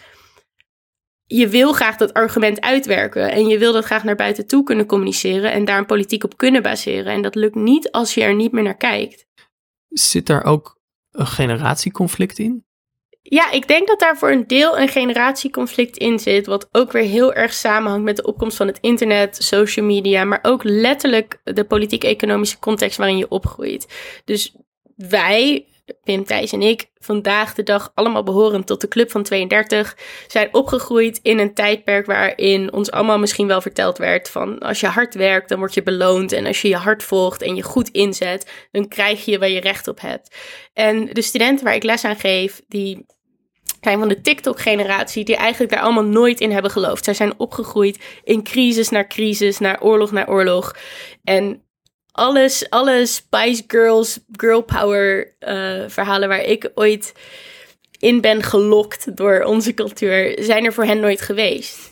Je 1.26 1.47
wil 1.47 1.74
graag 1.74 1.95
dat 1.95 2.14
argument 2.14 2.62
uitwerken 2.62 3.32
en 3.32 3.47
je 3.47 3.58
wil 3.58 3.74
dat 3.74 3.86
graag 3.86 4.04
naar 4.04 4.16
buiten 4.16 4.47
toe 4.47 4.64
kunnen 4.64 4.86
communiceren 4.86 5.52
en 5.52 5.66
daar 5.66 5.78
een 5.78 5.86
politiek 5.86 6.24
op 6.24 6.38
kunnen 6.38 6.62
baseren. 6.62 7.14
En 7.14 7.22
dat 7.22 7.36
lukt 7.36 7.56
niet 7.56 7.91
als 7.91 8.14
je 8.14 8.22
er 8.22 8.36
niet 8.36 8.52
meer 8.52 8.64
naar 8.64 8.78
kijkt. 8.78 9.26
Zit 9.89 10.28
daar 10.28 10.43
ook 10.43 10.80
een 11.12 11.28
generatieconflict 11.28 12.39
in? 12.39 12.66
Ja, 13.24 13.52
ik 13.52 13.68
denk 13.68 13.88
dat 13.88 13.99
daar 13.99 14.18
voor 14.18 14.32
een 14.32 14.47
deel 14.47 14.80
een 14.80 14.88
generatieconflict 14.88 15.97
in 15.97 16.20
zit, 16.20 16.45
wat 16.45 16.68
ook 16.72 16.91
weer 16.91 17.04
heel 17.04 17.34
erg 17.34 17.54
samenhangt 17.54 18.04
met 18.04 18.16
de 18.16 18.26
opkomst 18.26 18.58
van 18.58 18.68
het 18.68 18.78
internet, 18.82 19.43
social 19.43 19.86
media, 19.86 20.24
maar 20.24 20.39
ook 20.41 20.64
letterlijk 20.64 21.41
de 21.43 21.64
politiek-economische 21.64 22.60
context 22.60 22.97
waarin 22.97 23.18
je 23.18 23.30
opgroeit. 23.30 23.88
Dus 24.26 24.56
wij, 24.95 25.66
Pim, 26.04 26.26
Thijs 26.26 26.52
en 26.52 26.62
ik, 26.62 26.90
vandaag 27.00 27.54
de 27.54 27.64
dag 27.64 27.92
allemaal 27.94 28.24
behorend 28.24 28.68
tot 28.68 28.82
de 28.82 28.88
Club 28.88 29.12
van 29.12 29.24
32, 29.24 29.98
zijn 30.28 30.54
opgegroeid 30.54 31.20
in 31.22 31.40
een 31.40 31.54
tijdperk 31.54 32.06
waarin 32.06 32.74
ons 32.74 32.92
allemaal 32.92 33.20
misschien 33.20 33.48
wel 33.48 33.62
verteld 33.62 33.98
werd 33.98 34.30
van 34.30 34.60
als 34.60 34.80
je 34.80 34.88
hard 34.88 35.16
werkt, 35.16 35.50
dan 35.50 35.58
word 35.58 35.74
je 35.74 35.84
beloond 35.84 36.32
en 36.32 36.46
als 36.46 36.62
je 36.62 36.68
je 36.68 36.76
hart 36.76 37.04
volgt 37.04 37.42
en 37.42 37.56
je 37.56 37.64
goed 37.64 37.90
inzet, 37.90 38.52
dan 38.72 38.88
krijg 38.88 39.26
je 39.26 39.40
waar 39.40 39.50
je 39.50 39.60
recht 39.60 39.88
op 39.88 40.02
hebt. 40.02 40.36
En 40.74 41.06
de 41.06 41.22
studenten 41.22 41.66
waar 41.66 41.76
ik 41.76 41.84
les 41.84 42.04
aan 42.04 42.20
geef, 42.20 42.62
die 42.68 43.06
zijn 43.82 44.00
van 44.00 44.08
de 44.08 44.22
TikTok-generatie 44.22 45.26
die 45.26 45.36
eigenlijk 45.36 45.72
daar 45.72 45.82
allemaal 45.82 46.04
nooit 46.04 46.40
in 46.40 46.52
hebben 46.52 46.72
geloofd. 46.72 47.04
Zij 47.04 47.14
zijn 47.14 47.40
opgegroeid 47.40 48.00
in 48.24 48.44
crisis 48.44 48.90
naar 48.90 49.08
crisis, 49.08 49.60
naar 49.60 49.82
oorlog 49.82 50.12
naar 50.12 50.30
oorlog. 50.30 50.76
En 51.24 51.64
alles, 52.22 52.70
alle 52.70 53.06
Spice 53.06 53.64
Girls, 53.68 54.20
girl 54.32 54.62
power 54.62 55.34
uh, 55.40 55.84
verhalen 55.88 56.30
waar 56.30 56.44
ik 56.44 56.72
ooit 56.76 57.14
in 58.00 58.22
ben 58.22 58.44
gelokt 58.44 59.18
door 59.18 59.44
onze 59.44 59.74
cultuur, 59.74 60.38
zijn 60.40 60.66
er 60.66 60.74
voor 60.74 60.86
hen 60.86 61.00
nooit 61.00 61.22
geweest. 61.22 61.92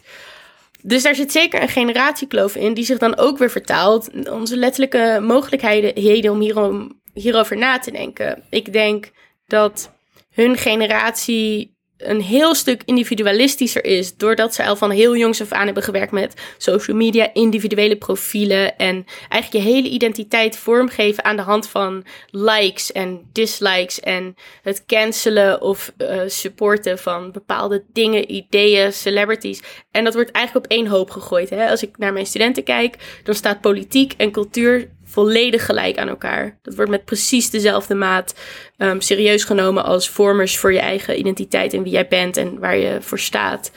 Dus 0.82 1.04
daar 1.04 1.16
zit 1.16 1.32
zeker 1.32 1.62
een 1.62 1.70
generatiekloof 1.70 2.56
in, 2.56 2.74
die 2.74 2.86
zich 2.86 2.98
dan 2.98 3.18
ook 3.18 3.38
weer 3.38 3.50
vertaalt. 3.50 4.30
Onze 4.30 4.58
letterlijke 4.58 5.20
mogelijkheden 5.22 6.32
om 6.32 6.40
hierom, 6.40 7.02
hierover 7.14 7.58
na 7.58 7.80
te 7.80 7.92
denken. 7.92 8.44
Ik 8.50 8.74
denk 8.74 9.12
dat 9.48 9.92
hun 10.30 10.58
generatie 10.58 11.78
een 12.00 12.22
heel 12.22 12.56
stuk 12.56 12.82
individualistischer 12.86 13.86
is. 13.86 14.16
Doordat 14.16 14.54
ze 14.54 14.66
al 14.66 14.76
van 14.76 14.90
heel 14.90 15.18
jongs 15.18 15.42
af 15.42 15.52
aan 15.52 15.66
hebben 15.66 15.84
gewerkt 15.84 16.12
met 16.12 16.34
social 16.58 16.98
media, 16.98 17.34
individuele 17.34 17.98
profielen. 17.98 18.78
En 18.78 19.06
eigenlijk 19.30 19.66
je 19.66 19.72
hele 19.72 19.90
identiteit 19.90 20.58
vormgeven 20.58 21.24
aan 21.24 21.36
de 21.36 21.42
hand 21.42 21.68
van 21.68 22.06
likes 22.30 22.92
en 22.92 23.22
dislikes. 23.32 24.00
En 24.00 24.36
het 24.62 24.86
cancelen 24.86 25.62
of 25.62 25.94
uh, 25.98 26.22
supporten 26.28 27.00
van 27.00 27.32
bepaalde 27.32 27.84
dingen, 27.94 28.32
ideeën, 28.32 28.94
celebrities. 28.94 29.62
En 29.92 30.04
dat 30.04 30.14
wordt 30.14 30.32
eigenlijk 30.32 30.66
op 30.66 30.72
één 30.72 30.88
hoop 30.88 31.10
gegooid. 31.10 31.50
Hè? 31.50 31.70
Als 31.70 31.84
ik 31.84 31.98
naar 31.98 32.14
mijn 32.14 32.26
studenten 32.26 32.64
kijk, 32.64 33.22
dan 33.24 33.36
staat 33.36 33.62
politiek 33.62 34.14
en 34.18 34.32
cultuur 34.32 34.90
volledig 35.10 35.66
gelijk 35.66 35.98
aan 35.98 36.08
elkaar. 36.08 36.60
Dat 36.62 36.76
wordt 36.76 36.92
met 36.92 37.06
precies 37.06 37.50
dezelfde 37.50 37.96
maat 37.96 38.36
um, 38.78 39.02
serieus 39.02 39.44
genomen 39.44 39.84
als 39.84 40.10
vormers 40.10 40.58
voor 40.58 40.74
je 40.74 40.80
eigen 40.80 41.20
identiteit 41.20 41.74
en 41.74 41.84
wie 41.84 41.92
jij 41.92 42.08
bent 42.08 42.38
en 42.38 42.60
waar 42.60 42.78
je 42.78 42.98
voor 43.02 43.20
staat. 43.20 43.72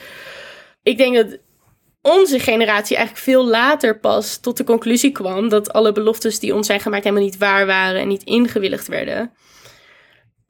Ik 0.83 0.97
denk 0.97 1.15
dat 1.15 1.37
onze 2.01 2.39
generatie 2.39 2.95
eigenlijk 2.95 3.25
veel 3.25 3.45
later 3.45 3.99
pas 3.99 4.37
tot 4.37 4.57
de 4.57 4.63
conclusie 4.63 5.11
kwam 5.11 5.49
dat 5.49 5.73
alle 5.73 5.91
beloftes 5.91 6.39
die 6.39 6.55
ons 6.55 6.67
zijn 6.67 6.79
gemaakt 6.79 7.03
helemaal 7.03 7.25
niet 7.25 7.37
waar 7.37 7.65
waren 7.65 8.01
en 8.01 8.07
niet 8.07 8.23
ingewilligd 8.23 8.87
werden. 8.87 9.31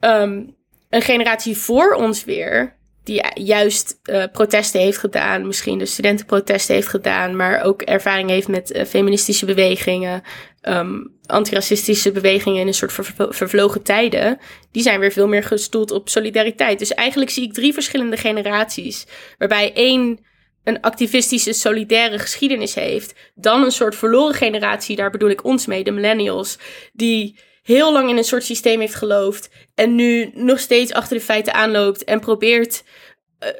Um, 0.00 0.56
een 0.90 1.02
generatie 1.02 1.56
voor 1.56 1.92
ons 1.92 2.24
weer, 2.24 2.76
die 3.04 3.24
juist 3.34 3.98
uh, 4.04 4.24
protesten 4.32 4.80
heeft 4.80 4.98
gedaan, 4.98 5.46
misschien 5.46 5.78
de 5.78 5.86
studentenprotesten 5.86 6.74
heeft 6.74 6.88
gedaan, 6.88 7.36
maar 7.36 7.62
ook 7.62 7.82
ervaring 7.82 8.28
heeft 8.28 8.48
met 8.48 8.76
uh, 8.76 8.84
feministische 8.84 9.46
bewegingen, 9.46 10.22
um, 10.68 11.16
antiracistische 11.26 12.12
bewegingen 12.12 12.60
in 12.60 12.66
een 12.66 12.74
soort 12.74 12.92
ver 12.92 13.34
vervlogen 13.34 13.82
tijden, 13.82 14.38
die 14.72 14.82
zijn 14.82 15.00
weer 15.00 15.12
veel 15.12 15.28
meer 15.28 15.42
gestoeld 15.42 15.90
op 15.90 16.08
solidariteit. 16.08 16.78
Dus 16.78 16.94
eigenlijk 16.94 17.30
zie 17.30 17.44
ik 17.44 17.52
drie 17.52 17.72
verschillende 17.72 18.16
generaties, 18.16 19.06
waarbij 19.38 19.72
één 19.74 20.18
een 20.64 20.80
activistische, 20.80 21.52
solidaire 21.52 22.18
geschiedenis 22.18 22.74
heeft, 22.74 23.14
dan 23.34 23.62
een 23.62 23.70
soort 23.72 23.94
verloren 23.94 24.34
generatie, 24.34 24.96
daar 24.96 25.10
bedoel 25.10 25.28
ik 25.28 25.44
ons 25.44 25.66
mee, 25.66 25.84
de 25.84 25.90
millennials, 25.90 26.58
die 26.92 27.38
heel 27.62 27.92
lang 27.92 28.08
in 28.08 28.16
een 28.16 28.24
soort 28.24 28.44
systeem 28.44 28.80
heeft 28.80 28.94
geloofd 28.94 29.50
en 29.74 29.94
nu 29.94 30.30
nog 30.34 30.58
steeds 30.58 30.92
achter 30.92 31.16
de 31.16 31.24
feiten 31.24 31.54
aanloopt 31.54 32.04
en 32.04 32.20
probeert 32.20 32.84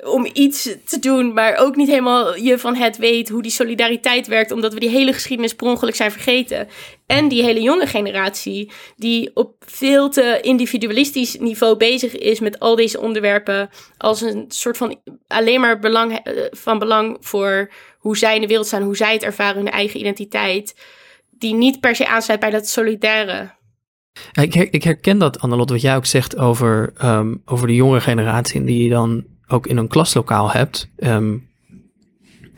om 0.04 0.28
iets 0.32 0.76
te 0.84 0.98
doen, 0.98 1.32
maar 1.32 1.56
ook 1.56 1.76
niet 1.76 1.88
helemaal 1.88 2.36
je 2.36 2.58
van 2.58 2.74
het 2.74 2.96
weet 2.96 3.28
hoe 3.28 3.42
die 3.42 3.50
solidariteit 3.50 4.26
werkt, 4.26 4.50
omdat 4.50 4.74
we 4.74 4.80
die 4.80 4.88
hele 4.88 5.12
geschiedenis 5.12 5.54
per 5.54 5.66
ongeluk 5.66 5.94
zijn 5.94 6.10
vergeten. 6.10 6.68
En 7.06 7.28
die 7.28 7.42
hele 7.42 7.60
jonge 7.60 7.86
generatie, 7.86 8.70
die 8.96 9.30
op 9.34 9.54
veel 9.66 10.08
te 10.08 10.38
individualistisch 10.42 11.38
niveau 11.38 11.76
bezig 11.76 12.16
is 12.16 12.40
met 12.40 12.58
al 12.58 12.76
deze 12.76 13.00
onderwerpen, 13.00 13.70
als 13.98 14.20
een 14.20 14.44
soort 14.48 14.76
van 14.76 15.00
alleen 15.26 15.60
maar 15.60 15.78
belang, 15.78 16.20
van 16.50 16.78
belang 16.78 17.16
voor 17.20 17.70
hoe 17.98 18.16
zij 18.16 18.34
in 18.34 18.40
de 18.40 18.46
wereld 18.46 18.66
staan, 18.66 18.82
hoe 18.82 18.96
zij 18.96 19.12
het 19.12 19.22
ervaren, 19.22 19.56
hun 19.56 19.70
eigen 19.70 20.00
identiteit, 20.00 20.74
die 21.30 21.54
niet 21.54 21.80
per 21.80 21.96
se 21.96 22.06
aansluit 22.06 22.40
bij 22.40 22.50
dat 22.50 22.68
solidaire. 22.68 23.52
Ik, 24.40 24.54
her, 24.54 24.72
ik 24.72 24.82
herken 24.82 25.18
dat, 25.18 25.40
Annelot, 25.40 25.70
wat 25.70 25.80
jij 25.80 25.96
ook 25.96 26.06
zegt 26.06 26.38
over, 26.38 26.92
um, 27.04 27.42
over 27.44 27.66
de 27.66 27.74
jonge 27.74 28.00
generatie. 28.00 28.60
En 28.60 28.66
die 28.66 28.90
dan 28.90 29.24
ook 29.54 29.66
in 29.66 29.76
een 29.76 29.88
klaslokaal 29.88 30.50
hebt. 30.50 30.90
Um, 30.96 31.48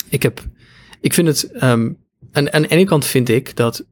ik, 0.08 0.22
heb, 0.22 0.44
ik 1.00 1.14
vind 1.14 1.28
het. 1.28 1.62
Um, 1.62 2.04
aan, 2.32 2.52
aan 2.52 2.62
de 2.62 2.68
ene 2.68 2.84
kant 2.84 3.04
vind 3.04 3.28
ik 3.28 3.56
dat 3.56 3.84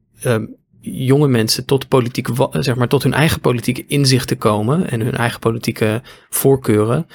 jonge 0.81 1.27
mensen 1.27 1.65
tot, 1.65 1.87
politieke, 1.87 2.49
zeg 2.51 2.75
maar, 2.75 2.87
tot 2.87 3.03
hun 3.03 3.13
eigen 3.13 3.41
politieke 3.41 3.85
inzichten 3.87 4.37
komen. 4.37 4.89
En 4.89 5.01
hun 5.01 5.15
eigen 5.15 5.39
politieke 5.39 6.01
voorkeuren. 6.29 7.07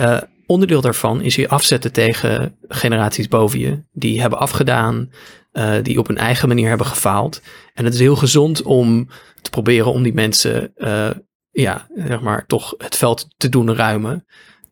Uh, 0.00 0.18
onderdeel 0.46 0.80
daarvan 0.80 1.20
is 1.20 1.34
je 1.34 1.48
afzetten 1.48 1.92
tegen 1.92 2.56
generaties 2.68 3.28
boven 3.28 3.58
je. 3.58 3.82
Die 3.92 4.20
hebben 4.20 4.38
afgedaan, 4.38 5.10
uh, 5.52 5.74
die 5.82 5.98
op 5.98 6.06
hun 6.06 6.18
eigen 6.18 6.48
manier 6.48 6.68
hebben 6.68 6.86
gefaald. 6.86 7.42
En 7.74 7.84
het 7.84 7.94
is 7.94 8.00
heel 8.00 8.16
gezond 8.16 8.62
om 8.62 9.08
te 9.42 9.50
proberen 9.50 9.92
om 9.92 10.02
die 10.02 10.14
mensen, 10.14 10.72
uh, 10.76 11.10
ja, 11.50 11.88
zeg 11.94 12.20
maar, 12.20 12.46
toch 12.46 12.74
het 12.78 12.96
veld 12.96 13.28
te 13.36 13.48
doen 13.48 13.74
ruimen. 13.74 14.26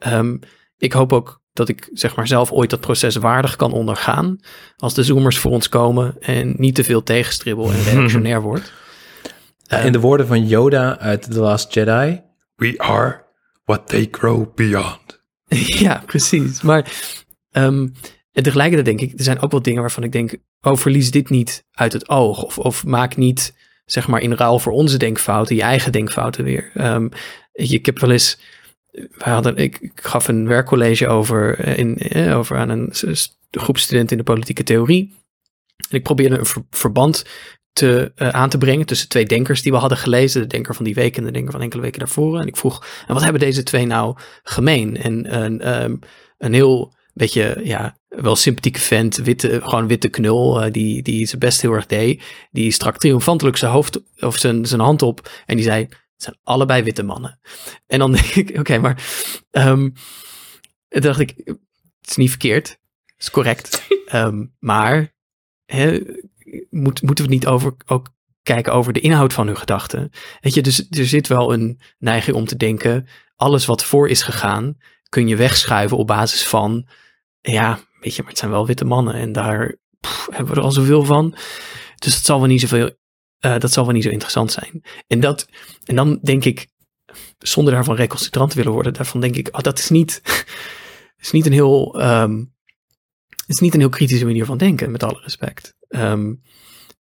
Um, 0.07 0.39
ik 0.79 0.93
hoop 0.93 1.13
ook 1.13 1.43
dat 1.53 1.69
ik 1.69 1.89
zeg 1.93 2.17
maar 2.17 2.27
zelf 2.27 2.53
ooit 2.53 2.71
dat 2.71 2.81
proces 2.81 3.17
waardig 3.17 3.57
kan 3.57 3.73
ondergaan. 3.73 4.39
Als 4.77 4.95
de 4.95 5.03
zoomers 5.03 5.39
voor 5.39 5.51
ons 5.51 5.69
komen 5.69 6.17
en 6.21 6.55
niet 6.57 6.75
te 6.75 6.85
veel 6.85 7.03
tegenstribbel 7.03 7.71
en 7.73 7.83
reactionair 7.93 8.43
wordt. 8.43 8.73
in 9.83 9.93
de 9.93 10.01
woorden 10.01 10.27
van 10.27 10.47
Yoda 10.47 10.99
uit 10.99 11.23
The 11.23 11.41
Last 11.41 11.75
Jedi. 11.75 12.21
We 12.57 12.75
are 12.77 13.25
what 13.65 13.89
they 13.89 14.09
grow 14.11 14.55
beyond. 14.55 15.23
ja, 15.85 16.03
precies. 16.07 16.63
Maar 16.63 16.93
um, 17.53 17.93
en 18.35 18.43
tegelijkertijd 18.43 18.99
denk 18.99 19.11
ik, 19.11 19.19
er 19.19 19.25
zijn 19.25 19.41
ook 19.41 19.51
wel 19.51 19.63
dingen 19.63 19.81
waarvan 19.81 20.03
ik 20.03 20.13
denk, 20.13 20.37
oh, 20.61 20.77
verlies 20.77 21.11
dit 21.11 21.31
niet 21.31 21.67
uit 21.71 21.93
het 21.93 22.09
oog. 22.09 22.43
Of, 22.43 22.59
of 22.59 22.85
maak 22.85 23.17
niet, 23.17 23.55
zeg 23.85 24.09
maar, 24.09 24.21
in 24.21 24.33
ruil 24.33 24.59
voor 24.59 24.73
onze 24.73 24.97
denkfouten, 24.97 25.57
je 25.57 25.63
eigen 25.63 25.93
denkfouten 25.93 26.45
weer. 26.45 26.71
Um, 26.75 27.09
ik 27.53 27.87
heb 27.87 27.99
wel 27.99 28.11
eens, 28.11 28.39
wij 28.95 29.33
hadden, 29.33 29.57
ik, 29.57 29.91
gaf 29.95 30.29
een 30.29 30.49
werkcollege 30.49 31.09
over, 31.09 31.59
eh, 31.59 31.79
in, 31.79 31.99
eh, 31.99 32.39
over 32.39 32.57
aan 32.57 32.69
een 32.69 32.93
groep 33.51 33.79
studenten 33.79 34.17
in 34.17 34.25
de 34.25 34.33
politieke 34.33 34.63
theorie. 34.63 35.15
En 35.89 35.97
ik 35.97 36.03
probeerde 36.03 36.39
een 36.39 36.65
verband 36.71 37.25
te, 37.73 38.13
uh, 38.17 38.29
aan 38.29 38.49
te 38.49 38.59
brengen 38.59 38.87
tussen 38.87 39.09
twee 39.09 39.27
denkers 39.27 39.63
die 39.63 39.73
we 39.73 39.79
hadden 39.79 39.99
gelezen. 39.99 40.41
De 40.41 40.47
denker 40.47 40.75
van 40.75 40.85
die 40.85 40.95
week 40.95 41.17
en 41.17 41.25
de 41.25 41.31
denker 41.31 41.53
van 41.53 41.61
enkele 41.61 41.83
weken 41.83 41.99
daarvoor. 41.99 42.41
En 42.41 42.47
ik 42.47 42.57
vroeg, 42.57 42.87
en 43.07 43.15
wat 43.15 43.23
hebben 43.23 43.41
deze 43.41 43.63
twee 43.63 43.87
nou 43.87 44.17
gemeen? 44.43 44.97
En 44.97 45.43
um, 45.83 45.99
een 46.39 46.53
heel 46.53 46.95
beetje, 47.13 47.61
ja, 47.65 47.97
wel 48.09 48.37
sympathieke 48.37 48.81
vent, 48.81 49.17
witte, 49.17 49.61
gewoon 49.63 49.87
witte 49.87 50.09
knul, 50.09 50.73
die, 50.73 51.03
die 51.03 51.27
zijn 51.27 51.41
best 51.41 51.61
heel 51.61 51.73
erg 51.73 51.87
deed. 51.87 52.23
Die 52.51 52.71
strak 52.71 52.99
triomfantelijk 52.99 53.57
zijn 53.57 53.73
hoofd 53.73 54.01
of 54.19 54.37
zijn, 54.37 54.67
zijn 54.67 54.81
hand 54.81 55.03
op 55.03 55.31
en 55.47 55.57
die 55.57 55.65
zei, 55.65 55.89
zijn 56.25 56.39
allebei 56.43 56.83
witte 56.83 57.03
mannen. 57.03 57.41
En 57.87 57.99
dan 57.99 58.13
denk 58.13 58.27
ik, 58.27 58.59
oké, 58.59 58.79
maar 58.79 59.05
um, 59.51 59.93
dacht 60.89 61.21
ik, 61.21 61.33
het 61.45 62.11
is 62.11 62.17
niet 62.17 62.29
verkeerd, 62.29 62.69
het 62.69 63.23
is 63.23 63.31
correct. 63.31 63.87
um, 64.13 64.55
maar 64.71 65.15
hè, 65.65 66.01
moet, 66.71 67.03
moeten 67.03 67.25
we 67.25 67.31
niet 67.31 67.47
over, 67.47 67.75
ook 67.87 68.13
kijken 68.43 68.73
over 68.73 68.93
de 68.93 69.01
inhoud 69.01 69.33
van 69.33 69.47
hun 69.47 69.59
gedachten? 69.59 70.11
Weet 70.41 70.55
je, 70.55 70.63
dus 70.63 70.87
er 70.91 71.07
zit 71.07 71.27
wel 71.27 71.53
een 71.53 71.81
neiging 71.99 72.37
om 72.37 72.45
te 72.47 72.57
denken, 72.57 73.09
alles 73.37 73.67
wat 73.67 73.85
voor 73.85 74.09
is 74.09 74.23
gegaan, 74.23 74.77
kun 75.09 75.29
je 75.29 75.37
wegschuiven 75.37 75.97
op 75.97 76.07
basis 76.07 76.47
van, 76.47 76.87
ja, 77.41 77.79
weet 78.01 78.15
je, 78.15 78.23
maar 78.23 78.31
het 78.31 78.41
zijn 78.41 78.51
wel 78.51 78.67
witte 78.67 78.85
mannen 78.85 79.15
en 79.15 79.33
daar 79.33 79.77
pff, 80.01 80.27
hebben 80.31 80.55
we 80.55 80.61
er 80.61 80.67
al 80.67 80.73
zoveel 80.73 81.05
van. 81.05 81.31
Dus 81.99 82.15
dat 82.15 82.25
zal 82.25 82.39
wel 82.39 82.49
niet 82.49 82.61
zoveel, 82.61 82.91
uh, 83.45 83.59
dat 83.59 83.73
zal 83.73 83.85
wel 83.85 83.95
niet 83.95 84.03
zo 84.03 84.11
interessant 84.11 84.53
zijn. 84.53 84.83
En 85.07 85.21
dat, 85.21 85.49
en 85.85 85.97
dan 85.97 86.19
denk 86.23 86.45
ik, 86.45 86.69
zonder 87.39 87.73
daarvan 87.73 87.97
recalcitrant 87.97 88.51
te 88.51 88.57
willen 88.57 88.73
worden, 88.73 88.93
daarvan 88.93 89.21
denk 89.21 89.37
ik, 89.37 89.49
oh, 89.53 89.61
dat 89.61 89.79
is 89.79 89.89
niet, 89.89 90.23
is 91.17 91.31
niet 91.31 91.47
een 91.47 91.53
heel, 91.53 92.03
um, 92.03 92.55
is 93.47 93.59
niet 93.59 93.75
een 93.75 93.81
heel 93.81 93.89
kritische 93.89 94.25
manier 94.25 94.45
van 94.45 94.59
denken, 94.59 94.91
met 94.91 95.03
alle 95.03 95.21
respect. 95.23 95.75
Um, 95.89 96.43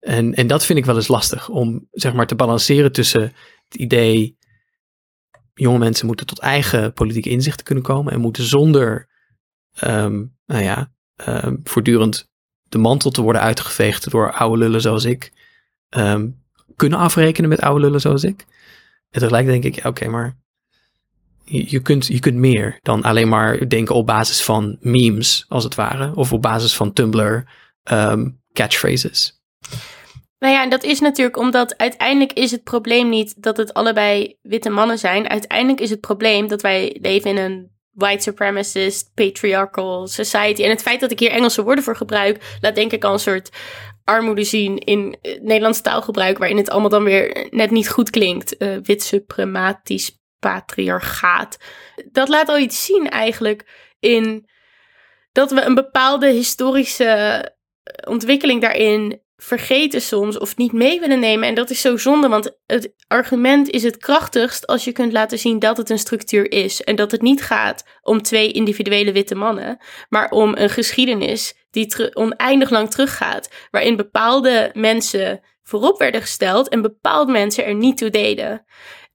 en, 0.00 0.34
en 0.34 0.46
dat 0.46 0.64
vind 0.64 0.78
ik 0.78 0.84
wel 0.84 0.96
eens 0.96 1.08
lastig, 1.08 1.48
om 1.48 1.88
zeg 1.90 2.12
maar 2.12 2.26
te 2.26 2.34
balanceren 2.34 2.92
tussen 2.92 3.22
het 3.68 3.74
idee, 3.74 4.36
jonge 5.54 5.78
mensen 5.78 6.06
moeten 6.06 6.26
tot 6.26 6.38
eigen 6.38 6.92
politieke 6.92 7.30
inzichten 7.30 7.64
kunnen 7.64 7.84
komen 7.84 8.12
en 8.12 8.20
moeten 8.20 8.44
zonder, 8.44 9.08
um, 9.84 10.36
nou 10.46 10.62
ja, 10.62 10.92
voortdurend 11.62 12.30
de 12.62 12.78
mantel 12.78 13.10
te 13.10 13.22
worden 13.22 13.42
uitgeveegd 13.42 14.10
door 14.10 14.32
oude 14.32 14.58
lullen 14.58 14.80
zoals 14.80 15.04
ik, 15.04 15.32
um, 15.96 16.42
kunnen 16.76 16.98
afrekenen 16.98 17.48
met 17.48 17.60
oude 17.60 17.80
lullen 17.80 18.00
zoals 18.00 18.24
ik. 18.24 18.44
En 19.10 19.20
tegelijk 19.20 19.46
denk 19.46 19.64
ik, 19.64 19.84
oké, 19.84 20.08
maar 20.08 20.36
je, 21.44 21.80
kunt, 21.80 22.06
je 22.06 22.18
kunt 22.18 22.36
meer 22.36 22.78
dan 22.82 23.02
alleen 23.02 23.28
maar 23.28 23.68
denken 23.68 23.94
op 23.94 24.06
basis 24.06 24.42
van 24.42 24.76
memes, 24.80 25.44
als 25.48 25.64
het 25.64 25.74
ware, 25.74 26.14
of 26.14 26.32
op 26.32 26.42
basis 26.42 26.76
van 26.76 26.92
Tumblr 26.92 27.44
um, 27.92 28.40
catchphrases. 28.52 29.42
Nou 30.38 30.54
ja, 30.54 30.62
en 30.62 30.70
dat 30.70 30.82
is 30.84 31.00
natuurlijk 31.00 31.36
omdat 31.36 31.76
uiteindelijk 31.76 32.32
is 32.32 32.50
het 32.50 32.62
probleem 32.62 33.08
niet 33.08 33.42
dat 33.42 33.56
het 33.56 33.74
allebei 33.74 34.36
witte 34.42 34.70
mannen 34.70 34.98
zijn. 34.98 35.28
Uiteindelijk 35.28 35.80
is 35.80 35.90
het 35.90 36.00
probleem 36.00 36.48
dat 36.48 36.62
wij 36.62 36.98
leven 37.00 37.30
in 37.30 37.36
een 37.36 37.70
white 37.90 38.22
supremacist, 38.22 39.10
patriarchal 39.14 40.06
society. 40.06 40.62
En 40.62 40.70
het 40.70 40.82
feit 40.82 41.00
dat 41.00 41.10
ik 41.10 41.18
hier 41.18 41.30
Engelse 41.30 41.62
woorden 41.62 41.84
voor 41.84 41.96
gebruik, 41.96 42.56
laat 42.60 42.74
denk 42.74 42.92
ik 42.92 43.04
al 43.04 43.12
een 43.12 43.18
soort 43.18 43.50
armoede 44.04 44.44
zien 44.44 44.78
in 44.78 45.16
Nederlands 45.22 45.80
taalgebruik, 45.80 46.38
waarin 46.38 46.56
het 46.56 46.70
allemaal 46.70 46.90
dan 46.90 47.04
weer 47.04 47.46
net 47.50 47.70
niet 47.70 47.88
goed 47.88 48.10
klinkt. 48.10 48.62
Uh, 48.62 48.76
wit 48.82 49.02
suprematisch 49.02 50.22
patriarchaat. 50.38 51.56
Dat 52.12 52.28
laat 52.28 52.48
al 52.48 52.58
iets 52.58 52.84
zien 52.84 53.08
eigenlijk 53.08 53.92
in 54.00 54.48
dat 55.32 55.50
we 55.50 55.62
een 55.62 55.74
bepaalde 55.74 56.30
historische 56.30 57.52
ontwikkeling 58.08 58.60
daarin 58.60 59.22
vergeten 59.44 60.00
soms 60.02 60.38
of 60.38 60.56
niet 60.56 60.72
mee 60.72 61.00
willen 61.00 61.18
nemen. 61.18 61.48
En 61.48 61.54
dat 61.54 61.70
is 61.70 61.80
zo 61.80 61.96
zonde, 61.96 62.28
want 62.28 62.56
het 62.66 62.94
argument 63.06 63.70
is 63.70 63.82
het 63.82 63.96
krachtigst 63.96 64.66
als 64.66 64.84
je 64.84 64.92
kunt 64.92 65.12
laten 65.12 65.38
zien 65.38 65.58
dat 65.58 65.76
het 65.76 65.90
een 65.90 65.98
structuur 65.98 66.52
is. 66.52 66.82
En 66.82 66.96
dat 66.96 67.10
het 67.10 67.22
niet 67.22 67.42
gaat 67.42 67.84
om 68.02 68.22
twee 68.22 68.52
individuele 68.52 69.12
witte 69.12 69.34
mannen, 69.34 69.78
maar 70.08 70.30
om 70.30 70.54
een 70.56 70.70
geschiedenis 70.70 71.54
die 71.70 72.14
oneindig 72.14 72.70
lang 72.70 72.90
teruggaat, 72.90 73.50
waarin 73.70 73.96
bepaalde 73.96 74.70
mensen 74.74 75.40
voorop 75.62 75.98
werden 75.98 76.20
gesteld 76.20 76.68
en 76.68 76.82
bepaalde 76.82 77.32
mensen 77.32 77.64
er 77.64 77.74
niet 77.74 77.96
toe 77.96 78.10
deden. 78.10 78.64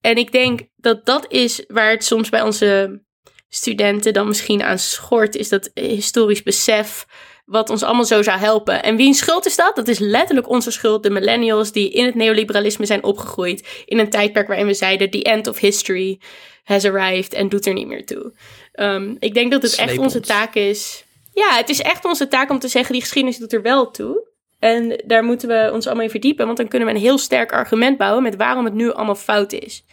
En 0.02 0.16
ik 0.16 0.32
denk 0.32 0.62
dat 0.76 1.06
dat 1.06 1.32
is 1.32 1.64
waar 1.68 1.90
het 1.90 2.04
soms 2.04 2.30
bij 2.30 2.42
onze 2.42 3.02
studenten 3.48 4.14
dan 4.14 4.28
misschien 4.28 4.64
aan 4.64 4.80
schort, 4.80 5.36
is 5.36 5.50
dat 5.50 5.72
historisch 5.74 6.44
besef 6.44 7.06
wat 7.50 7.70
ons 7.70 7.84
allemaal 7.84 8.06
zo 8.06 8.22
zou 8.22 8.40
helpen. 8.40 8.84
En 8.84 8.96
wie 8.96 9.14
schuld 9.14 9.46
is 9.46 9.56
dat? 9.56 9.76
Dat 9.76 9.88
is 9.88 10.00
letterlijk 10.00 10.50
onze 10.50 10.72
schuld, 10.72 11.04
de 11.04 11.10
millennials 11.10 11.72
die 11.72 11.92
in 11.92 12.06
het 12.06 12.16
neoliberalisme 12.16 12.86
zijn 12.86 13.04
opgegroeid. 13.04 13.84
In 13.86 14.00
een 14.00 14.10
tijdperk 14.10 14.48
waarin 14.48 14.66
we 14.66 14.74
zeiden: 14.74 15.10
the 15.10 15.24
end 15.24 15.48
of 15.48 15.60
history 15.60 16.20
has 16.64 16.86
arrived 16.86 17.34
en 17.34 17.50
doet 17.50 17.66
er 17.66 17.74
niet 17.74 17.88
meer 17.88 18.06
toe. 18.06 18.34
Um, 18.74 19.16
ik 19.20 19.34
denk 19.34 19.52
dat 19.52 19.62
het 19.62 19.76
echt 19.76 19.98
onze 19.98 20.20
taak 20.20 20.56
is. 20.56 21.04
Ja, 21.34 21.56
het 21.56 21.70
is 21.70 21.82
echt 21.82 22.06
onze 22.06 22.28
taak 22.28 22.50
om 22.50 22.60
te 22.60 22.68
zeggen: 22.68 22.94
die 22.94 23.02
geschiedenis 23.02 23.38
doet 23.38 23.54
er 23.54 23.62
wel 23.62 23.92
toe. 23.92 24.28
En 24.60 25.04
daar 25.06 25.24
moeten 25.24 25.48
we 25.48 25.70
ons 25.74 25.86
allemaal 25.86 26.04
in 26.04 26.10
verdiepen, 26.10 26.46
want 26.46 26.58
dan 26.58 26.68
kunnen 26.68 26.88
we 26.88 26.94
een 26.94 27.00
heel 27.00 27.18
sterk 27.18 27.52
argument 27.52 27.98
bouwen 27.98 28.24
met 28.24 28.36
waarom 28.36 28.66
het 28.66 28.74
nu 28.74 28.92
allemaal 28.92 29.16
fout 29.16 29.52
is. 29.52 29.86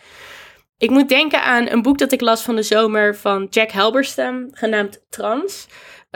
Ik 0.78 0.90
moet 0.90 1.08
denken 1.08 1.42
aan 1.42 1.68
een 1.68 1.82
boek 1.82 1.98
dat 1.98 2.12
ik 2.12 2.20
las 2.20 2.42
van 2.42 2.56
de 2.56 2.62
zomer 2.62 3.16
van 3.16 3.46
Jack 3.50 3.70
Halberstam, 3.70 4.48
genaamd 4.50 5.04
Trans. 5.08 5.66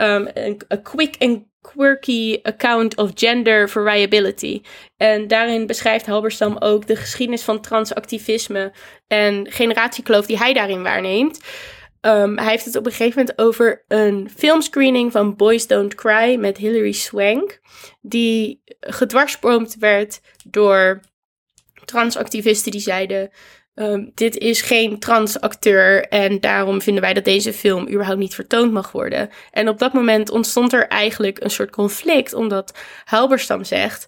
Um, 0.01 0.27
a 0.71 0.77
quick 0.77 1.15
and 1.19 1.45
quirky 1.61 2.39
account 2.43 2.95
of 2.95 3.11
gender 3.13 3.69
variability. 3.69 4.61
En 4.97 5.27
daarin 5.27 5.67
beschrijft 5.67 6.05
Halberstam 6.05 6.57
ook 6.59 6.87
de 6.87 6.95
geschiedenis 6.95 7.43
van 7.43 7.61
transactivisme 7.61 8.71
en 9.07 9.51
generatiekloof 9.51 10.25
die 10.25 10.37
hij 10.37 10.53
daarin 10.53 10.83
waarneemt. 10.83 11.39
Um, 12.01 12.37
hij 12.37 12.49
heeft 12.49 12.65
het 12.65 12.75
op 12.75 12.85
een 12.85 12.91
gegeven 12.91 13.19
moment 13.19 13.39
over 13.39 13.83
een 13.87 14.29
filmscreening 14.35 15.11
van 15.11 15.35
Boys 15.35 15.67
Don't 15.67 15.95
Cry 15.95 16.35
met 16.35 16.57
Hilary 16.57 16.91
Swank, 16.91 17.59
die 18.01 18.61
gedwarsboomd 18.79 19.75
werd 19.79 20.21
door 20.45 20.99
transactivisten 21.85 22.71
die 22.71 22.81
zeiden: 22.81 23.29
Ehm, 23.73 24.05
dit 24.13 24.37
is 24.37 24.61
geen 24.61 24.99
transacteur 24.99 26.07
en 26.07 26.39
daarom 26.39 26.81
vinden 26.81 27.03
wij 27.03 27.13
dat 27.13 27.25
deze 27.25 27.53
film 27.53 27.89
überhaupt 27.89 28.19
niet 28.19 28.35
vertoond 28.35 28.71
mag 28.71 28.91
worden. 28.91 29.29
En 29.51 29.69
op 29.69 29.79
dat 29.79 29.93
moment 29.93 30.29
ontstond 30.29 30.73
er 30.73 30.87
eigenlijk 30.87 31.43
een 31.43 31.51
soort 31.51 31.71
conflict, 31.71 32.33
omdat 32.33 32.77
Halberstam 33.05 33.63
zegt: 33.63 34.07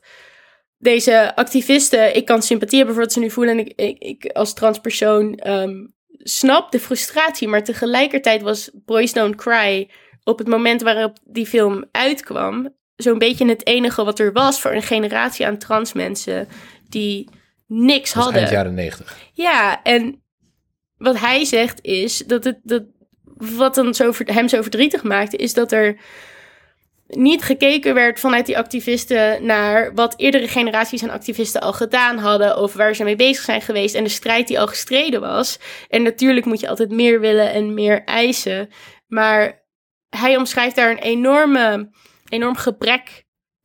deze 0.78 1.36
activisten, 1.36 2.16
ik 2.16 2.26
kan 2.26 2.41
sympathie 2.41 2.78
hebben 2.78 2.95
voor 2.95 3.03
wat 3.03 3.14
ze 3.14 3.20
nu 3.20 3.30
voelen 3.30 3.57
en 3.57 3.66
ik, 3.76 3.97
ik, 3.99 4.26
als 4.26 4.53
transpersoon 4.53 5.39
um, 5.47 5.93
snap 6.07 6.72
de 6.72 6.80
frustratie, 6.80 7.47
maar 7.47 7.64
tegelijkertijd 7.64 8.41
was 8.41 8.72
Boys 8.74 9.14
Don't 9.14 9.36
Cry 9.36 9.89
op 10.24 10.38
het 10.38 10.47
moment 10.47 10.82
waarop 10.82 11.18
die 11.24 11.45
film 11.45 11.86
uitkwam 11.91 12.76
zo'n 12.95 13.18
beetje 13.18 13.47
het 13.47 13.68
enige 13.68 14.03
wat 14.03 14.20
er 14.20 14.32
was 14.32 14.61
voor 14.61 14.72
een 14.72 14.82
generatie 14.82 15.45
aan 15.45 15.57
trans 15.57 15.93
mensen 15.93 16.47
die 16.89 17.30
niks 17.74 18.14
hadden. 18.14 18.42
Eind 18.42 18.50
jaren 18.50 18.74
negentig. 18.74 19.18
Ja, 19.34 19.84
en 19.84 20.24
wat 20.98 21.20
hij 21.20 21.46
zegt 21.46 21.82
is 21.82 22.18
dat 22.18 22.44
het 22.44 22.60
dat 22.64 22.84
wat 23.38 23.76
dan 23.76 23.94
zo, 23.94 24.14
hem 24.26 24.48
zo 24.48 24.62
verdrietig 24.62 25.04
maakte, 25.04 25.38
is 25.38 25.54
dat 25.54 25.72
er 25.72 25.98
niet 27.08 27.44
gekeken 27.44 27.94
werd 27.94 28.20
vanuit 28.20 28.46
die 28.46 28.58
activisten 28.58 29.46
naar 29.46 29.94
wat 29.94 30.14
eerdere 30.18 30.48
generaties 30.48 31.04
aan 31.04 31.10
activisten 31.10 31.62
al 31.62 31.74
gedaan 31.74 32.18
hadden 32.18 32.58
of 32.58 32.74
waar 32.74 32.96
ze 32.96 33.04
mee 33.04 33.16
bezig 33.16 33.44
zijn 33.44 33.62
geweest 33.62 33.96
en 33.96 34.04
de 34.04 34.10
strijd 34.10 34.48
die 34.48 34.60
al 34.60 34.68
gestreden 34.68 35.22
was. 35.22 35.60
En 35.90 36.04
natuurlijk 36.04 36.46
moet 36.46 36.60
je 36.60 36.70
altijd 36.70 36.92
meer 36.92 37.20
willen 37.20 37.52
en 37.52 37.74
meer 37.74 38.04
eisen, 38.04 38.70
maar 39.08 39.66
hij 40.10 40.38
omschrijft 40.38 40.76
daar 40.76 40.92
een 40.92 40.98
enorme, 40.98 41.90
enorm 42.30 42.56
gebrek 42.56 43.23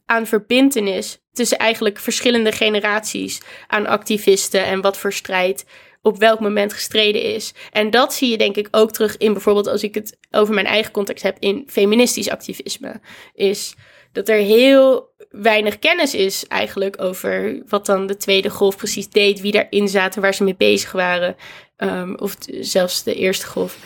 aan 0.08 0.26
verbintenis 0.26 1.18
tussen 1.32 1.58
eigenlijk 1.58 1.98
verschillende 1.98 2.52
generaties 2.52 3.40
aan 3.66 3.86
activisten 3.86 4.64
en 4.64 4.80
wat 4.80 4.98
voor 4.98 5.12
strijd 5.12 5.64
op 6.02 6.18
welk 6.18 6.40
moment 6.40 6.72
gestreden 6.72 7.22
is. 7.22 7.52
En 7.72 7.90
dat 7.90 8.14
zie 8.14 8.30
je 8.30 8.38
denk 8.38 8.56
ik 8.56 8.68
ook 8.70 8.92
terug 8.92 9.16
in 9.16 9.32
bijvoorbeeld 9.32 9.66
als 9.66 9.82
ik 9.82 9.94
het 9.94 10.18
over 10.30 10.54
mijn 10.54 10.66
eigen 10.66 10.92
context 10.92 11.22
heb 11.22 11.36
in 11.38 11.64
feministisch 11.66 12.30
activisme. 12.30 13.00
Is 13.34 13.74
dat 14.12 14.28
er 14.28 14.36
heel 14.36 15.14
weinig 15.30 15.78
kennis 15.78 16.14
is 16.14 16.46
eigenlijk 16.46 17.02
over 17.02 17.62
wat 17.66 17.86
dan 17.86 18.06
de 18.06 18.16
tweede 18.16 18.50
golf 18.50 18.76
precies 18.76 19.08
deed, 19.08 19.40
wie 19.40 19.52
daarin 19.52 19.88
zaten, 19.88 20.22
waar 20.22 20.34
ze 20.34 20.44
mee 20.44 20.56
bezig 20.56 20.92
waren. 20.92 21.36
Um, 21.76 22.16
of 22.16 22.36
zelfs 22.60 23.02
de 23.02 23.14
eerste 23.14 23.46
golf. 23.46 23.78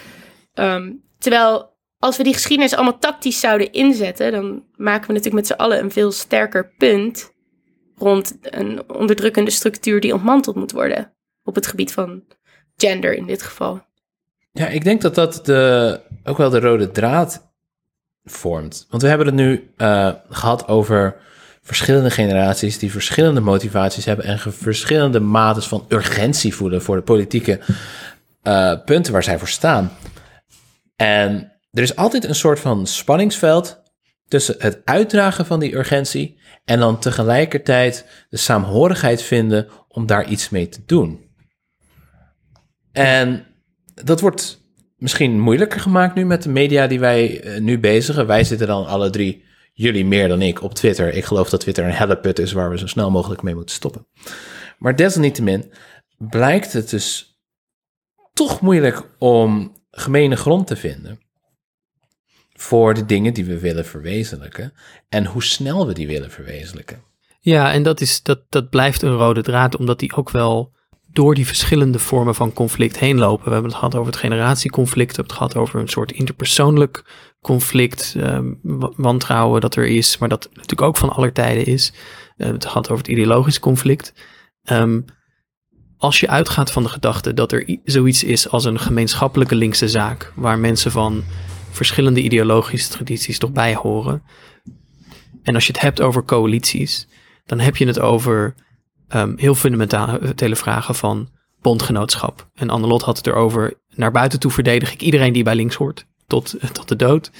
Um, 0.54 1.02
terwijl 1.18 1.71
als 2.02 2.16
we 2.16 2.22
die 2.22 2.32
geschiedenis 2.32 2.74
allemaal 2.74 2.98
tactisch 2.98 3.40
zouden 3.40 3.72
inzetten, 3.72 4.32
dan 4.32 4.64
maken 4.76 5.06
we 5.06 5.12
natuurlijk 5.12 5.34
met 5.34 5.46
z'n 5.46 5.62
allen 5.62 5.78
een 5.78 5.90
veel 5.90 6.12
sterker 6.12 6.72
punt 6.78 7.32
rond 7.96 8.36
een 8.40 8.90
onderdrukkende 8.90 9.50
structuur 9.50 10.00
die 10.00 10.14
ontmanteld 10.14 10.56
moet 10.56 10.72
worden. 10.72 11.12
Op 11.44 11.54
het 11.54 11.66
gebied 11.66 11.92
van 11.92 12.22
gender 12.76 13.14
in 13.14 13.26
dit 13.26 13.42
geval. 13.42 13.80
Ja, 14.52 14.66
ik 14.66 14.84
denk 14.84 15.00
dat 15.00 15.14
dat 15.14 15.46
de, 15.46 16.00
ook 16.24 16.36
wel 16.36 16.50
de 16.50 16.60
rode 16.60 16.90
draad 16.90 17.52
vormt. 18.24 18.86
Want 18.90 19.02
we 19.02 19.08
hebben 19.08 19.26
het 19.26 19.36
nu 19.36 19.70
uh, 19.76 20.12
gehad 20.28 20.68
over 20.68 21.16
verschillende 21.62 22.10
generaties 22.10 22.78
die 22.78 22.92
verschillende 22.92 23.40
motivaties 23.40 24.04
hebben 24.04 24.24
en 24.24 24.38
verschillende 24.38 25.20
maten 25.20 25.62
van 25.62 25.84
urgentie 25.88 26.54
voelen 26.54 26.82
voor 26.82 26.96
de 26.96 27.02
politieke 27.02 27.60
uh, 28.42 28.84
punten 28.84 29.12
waar 29.12 29.22
zij 29.22 29.38
voor 29.38 29.48
staan. 29.48 29.92
En 30.96 31.51
er 31.72 31.82
is 31.82 31.96
altijd 31.96 32.24
een 32.24 32.34
soort 32.34 32.60
van 32.60 32.86
spanningsveld 32.86 33.82
tussen 34.28 34.54
het 34.58 34.80
uitdragen 34.84 35.46
van 35.46 35.60
die 35.60 35.74
urgentie 35.74 36.40
en 36.64 36.78
dan 36.78 36.98
tegelijkertijd 36.98 38.06
de 38.30 38.36
saamhorigheid 38.36 39.22
vinden 39.22 39.68
om 39.88 40.06
daar 40.06 40.28
iets 40.28 40.48
mee 40.48 40.68
te 40.68 40.82
doen. 40.86 41.30
En 42.92 43.46
dat 44.04 44.20
wordt 44.20 44.60
misschien 44.96 45.40
moeilijker 45.40 45.80
gemaakt 45.80 46.14
nu 46.14 46.24
met 46.24 46.42
de 46.42 46.48
media 46.48 46.86
die 46.86 47.00
wij 47.00 47.40
eh, 47.40 47.60
nu 47.60 47.78
bezigen. 47.78 48.26
Wij 48.26 48.44
zitten 48.44 48.66
dan 48.66 48.86
alle 48.86 49.10
drie, 49.10 49.44
jullie 49.72 50.04
meer 50.04 50.28
dan 50.28 50.42
ik, 50.42 50.62
op 50.62 50.74
Twitter. 50.74 51.14
Ik 51.14 51.24
geloof 51.24 51.50
dat 51.50 51.60
Twitter 51.60 51.84
een 51.84 51.92
helleput 51.92 52.38
is 52.38 52.52
waar 52.52 52.70
we 52.70 52.78
zo 52.78 52.86
snel 52.86 53.10
mogelijk 53.10 53.42
mee 53.42 53.54
moeten 53.54 53.74
stoppen. 53.74 54.06
Maar 54.78 54.96
desalniettemin 54.96 55.72
blijkt 56.18 56.72
het 56.72 56.90
dus 56.90 57.36
toch 58.32 58.60
moeilijk 58.60 59.02
om 59.18 59.76
gemene 59.90 60.36
grond 60.36 60.66
te 60.66 60.76
vinden 60.76 61.21
voor 62.62 62.94
de 62.94 63.04
dingen 63.04 63.34
die 63.34 63.44
we 63.44 63.58
willen 63.58 63.86
verwezenlijken 63.86 64.72
en 65.08 65.26
hoe 65.26 65.42
snel 65.42 65.86
we 65.86 65.94
die 65.94 66.06
willen 66.06 66.30
verwezenlijken. 66.30 67.02
Ja, 67.40 67.72
en 67.72 67.82
dat, 67.82 68.00
is, 68.00 68.22
dat, 68.22 68.40
dat 68.48 68.70
blijft 68.70 69.02
een 69.02 69.16
rode 69.16 69.42
draad, 69.42 69.76
omdat 69.76 69.98
die 69.98 70.14
ook 70.14 70.30
wel 70.30 70.72
door 71.12 71.34
die 71.34 71.46
verschillende 71.46 71.98
vormen 71.98 72.34
van 72.34 72.52
conflict 72.52 72.98
heen 72.98 73.18
lopen. 73.18 73.44
We 73.44 73.52
hebben 73.52 73.70
het 73.70 73.78
gehad 73.78 73.94
over 73.94 74.12
het 74.12 74.20
generatieconflict, 74.20 75.10
we 75.10 75.16
hebben 75.16 75.36
het 75.36 75.42
gehad 75.42 75.56
over 75.56 75.80
een 75.80 75.88
soort 75.88 76.12
interpersoonlijk 76.12 77.04
conflict, 77.40 78.14
um, 78.16 78.58
wantrouwen 78.96 79.60
dat 79.60 79.76
er 79.76 79.86
is, 79.86 80.18
maar 80.18 80.28
dat 80.28 80.48
natuurlijk 80.52 80.82
ook 80.82 80.96
van 80.96 81.12
aller 81.12 81.32
tijden 81.32 81.66
is. 81.66 81.90
we 81.90 81.98
hebben 82.36 82.54
het 82.54 82.66
gehad 82.66 82.90
over 82.90 83.04
het 83.04 83.12
ideologisch 83.12 83.60
conflict. 83.60 84.12
Um, 84.70 85.04
als 85.96 86.20
je 86.20 86.28
uitgaat 86.28 86.72
van 86.72 86.82
de 86.82 86.88
gedachte 86.88 87.34
dat 87.34 87.52
er 87.52 87.78
zoiets 87.84 88.24
is 88.24 88.48
als 88.48 88.64
een 88.64 88.78
gemeenschappelijke 88.78 89.54
linkse 89.54 89.88
zaak, 89.88 90.32
waar 90.34 90.58
mensen 90.58 90.90
van 90.90 91.24
verschillende 91.72 92.22
ideologische 92.22 92.90
tradities 92.90 93.38
toch 93.38 93.52
bij 93.52 93.74
horen. 93.74 94.22
En 95.42 95.54
als 95.54 95.66
je 95.66 95.72
het 95.72 95.82
hebt 95.82 96.00
over 96.00 96.24
coalities, 96.24 97.08
dan 97.44 97.60
heb 97.60 97.76
je 97.76 97.86
het 97.86 98.00
over 98.00 98.54
um, 99.14 99.34
heel 99.36 99.54
fundamentele 99.54 100.56
vragen 100.56 100.94
van 100.94 101.28
bondgenootschap. 101.60 102.50
En 102.54 102.70
Annelot 102.70 103.02
had 103.02 103.16
het 103.16 103.26
erover, 103.26 103.80
naar 103.94 104.10
buiten 104.10 104.40
toe 104.40 104.50
verdedig 104.50 104.92
ik 104.92 105.02
iedereen 105.02 105.32
die 105.32 105.42
bij 105.42 105.54
links 105.54 105.74
hoort, 105.74 106.06
tot, 106.26 106.54
tot 106.72 106.88
de 106.88 106.96
dood. 106.96 107.30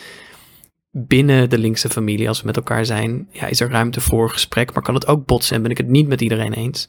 Binnen 0.91 1.51
de 1.51 1.59
linkse 1.59 1.89
familie, 1.89 2.28
als 2.28 2.41
we 2.41 2.47
met 2.47 2.57
elkaar 2.57 2.87
zijn, 2.87 3.28
ja, 3.30 3.47
is 3.47 3.61
er 3.61 3.70
ruimte 3.70 4.01
voor 4.01 4.30
gesprek, 4.30 4.74
maar 4.74 4.83
kan 4.83 4.95
het 4.95 5.07
ook 5.07 5.26
botsen 5.26 5.57
en 5.57 5.62
ben 5.62 5.70
ik 5.70 5.76
het 5.76 5.89
niet 5.89 6.09
met 6.09 6.20
iedereen 6.20 6.53
eens. 6.53 6.89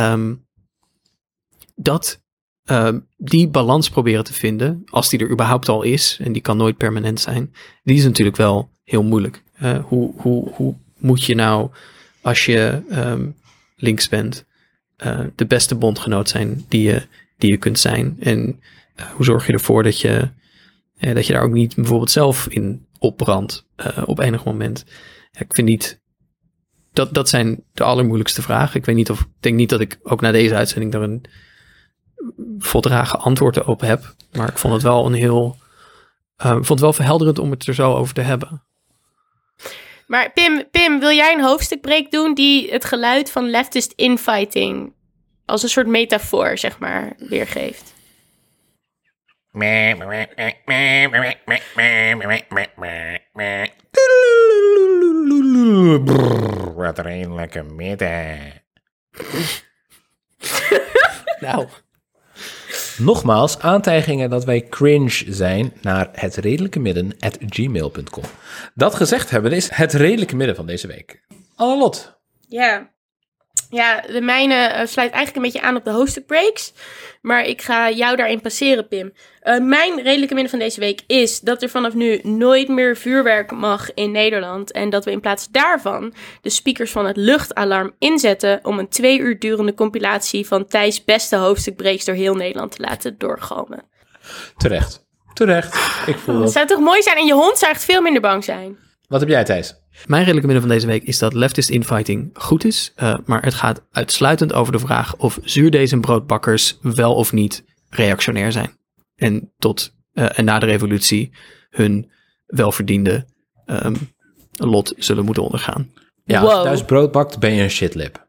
Um, 0.00 0.46
dat 1.74 2.24
uh, 2.70 2.88
die 3.16 3.48
balans 3.48 3.90
proberen 3.90 4.24
te 4.24 4.32
vinden, 4.32 4.82
als 4.86 5.08
die 5.08 5.18
er 5.18 5.30
überhaupt 5.30 5.68
al 5.68 5.82
is, 5.82 6.18
en 6.22 6.32
die 6.32 6.42
kan 6.42 6.56
nooit 6.56 6.76
permanent 6.76 7.20
zijn, 7.20 7.54
die 7.84 7.96
is 7.96 8.04
natuurlijk 8.04 8.36
wel 8.36 8.70
heel 8.84 9.02
moeilijk. 9.02 9.42
Uh, 9.62 9.78
hoe, 9.84 10.12
hoe, 10.16 10.50
hoe 10.50 10.74
moet 10.98 11.24
je 11.24 11.34
nou, 11.34 11.70
als 12.20 12.44
je 12.44 12.82
um, 12.90 13.36
links 13.76 14.08
bent, 14.08 14.44
uh, 15.06 15.20
de 15.34 15.46
beste 15.46 15.74
bondgenoot 15.74 16.28
zijn 16.28 16.64
die 16.68 16.82
je, 16.82 17.06
die 17.38 17.50
je 17.50 17.56
kunt 17.56 17.78
zijn? 17.78 18.16
En 18.20 18.60
hoe 19.14 19.24
zorg 19.24 19.46
je 19.46 19.52
ervoor 19.52 19.82
dat 19.82 20.00
je, 20.00 20.28
dat 20.98 21.26
je 21.26 21.32
daar 21.32 21.42
ook 21.42 21.52
niet 21.52 21.74
bijvoorbeeld 21.74 22.10
zelf 22.10 22.48
in 22.48 22.86
opbrandt 22.98 23.66
op 24.04 24.18
enig 24.18 24.44
moment? 24.44 24.84
Ik 25.38 25.54
vind 25.54 25.68
niet 25.68 26.00
dat, 26.92 27.14
dat 27.14 27.28
zijn 27.28 27.62
de 27.72 27.84
allermoeilijkste 27.84 28.42
vragen. 28.42 28.76
Ik 28.76 28.84
weet 28.84 28.96
niet 28.96 29.10
of, 29.10 29.20
ik 29.20 29.26
denk 29.40 29.56
niet 29.56 29.68
dat 29.68 29.80
ik 29.80 29.98
ook 30.02 30.20
na 30.20 30.32
deze 30.32 30.54
uitzending 30.54 30.94
er 30.94 31.02
een 31.02 31.24
voldragen 32.58 33.20
antwoord 33.20 33.64
op 33.64 33.80
heb. 33.80 34.14
Maar 34.32 34.48
ik 34.48 34.58
vond 34.58 34.74
het 34.74 34.82
wel 34.82 35.06
een 35.06 35.14
heel, 35.14 35.56
eh, 36.36 36.46
ik 36.46 36.52
vond 36.54 36.68
het 36.68 36.80
wel 36.80 36.92
verhelderend 36.92 37.38
om 37.38 37.50
het 37.50 37.66
er 37.66 37.74
zo 37.74 37.94
over 37.94 38.14
te 38.14 38.20
hebben. 38.20 38.62
Maar 40.06 40.32
Pim, 40.32 40.70
Pim, 40.70 41.00
wil 41.00 41.10
jij 41.10 41.32
een 41.32 41.44
hoofdstukbreek 41.44 42.10
doen 42.10 42.34
die 42.34 42.70
het 42.70 42.84
geluid 42.84 43.30
van 43.30 43.50
leftist 43.50 43.92
infighting 43.92 44.92
als 45.44 45.62
een 45.62 45.68
soort 45.68 45.86
metafoor, 45.86 46.58
zeg 46.58 46.78
maar, 46.78 47.12
weergeeft? 47.18 47.94
Wat 56.74 56.98
een 56.98 57.34
lekker 57.34 57.64
midden. 57.64 58.52
Nou, 61.40 61.68
Nogmaals, 62.98 63.58
aantijgingen 63.58 64.30
dat 64.30 64.44
wij 64.44 64.66
cringe 64.68 65.24
zijn 65.28 65.72
naar 65.80 66.08
het 66.12 66.36
redelijke 66.36 66.78
midden 66.80 67.12
at 67.18 67.36
gmail.com. 67.40 68.24
Dat 68.74 68.94
gezegd 68.94 69.30
hebben 69.30 69.52
is 69.52 69.68
het 69.70 69.92
redelijke 69.92 70.36
midden 70.36 70.56
van 70.56 70.66
deze 70.66 70.86
week. 70.86 71.22
Annelot, 71.54 72.18
Ja. 72.48 72.94
Ja, 73.70 74.00
de 74.00 74.20
mijne 74.20 74.54
eh, 74.54 74.86
sluit 74.86 75.12
eigenlijk 75.12 75.36
een 75.36 75.42
beetje 75.52 75.60
aan 75.68 75.76
op 75.76 75.84
de 75.84 75.90
hoofdstukbreaks. 75.90 76.72
Maar 77.22 77.44
ik 77.44 77.62
ga 77.62 77.90
jou 77.90 78.16
daarin 78.16 78.40
passeren, 78.40 78.88
Pim. 78.88 79.12
Eh, 79.40 79.58
mijn 79.58 80.02
redelijke 80.02 80.34
midden 80.34 80.50
van 80.50 80.58
deze 80.58 80.80
week 80.80 81.00
is 81.06 81.40
dat 81.40 81.62
er 81.62 81.68
vanaf 81.68 81.94
nu 81.94 82.20
nooit 82.22 82.68
meer 82.68 82.96
vuurwerk 82.96 83.50
mag 83.50 83.94
in 83.94 84.10
Nederland. 84.10 84.72
En 84.72 84.90
dat 84.90 85.04
we 85.04 85.10
in 85.10 85.20
plaats 85.20 85.48
daarvan 85.50 86.14
de 86.42 86.50
speakers 86.50 86.90
van 86.90 87.06
het 87.06 87.16
luchtalarm 87.16 87.94
inzetten 87.98 88.60
om 88.62 88.78
een 88.78 88.88
twee 88.88 89.18
uur 89.18 89.38
durende 89.38 89.74
compilatie 89.74 90.46
van 90.46 90.66
Thijs' 90.66 91.04
beste 91.04 91.36
hoofdstukbreaks 91.36 92.04
door 92.04 92.14
heel 92.14 92.34
Nederland 92.34 92.72
te 92.76 92.82
laten 92.82 93.18
doorgalmen. 93.18 93.84
terecht. 94.56 95.04
Terecht. 95.32 95.74
Ik 96.06 96.16
voel 96.16 96.34
Het 96.34 96.44
dat. 96.44 96.52
zou 96.52 96.66
toch 96.66 96.80
mooi 96.80 97.02
zijn 97.02 97.16
en 97.16 97.26
je 97.26 97.32
hond 97.34 97.58
zou 97.58 97.72
echt 97.72 97.84
veel 97.84 98.00
minder 98.02 98.22
bang 98.22 98.44
zijn. 98.44 98.78
Wat 99.08 99.20
heb 99.20 99.28
jij, 99.28 99.44
Thijs? 99.44 99.74
mijn 100.06 100.20
redelijke 100.22 100.46
midden 100.46 100.66
van 100.66 100.74
deze 100.74 100.86
week 100.86 101.02
is 101.02 101.18
dat 101.18 101.32
leftist 101.32 101.68
infighting 101.68 102.30
goed 102.34 102.64
is. 102.64 102.92
eh, 102.94 103.18
maar 103.24 103.42
het 103.42 103.54
gaat 103.54 103.82
uitsluitend 103.90 104.52
over 104.52 104.72
de 104.72 104.78
vraag 104.78 105.16
of 105.16 105.38
zuurdezenbroodbakkers 105.42 106.78
wel 106.80 107.14
of 107.14 107.32
niet 107.32 107.64
reactionair 107.88 108.52
zijn. 108.52 108.78
En 109.16 109.52
tot 109.58 109.94
eh, 110.12 110.38
en 110.38 110.44
na 110.44 110.58
de 110.58 110.66
revolutie 110.66 111.32
hun 111.70 112.10
welverdiende 112.46 113.26
ehm, 113.64 113.94
lot 114.56 114.94
zullen 114.96 115.24
moeten 115.24 115.42
ondergaan. 115.42 115.90
Ja, 116.24 116.40
als 116.40 116.56
je 116.56 116.62
thuis 116.62 116.84
brood 116.84 117.12
bakt, 117.12 117.38
ben 117.38 117.52
je 117.52 117.62
een 117.62 117.70
shitlip. 117.70 118.26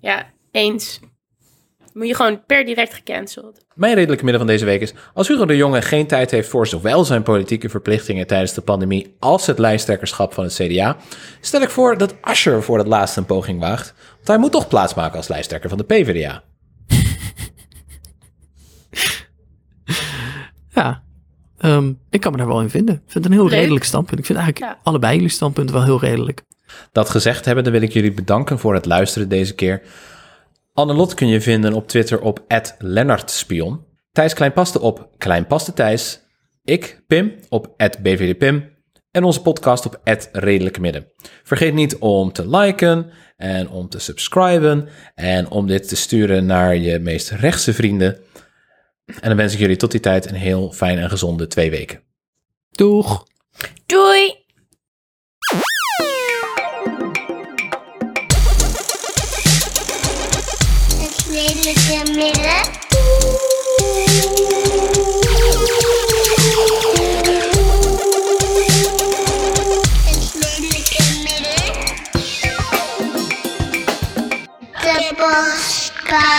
Ja, 0.00 0.30
eens. 0.50 1.00
Moet 1.98 2.06
je 2.06 2.14
gewoon 2.14 2.44
per 2.46 2.64
direct 2.64 2.94
gecanceld. 2.94 3.64
Mijn 3.74 3.94
redelijke 3.94 4.24
midden 4.24 4.42
van 4.42 4.52
deze 4.52 4.64
week 4.64 4.80
is... 4.80 4.94
als 5.14 5.28
Hugo 5.28 5.44
de 5.44 5.56
Jonge 5.56 5.82
geen 5.82 6.06
tijd 6.06 6.30
heeft 6.30 6.48
voor 6.48 6.66
zowel 6.66 7.04
zijn 7.04 7.22
politieke 7.22 7.68
verplichtingen 7.68 8.26
tijdens 8.26 8.52
de 8.54 8.60
pandemie... 8.60 9.16
als 9.18 9.46
het 9.46 9.58
lijsttrekkerschap 9.58 10.32
van 10.34 10.44
het 10.44 10.54
CDA... 10.54 10.96
stel 11.40 11.62
ik 11.62 11.70
voor 11.70 11.98
dat 11.98 12.14
Ascher 12.20 12.62
voor 12.62 12.78
het 12.78 12.86
laatst 12.86 13.16
een 13.16 13.26
poging 13.26 13.60
waagt. 13.60 13.94
Want 14.14 14.28
hij 14.28 14.38
moet 14.38 14.52
toch 14.52 14.68
plaatsmaken 14.68 15.16
als 15.16 15.28
lijsttrekker 15.28 15.68
van 15.68 15.78
de 15.78 15.84
PvdA. 15.84 16.42
Ja, 20.74 21.02
ehm, 21.58 21.92
ik 22.10 22.20
kan 22.20 22.32
me 22.32 22.38
daar 22.38 22.46
wel 22.46 22.60
in 22.60 22.70
vinden. 22.70 22.94
Ik 22.94 23.00
vind 23.06 23.24
het 23.24 23.32
een 23.32 23.38
heel 23.38 23.48
Leuk. 23.48 23.58
redelijk 23.58 23.84
standpunt. 23.84 24.18
Ik 24.18 24.26
vind 24.26 24.38
eigenlijk 24.38 24.72
Ja. 24.72 24.78
allebei 24.82 25.14
jullie 25.14 25.28
standpunten 25.28 25.74
wel 25.74 25.84
heel 25.84 26.00
redelijk. 26.00 26.42
Dat 26.92 27.10
gezegd 27.10 27.44
hebben, 27.44 27.64
dan 27.64 27.72
wil 27.72 27.82
ik 27.82 27.92
jullie 27.92 28.12
bedanken 28.12 28.58
voor 28.58 28.74
het 28.74 28.86
luisteren 28.86 29.28
deze 29.28 29.54
keer. 29.54 29.82
Annelot 30.78 31.14
kun 31.14 31.28
je 31.28 31.40
vinden 31.40 31.72
op 31.72 31.88
Twitter 31.88 32.20
op 32.20 32.44
@lennartspion. 32.78 33.84
Thijs 34.12 34.34
Kleinpaste 34.34 34.80
op 34.80 35.10
Kleinpaste 35.16 35.72
Thijs. 35.72 36.20
Ik, 36.64 37.02
Pim, 37.06 37.34
op 37.48 37.74
@bvdpim. 38.02 38.76
En 39.10 39.24
onze 39.24 39.42
podcast 39.42 39.86
op 39.86 40.00
Redelijke 40.32 40.80
Midden. 40.80 41.12
Vergeet 41.42 41.74
niet 41.74 41.96
om 41.96 42.32
te 42.32 42.48
liken 42.48 43.10
en 43.36 43.68
om 43.68 43.88
te 43.88 43.98
subscriben. 43.98 44.88
En 45.14 45.50
om 45.50 45.66
dit 45.66 45.88
te 45.88 45.96
sturen 45.96 46.46
naar 46.46 46.76
je 46.76 46.98
meest 46.98 47.30
rechtse 47.30 47.74
vrienden. 47.74 48.18
En 49.04 49.28
dan 49.28 49.36
wens 49.36 49.52
ik 49.52 49.58
jullie 49.58 49.76
tot 49.76 49.90
die 49.90 50.00
tijd 50.00 50.28
een 50.28 50.34
heel 50.34 50.72
fijn 50.72 50.98
en 50.98 51.10
gezonde 51.10 51.46
twee 51.46 51.70
weken. 51.70 52.02
Doeg! 52.70 53.24
Doei! 53.86 54.37
Midden. 76.10 76.20
De 76.20 76.24
podcast. 76.24 76.37